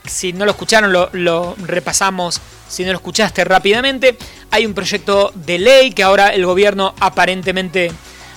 si 0.04 0.32
no 0.32 0.44
lo 0.44 0.52
escucharon, 0.52 0.92
lo, 0.92 1.56
repasamos, 1.56 2.40
si 2.68 2.84
no 2.84 2.92
lo 2.92 2.98
escuchaste 2.98 3.42
rápidamente, 3.42 4.16
hay 4.52 4.64
un 4.64 4.74
proyecto 4.74 5.32
de 5.34 5.58
ley 5.58 5.90
que 5.90 6.04
ahora 6.04 6.28
el 6.28 6.46
gobierno 6.46 6.94
aparentemente 7.00 7.90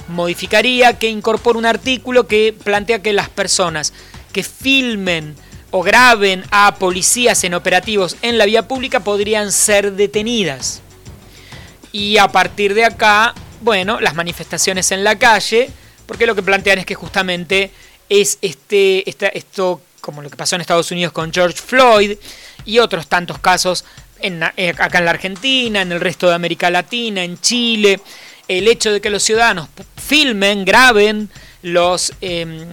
modificaría, 0.08 0.98
que 0.98 1.08
incorpora 1.08 1.60
un 1.60 1.68
artículo 1.68 2.26
que 2.26 2.52
plantea 2.64 3.04
que 3.04 3.14
las 3.14 3.30
personas 3.30 3.94
que 4.34 4.42
filmen 4.42 5.36
o 5.70 5.84
graben 5.84 6.44
a 6.50 6.74
policías 6.74 7.44
en 7.44 7.54
operativos 7.54 8.18
en 8.24 8.40
la 8.40 8.46
vía 8.46 8.68
pública 8.68 9.02
podrían 9.02 9.52
ser 9.52 9.92
detenidas. 9.94 10.82
Y 11.92 12.18
a 12.18 12.28
partir 12.30 12.74
de 12.74 12.86
acá, 12.86 13.36
bueno, 13.62 14.00
las 14.00 14.16
manifestaciones 14.16 14.92
en 14.92 15.04
la 15.04 15.20
calle, 15.20 15.70
porque 16.08 16.26
lo 16.26 16.34
que 16.34 16.42
plantean 16.42 16.80
es 16.80 16.88
que 16.88 16.96
justamente 16.96 17.72
es 18.10 18.38
este, 18.42 19.10
esto 19.38 19.82
como 20.02 20.22
lo 20.22 20.30
que 20.30 20.36
pasó 20.36 20.56
en 20.56 20.62
Estados 20.62 20.92
Unidos 20.92 21.14
con 21.14 21.32
George 21.32 21.58
Floyd 21.58 22.18
y 22.66 22.80
otros 22.80 23.08
tantos 23.08 23.40
casos 23.40 23.86
en, 24.22 24.42
eh, 24.58 24.74
acá 24.78 24.98
en 24.98 25.06
la 25.06 25.12
Argentina, 25.12 25.82
en 25.82 25.92
el 25.92 26.00
resto 26.00 26.28
de 26.28 26.36
América 26.36 26.70
Latina, 26.70 27.24
en 27.24 27.40
Chile, 27.40 28.02
el 28.48 28.68
hecho 28.68 28.92
de 28.92 29.02
que 29.02 29.10
los 29.10 29.24
ciudadanos 29.24 29.70
filmen, 29.96 30.66
graben 30.66 31.30
los, 31.62 32.14
em, 32.22 32.66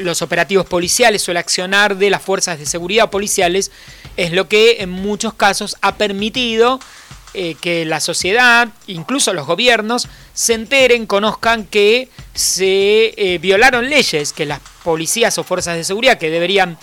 los 0.00 0.22
operativos 0.22 0.66
policiales 0.66 1.28
o 1.28 1.32
el 1.32 1.36
accionar 1.36 1.96
de 1.96 2.10
las 2.10 2.22
fuerzas 2.22 2.58
de 2.58 2.66
seguridad 2.66 3.10
policiales 3.10 3.70
es 4.16 4.32
lo 4.32 4.48
que 4.48 4.76
en 4.80 4.90
muchos 4.90 5.34
casos 5.34 5.76
ha 5.80 5.96
permitido 5.96 6.80
eh, 7.40 7.54
que 7.54 7.84
la 7.84 8.00
sociedad, 8.00 8.66
incluso 8.88 9.32
los 9.32 9.46
gobiernos, 9.46 10.08
se 10.34 10.54
enteren, 10.54 11.06
conozcan 11.06 11.66
que 11.66 12.08
se 12.34 13.14
eh, 13.16 13.38
violaron 13.40 13.88
leyes, 13.88 14.32
que 14.32 14.44
las 14.44 14.58
policías 14.82 15.38
o 15.38 15.44
fuerzas 15.44 15.76
de 15.76 15.84
seguridad 15.84 16.18
que 16.18 16.30
deberían 16.30 16.76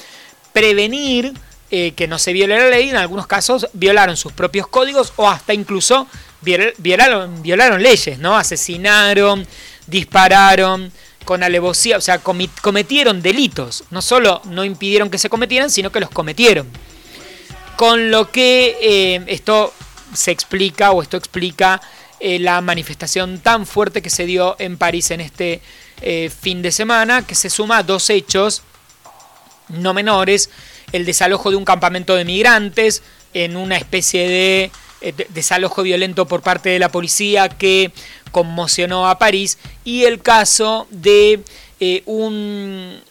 prevenir 0.53 1.33
eh, 1.71 1.91
que 1.91 2.07
no 2.07 2.17
se 2.17 2.31
viole 2.31 2.57
la 2.57 2.69
ley, 2.69 2.87
en 2.87 2.95
algunos 2.95 3.27
casos 3.27 3.67
violaron 3.73 4.15
sus 4.15 4.31
propios 4.31 4.67
códigos 4.67 5.11
o 5.17 5.27
hasta 5.27 5.53
incluso 5.53 6.07
violaron, 6.41 7.41
violaron 7.41 7.83
leyes, 7.83 8.17
¿no? 8.19 8.37
Asesinaron, 8.37 9.45
dispararon 9.87 10.89
con 11.25 11.43
alevosía, 11.43 11.97
o 11.97 12.01
sea, 12.01 12.19
cometieron 12.19 13.21
delitos. 13.21 13.83
No 13.89 14.01
solo 14.01 14.41
no 14.45 14.63
impidieron 14.63 15.09
que 15.09 15.17
se 15.17 15.27
cometieran, 15.27 15.69
sino 15.69 15.91
que 15.91 15.99
los 15.99 16.11
cometieron. 16.11 16.65
Con 17.75 18.09
lo 18.09 18.31
que 18.31 19.21
esto 19.27 19.73
se 20.15 20.31
explica 20.31 20.91
o 20.91 21.01
esto 21.01 21.17
explica 21.17 21.81
eh, 22.19 22.39
la 22.39 22.61
manifestación 22.61 23.39
tan 23.39 23.65
fuerte 23.65 24.01
que 24.01 24.09
se 24.09 24.25
dio 24.25 24.55
en 24.57 24.77
París 24.77 25.11
en 25.11 25.21
este 25.21 25.61
eh, 26.01 26.29
fin 26.29 26.61
de 26.61 26.71
semana, 26.71 27.25
que 27.25 27.35
se 27.35 27.49
suma 27.49 27.79
a 27.79 27.83
dos 27.83 28.09
hechos 28.09 28.63
no 29.69 29.93
menores, 29.93 30.49
el 30.91 31.05
desalojo 31.05 31.49
de 31.49 31.57
un 31.57 31.65
campamento 31.65 32.15
de 32.15 32.23
migrantes 32.23 33.03
en 33.33 33.57
una 33.57 33.75
especie 33.75 34.29
de, 34.29 34.71
eh, 35.01 35.13
desalojo 35.29 35.83
violento 35.83 36.25
por 36.25 36.41
parte 36.41 36.69
de 36.69 36.79
la 36.79 36.89
policía 36.89 37.49
que 37.49 37.91
conmocionó 38.31 39.09
a 39.09 39.17
París 39.19 39.57
y 39.83 40.05
el 40.05 40.21
caso 40.21 40.87
de 40.91 41.41
un, 42.05 43.01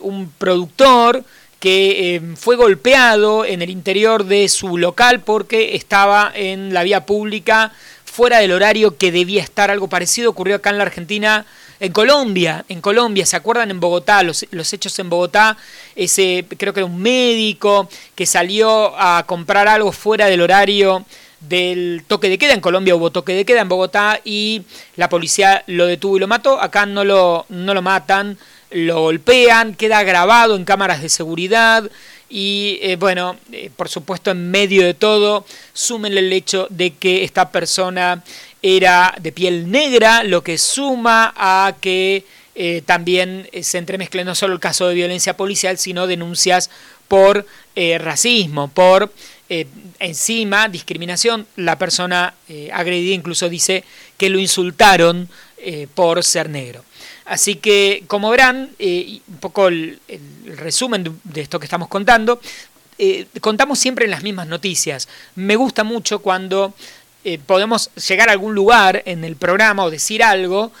un 0.00 0.32
productor 0.38 1.24
que 1.60 2.16
eh, 2.16 2.22
fue 2.36 2.56
golpeado 2.56 3.44
en 3.44 3.62
el 3.62 3.70
interior 3.70 4.24
de 4.24 4.48
su 4.48 4.78
local 4.78 5.20
porque 5.20 5.74
estaba 5.74 6.30
en 6.34 6.74
la 6.74 6.82
vía 6.82 7.06
pública 7.06 7.72
fuera 8.04 8.38
del 8.38 8.52
horario 8.52 8.96
que 8.96 9.12
debía 9.12 9.42
estar. 9.42 9.70
Algo 9.70 9.88
parecido 9.88 10.30
ocurrió 10.30 10.56
acá 10.56 10.70
en 10.70 10.78
la 10.78 10.84
Argentina, 10.84 11.46
en 11.80 11.92
Colombia, 11.92 12.64
en 12.68 12.80
Colombia, 12.80 13.26
¿se 13.26 13.36
acuerdan 13.36 13.70
en 13.70 13.80
Bogotá? 13.80 14.22
Los, 14.22 14.46
los 14.50 14.72
hechos 14.72 14.98
en 14.98 15.10
Bogotá, 15.10 15.56
ese 15.94 16.46
creo 16.56 16.72
que 16.72 16.80
era 16.80 16.86
un 16.86 17.00
médico 17.00 17.88
que 18.14 18.26
salió 18.26 18.98
a 18.98 19.24
comprar 19.26 19.68
algo 19.68 19.92
fuera 19.92 20.26
del 20.26 20.40
horario 20.40 21.04
del 21.40 22.04
toque 22.06 22.28
de 22.28 22.38
queda. 22.38 22.54
En 22.54 22.60
Colombia 22.60 22.94
hubo 22.94 23.10
toque 23.10 23.34
de 23.34 23.44
queda 23.44 23.60
en 23.60 23.68
Bogotá 23.68 24.20
y 24.24 24.62
la 24.96 25.08
policía 25.08 25.62
lo 25.66 25.86
detuvo 25.86 26.16
y 26.16 26.20
lo 26.20 26.26
mató. 26.26 26.60
Acá 26.60 26.86
no 26.86 27.04
lo, 27.04 27.46
no 27.48 27.74
lo 27.74 27.82
matan 27.82 28.38
lo 28.70 29.00
golpean, 29.00 29.74
queda 29.74 30.02
grabado 30.02 30.56
en 30.56 30.64
cámaras 30.64 31.02
de 31.02 31.08
seguridad 31.08 31.90
y 32.28 32.78
eh, 32.82 32.96
bueno, 32.96 33.36
eh, 33.52 33.70
por 33.74 33.88
supuesto 33.88 34.30
en 34.30 34.50
medio 34.50 34.84
de 34.84 34.94
todo, 34.94 35.46
súmenle 35.72 36.20
el 36.20 36.32
hecho 36.32 36.66
de 36.70 36.94
que 36.94 37.24
esta 37.24 37.50
persona 37.50 38.24
era 38.62 39.14
de 39.20 39.32
piel 39.32 39.70
negra, 39.70 40.24
lo 40.24 40.42
que 40.42 40.58
suma 40.58 41.32
a 41.36 41.76
que 41.80 42.24
eh, 42.56 42.82
también 42.84 43.48
se 43.62 43.78
entremezcle 43.78 44.24
no 44.24 44.34
solo 44.34 44.54
el 44.54 44.60
caso 44.60 44.88
de 44.88 44.94
violencia 44.94 45.36
policial, 45.36 45.78
sino 45.78 46.06
denuncias 46.06 46.70
por 47.06 47.46
racismo, 47.76 48.68
por 48.68 49.12
encima 50.00 50.66
discriminación. 50.68 51.46
La 51.54 51.78
persona 51.78 52.34
agredida 52.72 53.14
incluso 53.14 53.50
dice 53.50 53.84
que 54.16 54.30
lo 54.30 54.40
insultaron 54.40 55.28
por 55.94 56.24
ser 56.24 56.48
negro. 56.48 56.82
Así 57.26 57.56
que, 57.56 58.04
como 58.06 58.30
verán, 58.30 58.70
eh, 58.78 59.20
un 59.28 59.38
poco 59.38 59.68
el, 59.68 60.00
resumen 60.46 61.18
de, 61.24 61.40
esto 61.40 61.58
que 61.58 61.66
estamos 61.66 61.88
contando, 61.88 62.40
eh, 62.98 63.26
contamos 63.40 63.78
siempre 63.78 64.04
en 64.04 64.12
las 64.12 64.22
mismas 64.22 64.46
noticias. 64.46 65.08
Me 65.34 65.56
gusta 65.56 65.82
mucho 65.82 66.20
cuando 66.20 66.72
eh, 67.24 67.38
podemos 67.44 67.90
llegar 67.94 68.28
a 68.28 68.32
algún 68.32 68.54
lugar 68.54 69.02
en 69.06 69.24
el 69.24 69.34
programa 69.34 69.84
o 69.84 69.90
decir 69.90 70.22
algo 70.22 70.72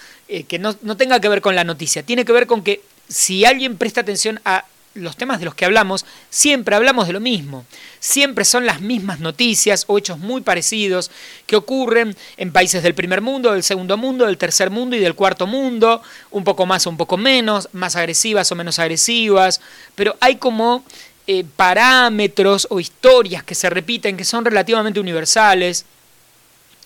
que 0.48 0.58
no, 0.58 0.74
no 0.82 0.96
tenga 0.96 1.20
que 1.20 1.28
ver 1.28 1.40
con 1.40 1.54
la 1.54 1.62
noticia. 1.62 2.02
Tiene 2.02 2.24
que 2.24 2.32
ver 2.32 2.48
con 2.48 2.62
que 2.62 2.80
si 3.08 3.44
alguien 3.44 3.76
presta 3.76 4.00
atención 4.00 4.40
a 4.44 4.64
los 4.96 5.16
temas 5.16 5.38
de 5.38 5.44
los 5.44 5.54
que 5.54 5.64
hablamos, 5.64 6.04
siempre 6.30 6.74
hablamos 6.74 7.06
de 7.06 7.12
lo 7.12 7.20
mismo. 7.20 7.64
Siempre 8.00 8.44
son 8.44 8.66
las 8.66 8.80
mismas 8.80 9.20
noticias 9.20 9.84
o 9.86 9.98
hechos 9.98 10.18
muy 10.18 10.40
parecidos 10.40 11.10
que 11.46 11.56
ocurren 11.56 12.16
en 12.36 12.52
países 12.52 12.82
del 12.82 12.94
primer 12.94 13.20
mundo, 13.20 13.52
del 13.52 13.62
segundo 13.62 13.96
mundo, 13.96 14.26
del 14.26 14.38
tercer 14.38 14.70
mundo 14.70 14.96
y 14.96 15.00
del 15.00 15.14
cuarto 15.14 15.46
mundo, 15.46 16.02
un 16.30 16.44
poco 16.44 16.66
más 16.66 16.86
o 16.86 16.90
un 16.90 16.96
poco 16.96 17.16
menos, 17.16 17.68
más 17.72 17.96
agresivas 17.96 18.50
o 18.50 18.56
menos 18.56 18.78
agresivas, 18.78 19.60
pero 19.94 20.16
hay 20.20 20.36
como 20.36 20.84
eh, 21.26 21.44
parámetros 21.56 22.66
o 22.70 22.80
historias 22.80 23.42
que 23.42 23.54
se 23.54 23.70
repiten 23.70 24.16
que 24.16 24.24
son 24.24 24.44
relativamente 24.44 25.00
universales, 25.00 25.84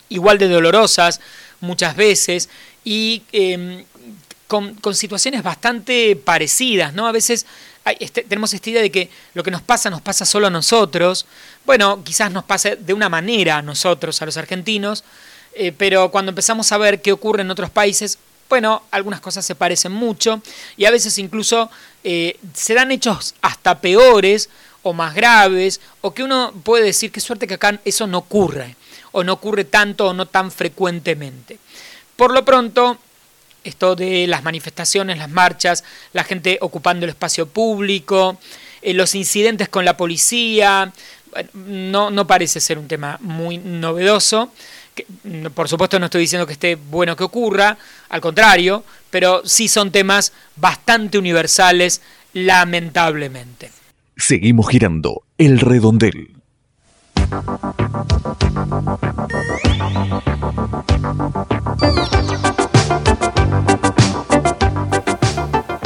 igual 0.08 0.38
de 0.38 0.48
dolorosas 0.48 1.20
muchas 1.60 1.94
veces 1.96 2.48
y 2.84 3.22
em, 3.32 3.84
con, 4.50 4.94
situaciones 4.94 5.42
bastante 5.42 6.16
parecidas, 6.16 6.92
¿no? 6.92 7.06
A 7.06 7.12
veces 7.12 7.46
este, 7.98 8.22
tenemos 8.22 8.52
esta 8.54 8.70
idea 8.70 8.82
de 8.82 8.90
que 8.90 9.10
lo 9.34 9.42
que 9.42 9.50
nos 9.50 9.62
pasa 9.62 9.90
nos 9.90 10.00
pasa 10.00 10.24
solo 10.24 10.46
a 10.46 10.50
nosotros. 10.50 11.26
Bueno, 11.64 12.02
quizás 12.04 12.30
nos 12.30 12.44
pase 12.44 12.76
de 12.76 12.92
una 12.92 13.08
manera 13.08 13.56
a 13.56 13.62
nosotros, 13.62 14.20
a 14.22 14.26
los 14.26 14.36
argentinos, 14.36 15.04
eh, 15.54 15.72
pero 15.76 16.10
cuando 16.10 16.30
empezamos 16.30 16.70
a 16.72 16.78
ver 16.78 17.02
qué 17.02 17.12
ocurre 17.12 17.42
en 17.42 17.50
otros 17.50 17.70
países, 17.70 18.18
bueno, 18.48 18.82
algunas 18.90 19.20
cosas 19.20 19.46
se 19.46 19.54
parecen 19.54 19.92
mucho 19.92 20.42
y 20.76 20.84
a 20.84 20.90
veces 20.90 21.16
incluso 21.18 21.70
eh, 22.02 22.38
se 22.52 22.74
dan 22.74 22.90
hechos 22.90 23.34
hasta 23.42 23.80
peores 23.80 24.50
o 24.82 24.92
más 24.92 25.14
graves, 25.14 25.80
o 26.00 26.14
que 26.14 26.22
uno 26.22 26.52
puede 26.64 26.84
decir 26.84 27.12
qué 27.12 27.20
suerte 27.20 27.46
que 27.46 27.54
acá 27.54 27.78
eso 27.84 28.06
no 28.06 28.18
ocurre, 28.18 28.76
o 29.12 29.22
no 29.22 29.34
ocurre 29.34 29.64
tanto 29.64 30.08
o 30.08 30.14
no 30.14 30.26
tan 30.26 30.50
frecuentemente. 30.50 31.58
Por 32.16 32.32
lo 32.32 32.44
pronto, 32.44 32.98
esto 33.64 33.96
de 33.96 34.26
las 34.26 34.42
manifestaciones, 34.42 35.18
las 35.18 35.30
marchas, 35.30 35.84
la 36.12 36.24
gente 36.24 36.58
ocupando 36.60 37.04
el 37.04 37.10
espacio 37.10 37.46
público, 37.46 38.38
eh, 38.82 38.94
los 38.94 39.14
incidentes 39.14 39.68
con 39.68 39.84
la 39.84 39.96
policía, 39.96 40.92
no, 41.54 42.10
no 42.10 42.26
parece 42.26 42.60
ser 42.60 42.78
un 42.78 42.88
tema 42.88 43.18
muy 43.20 43.58
novedoso. 43.58 44.52
por 45.54 45.68
supuesto 45.68 45.98
no 45.98 46.06
estoy 46.06 46.22
diciendo 46.22 46.46
que 46.46 46.54
esté 46.54 46.74
bueno 46.76 47.16
que 47.16 47.24
ocurra, 47.24 47.76
al 48.08 48.20
contrario, 48.20 48.84
pero 49.10 49.42
sí 49.44 49.68
son 49.68 49.90
temas 49.90 50.32
bastante 50.56 51.18
universales, 51.18 52.00
lamentablemente. 52.32 53.70
Seguimos 54.16 54.68
girando 54.68 55.22
el 55.38 55.60
redondel. 55.60 56.34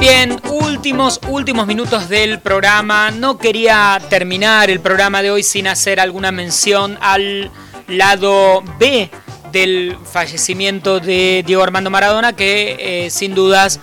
Bien, 0.07 0.39
últimos, 0.51 1.19
minutos 1.67 2.11
del 2.11 2.39
programa. 2.39 3.11
No 3.11 3.39
quería 3.39 3.99
terminar 4.11 4.69
el 4.69 4.81
programa 4.81 5.23
de 5.23 5.31
hoy 5.31 5.43
sin 5.43 5.67
hacer 5.67 5.99
alguna 5.99 6.31
mención 6.31 6.99
al 7.01 7.51
lado 7.89 8.63
B 8.79 9.09
del 9.51 9.97
fallecimiento 10.05 11.01
de 11.01 11.43
Diego 11.47 11.63
Armando 11.63 11.89
Maradona, 11.89 12.35
que 12.35 13.07
eh, 13.07 13.09
sin 13.09 13.35
dudas 13.35 13.81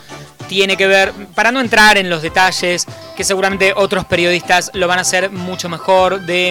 tiene 0.47 0.77
que 0.77 0.85
ver, 0.85 1.11
para 1.33 1.51
no 1.51 1.59
entrar 1.59 1.97
en 1.97 2.07
los 2.07 2.21
detalles, 2.21 2.85
que 3.17 3.23
seguramente 3.23 3.73
otros 3.75 4.05
periodistas 4.05 4.69
lo 4.75 4.87
van 4.87 4.99
a 4.99 5.01
hacer 5.01 5.31
mucho 5.31 5.69
mejor, 5.69 6.21
de 6.27 6.49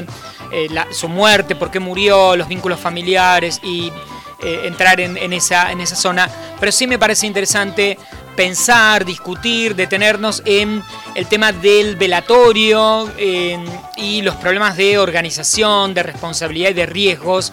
eh, 0.50 0.68
su 0.90 1.08
muerte, 1.08 1.54
por 1.54 1.70
qué 1.70 1.78
murió, 1.78 2.34
los 2.34 2.48
vínculos 2.48 2.80
familiares 2.80 3.60
y 3.62 3.92
eh, 4.42 4.62
entrar 4.64 4.98
en 5.00 5.32
esa 5.32 5.72
zona. 5.94 6.28
Pero 6.58 6.72
sí 6.72 6.86
me 6.86 6.98
parece 6.98 7.26
interesante 7.26 7.98
pensar, 8.36 9.04
discutir, 9.04 9.74
detenernos 9.74 10.42
en 10.44 10.82
el 11.14 11.26
tema 11.26 11.52
del 11.52 11.96
velatorio 11.96 13.10
y 13.96 14.22
los 14.22 14.36
problemas 14.36 14.76
de 14.76 14.98
organización, 14.98 15.94
de 15.94 16.02
responsabilidad 16.02 16.70
y 16.70 16.74
de 16.74 16.86
riesgos 16.86 17.52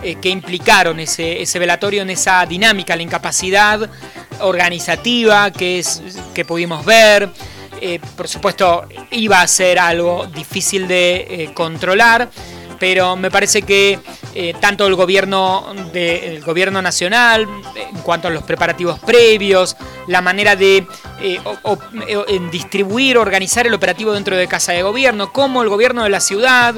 eh, 0.00 0.14
que 0.14 0.28
implicaron 0.28 1.00
ese, 1.00 1.42
ese, 1.42 1.58
velatorio 1.58 2.02
en 2.02 2.10
esa 2.10 2.46
dinámica, 2.46 2.94
la 2.94 3.02
incapacidad 3.02 3.90
organizativa 4.38 5.50
que, 5.50 5.80
es, 5.80 6.02
que 6.34 6.44
pudimos 6.44 6.84
ver. 6.84 7.28
Eh, 7.80 7.98
por 8.16 8.28
supuesto, 8.28 8.86
iba 9.10 9.40
a 9.40 9.46
ser 9.48 9.80
algo 9.80 10.26
difícil 10.26 10.86
de 10.86 11.26
eh, 11.28 11.50
controlar 11.52 12.30
pero 12.78 13.16
me 13.16 13.30
parece 13.30 13.62
que 13.62 13.98
eh, 14.34 14.54
tanto 14.60 14.86
el 14.86 14.94
gobierno, 14.94 15.74
de, 15.92 16.40
gobierno 16.44 16.80
nacional, 16.82 17.46
en 17.74 17.98
cuanto 18.02 18.28
a 18.28 18.30
los 18.30 18.42
preparativos 18.42 18.98
previos, 19.00 19.76
la 20.06 20.20
manera 20.20 20.56
de 20.56 20.86
eh, 21.20 21.40
distribuir, 22.50 23.18
organizar 23.18 23.66
el 23.66 23.74
operativo 23.74 24.12
dentro 24.12 24.36
de 24.36 24.46
Casa 24.46 24.72
de 24.72 24.82
Gobierno, 24.82 25.32
como 25.32 25.62
el 25.62 25.68
gobierno 25.68 26.04
de 26.04 26.10
la 26.10 26.20
ciudad, 26.20 26.74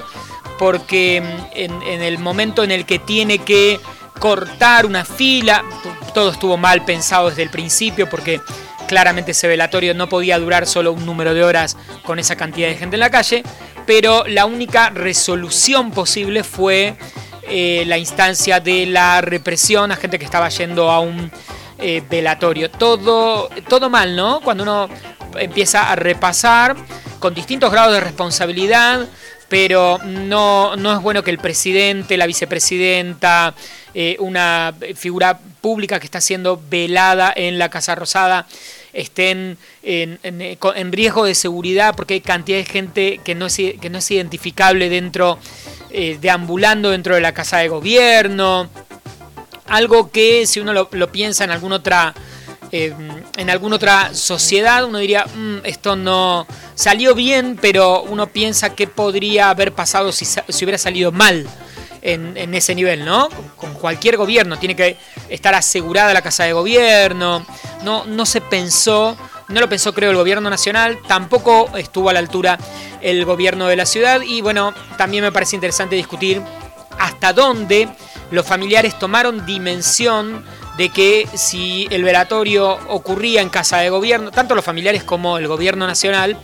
porque 0.58 1.22
mm, 1.22 1.56
en, 1.56 2.02
el 2.02 2.18
momento 2.18 2.62
en 2.62 2.70
el 2.70 2.84
que 2.84 2.98
tiene 2.98 3.38
que 3.38 3.80
cortar 4.18 4.84
una 4.84 5.04
fila, 5.04 5.64
todo 6.12 6.30
estuvo 6.30 6.56
mal 6.58 6.84
pensado 6.84 7.30
desde 7.30 7.42
el 7.42 7.50
principio, 7.50 8.08
porque 8.10 8.40
claramente 8.86 9.30
ese 9.30 9.48
velatorio 9.48 9.94
no 9.94 10.08
podía 10.08 10.38
durar 10.38 10.66
solo 10.66 10.92
un 10.92 11.06
número 11.06 11.32
de 11.32 11.44
horas 11.44 11.76
con 12.04 12.18
esa 12.18 12.36
cantidad 12.36 12.68
de 12.68 12.76
gente 12.76 12.96
en 12.96 13.00
la 13.00 13.10
calle, 13.10 13.42
pero 13.86 14.24
la 14.26 14.46
única 14.46 14.90
resolución 14.90 15.90
posible 15.90 16.44
fue 16.44 16.96
eh, 17.48 17.84
la 17.86 17.98
instancia 17.98 18.60
de 18.60 18.86
la 18.86 19.20
represión 19.20 19.90
a 19.90 19.96
gente 19.96 20.18
que 20.18 20.24
estaba 20.24 20.48
yendo 20.48 20.90
a 20.90 21.00
un 21.00 21.30
eh, 21.78 22.02
velatorio. 22.08 22.70
Todo, 22.70 23.48
todo 23.68 23.90
mal, 23.90 24.14
¿no? 24.14 24.40
Cuando 24.40 24.62
uno 24.62 24.88
empieza 25.38 25.90
a 25.90 25.96
repasar 25.96 26.76
con 27.18 27.34
distintos 27.34 27.72
grados 27.72 27.94
de 27.94 28.00
responsabilidad, 28.00 29.06
pero 29.48 29.98
no, 30.04 30.76
no 30.76 30.92
es 30.92 31.02
bueno 31.02 31.24
que 31.24 31.30
el 31.30 31.38
presidente, 31.38 32.16
la 32.16 32.26
vicepresidenta, 32.26 33.54
eh, 33.94 34.16
una 34.20 34.72
figura 34.94 35.40
pública 35.60 35.98
que 35.98 36.06
está 36.06 36.20
siendo 36.20 36.62
velada 36.70 37.32
en 37.34 37.58
la 37.58 37.68
Casa 37.68 37.94
Rosada, 37.96 38.46
estén 38.92 39.58
en, 39.82 40.18
en, 40.22 40.92
riesgo 40.92 41.24
de 41.24 41.34
seguridad 41.34 41.94
porque 41.94 42.14
hay 42.14 42.20
cantidad 42.20 42.58
de 42.58 42.64
gente 42.64 43.20
que 43.24 43.34
no 43.34 43.46
es, 43.46 43.56
que 43.56 43.90
no 43.90 43.98
es 43.98 44.10
identificable 44.10 44.88
dentro, 44.88 45.38
eh, 45.90 46.18
deambulando 46.20 46.90
dentro 46.90 47.14
de 47.14 47.20
la 47.20 47.32
casa 47.32 47.58
de 47.58 47.68
gobierno. 47.68 48.68
Algo 49.66 50.10
que 50.10 50.46
si 50.46 50.60
uno 50.60 50.72
lo, 50.72 51.12
piensa 51.12 51.44
en 51.44 51.50
alguna 51.50 51.76
otra... 51.76 52.14
Eh, 52.72 52.94
en 53.36 53.50
alguna 53.50 53.76
otra 53.76 54.14
sociedad 54.14 54.84
uno 54.84 54.98
diría, 54.98 55.24
mm, 55.24 55.64
esto 55.64 55.96
no 55.96 56.46
salió 56.76 57.16
bien, 57.16 57.58
pero 57.60 58.02
uno 58.02 58.28
piensa 58.28 58.76
que 58.76 58.86
podría 58.86 59.50
haber 59.50 59.72
pasado 59.72 60.12
si 60.12 60.24
hubiera 60.62 60.78
salido 60.78 61.10
mal 61.10 61.48
en, 62.02 62.54
ese 62.54 62.74
nivel, 62.74 63.04
¿no? 63.04 63.28
Con, 63.56 63.74
cualquier 63.74 64.16
gobierno 64.16 64.58
tiene 64.58 64.76
que 64.76 64.96
estar 65.28 65.54
asegurada 65.54 66.12
la 66.12 66.22
casa 66.22 66.44
de 66.44 66.52
gobierno. 66.52 67.44
No, 67.84 68.04
no 68.04 68.26
se 68.26 68.40
pensó, 68.40 69.16
no 69.48 69.60
lo 69.60 69.68
pensó 69.68 69.92
creo 69.94 70.10
el 70.10 70.16
gobierno 70.16 70.50
nacional, 70.50 70.98
tampoco 71.06 71.70
estuvo 71.76 72.10
a 72.10 72.12
la 72.12 72.18
altura 72.18 72.58
el 73.00 73.24
gobierno 73.24 73.66
de 73.66 73.76
la 73.76 73.86
ciudad 73.86 74.20
y 74.22 74.40
bueno, 74.42 74.74
también 74.98 75.24
me 75.24 75.32
parece 75.32 75.56
interesante 75.56 75.96
discutir 75.96 76.42
hasta 76.98 77.32
dónde 77.32 77.88
los 78.30 78.46
familiares 78.46 78.98
tomaron 78.98 79.46
dimensión 79.46 80.44
de 80.76 80.88
que 80.90 81.26
si 81.34 81.88
el 81.90 82.04
velatorio 82.04 82.78
ocurría 82.88 83.42
en 83.42 83.48
casa 83.48 83.78
de 83.78 83.90
gobierno, 83.90 84.30
tanto 84.30 84.54
los 84.54 84.64
familiares 84.64 85.04
como 85.04 85.38
el 85.38 85.48
gobierno 85.48 85.86
nacional, 85.86 86.38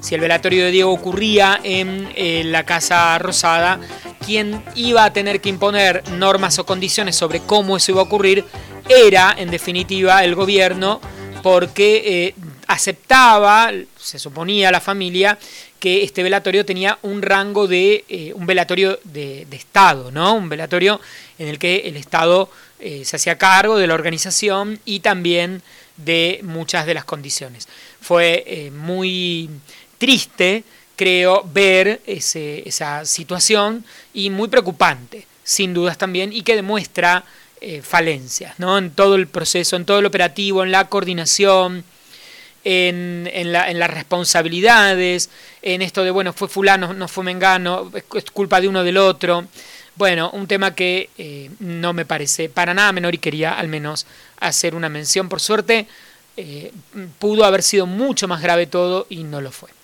si 0.00 0.14
el 0.14 0.20
velatorio 0.20 0.64
de 0.64 0.70
Diego 0.70 0.92
ocurría 0.92 1.58
en 1.62 2.10
eh, 2.14 2.42
la 2.44 2.64
Casa 2.64 3.18
Rosada, 3.18 3.80
quien 4.28 4.62
iba 4.74 5.04
a 5.04 5.12
tener 5.14 5.40
que 5.40 5.48
imponer 5.48 6.06
normas 6.10 6.58
o 6.58 6.66
condiciones 6.66 7.16
sobre 7.16 7.40
cómo 7.40 7.78
eso 7.78 7.92
iba 7.92 8.02
a 8.02 8.04
ocurrir 8.04 8.44
era, 8.86 9.34
en 9.38 9.50
definitiva, 9.50 10.22
el 10.22 10.34
gobierno, 10.34 11.00
porque 11.42 12.02
eh, 12.04 12.34
aceptaba, 12.66 13.72
se 13.98 14.18
suponía 14.18 14.70
la 14.70 14.82
familia, 14.82 15.38
que 15.80 16.02
este 16.02 16.22
velatorio 16.22 16.66
tenía 16.66 16.98
un 17.00 17.22
rango 17.22 17.66
de 17.66 18.04
eh, 18.06 18.34
un 18.34 18.44
velatorio 18.44 19.00
de, 19.02 19.46
Estado, 19.50 20.10
¿no? 20.10 20.34
Un 20.34 20.50
velatorio 20.50 21.00
en 21.38 21.48
el 21.48 21.58
que 21.58 21.76
el 21.86 21.96
Estado 21.96 22.50
se 22.78 23.16
hacía 23.16 23.38
cargo 23.38 23.76
de 23.78 23.86
la 23.86 23.94
organización 23.94 24.78
y 24.84 25.00
también 25.00 25.62
de 25.96 26.40
muchas 26.42 26.84
de 26.86 26.94
las 26.94 27.04
condiciones. 27.04 27.66
Fue 28.00 28.70
muy 28.72 29.50
triste, 29.96 30.64
creo, 30.98 31.44
ver 31.54 32.02
esa 32.04 33.04
situación 33.06 33.84
y 34.12 34.28
muy 34.30 34.48
preocupante, 34.48 35.26
sin 35.44 35.72
dudas 35.72 35.96
también, 35.96 36.32
y 36.32 36.42
que 36.42 36.56
demuestra 36.56 37.24
eh, 37.60 37.80
falencias 37.82 38.58
¿no? 38.58 38.76
en 38.76 38.90
todo 38.90 39.14
el 39.14 39.28
proceso, 39.28 39.76
en 39.76 39.84
todo 39.84 40.00
el 40.00 40.06
operativo, 40.06 40.64
en 40.64 40.72
la 40.72 40.88
coordinación, 40.88 41.84
en, 42.64 43.30
en, 43.32 43.52
las 43.52 43.90
responsabilidades, 43.90 45.30
en 45.62 45.80
esto 45.80 46.02
de, 46.02 46.10
bueno, 46.10 46.32
fue 46.32 46.48
fulano, 46.48 46.92
no 46.92 47.06
fue 47.08 47.24
mengano, 47.24 47.90
es 48.14 48.24
culpa 48.30 48.60
de 48.60 48.68
uno 48.68 48.82
del 48.82 48.98
otro. 48.98 49.46
Bueno, 49.94 50.30
un 50.32 50.46
tema 50.46 50.74
que 50.74 51.10
eh, 51.16 51.50
no 51.60 51.92
me 51.92 52.04
parece 52.04 52.48
para 52.48 52.74
nada 52.74 52.92
menor 52.92 53.14
y 53.14 53.18
quería 53.18 53.54
al 53.54 53.68
menos 53.68 54.06
hacer 54.40 54.74
una 54.74 54.88
mención. 54.88 55.28
Por 55.28 55.40
suerte, 55.40 55.86
eh, 56.36 56.72
pudo 57.18 57.44
haber 57.44 57.62
sido 57.62 57.86
mucho 57.86 58.28
más 58.28 58.42
grave 58.42 58.66
todo 58.66 59.06
y 59.08 59.24
no 59.24 59.40
lo 59.40 59.50
fue. 59.50 59.77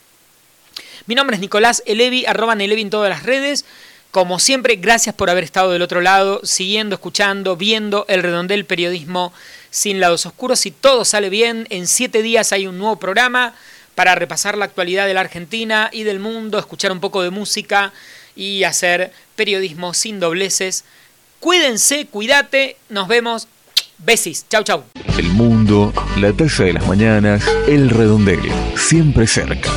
Mi 1.07 1.15
nombre 1.15 1.37
es 1.37 1.41
Nicolás 1.41 1.83
Elevi, 1.87 2.27
arroba 2.27 2.55
Elevi 2.55 2.83
en 2.83 2.91
todas 2.91 3.11
las 3.11 3.23
redes. 3.23 3.65
Como 4.11 4.39
siempre, 4.39 4.77
gracias 4.77 5.15
por 5.15 5.29
haber 5.29 5.43
estado 5.43 5.73
del 5.73 5.83
otro 5.83 6.01
lado, 6.01 6.41
siguiendo, 6.45 6.95
escuchando, 6.95 7.57
viendo 7.57 8.07
el 8.09 8.23
redondel 8.23 8.65
periodismo 8.65 9.33
sin 9.71 9.99
lados 9.99 10.25
oscuros. 10.25 10.61
Si 10.61 10.71
todo 10.71 11.05
sale 11.05 11.31
bien, 11.31 11.67
en 11.71 11.89
siete 11.89 12.23
días 12.23 12.53
hay 12.53 12.69
un 12.69 12.79
nuevo 12.79 12.97
programa 12.97 13.55
para 13.97 14.15
repasar 14.15 14.57
la 14.57 14.67
actualidad 14.67 15.07
de 15.07 15.15
la 15.15 15.21
Argentina 15.21 15.91
y 15.93 16.05
del 16.05 16.21
mundo, 16.21 16.61
escuchar 16.61 16.93
un 16.93 17.01
poco 17.01 17.23
de 17.23 17.31
música 17.31 17.93
y 18.37 18.63
hacer 18.63 19.13
periodismo 19.35 19.95
sin 19.95 20.21
dobleces. 20.21 20.85
Cuídense, 21.41 22.07
cuídate, 22.07 22.77
nos 22.89 23.09
vemos. 23.09 23.49
Besis, 23.99 24.47
chau 24.49 24.63
chau. 24.63 24.85
El 25.17 25.27
mundo, 25.29 25.93
la 26.19 26.33
taza 26.33 26.65
de 26.65 26.75
las 26.75 26.87
mañanas, 26.87 27.45
el 27.67 27.91
redondel, 27.91 28.41
siempre 28.77 29.27
cerca. 29.27 29.71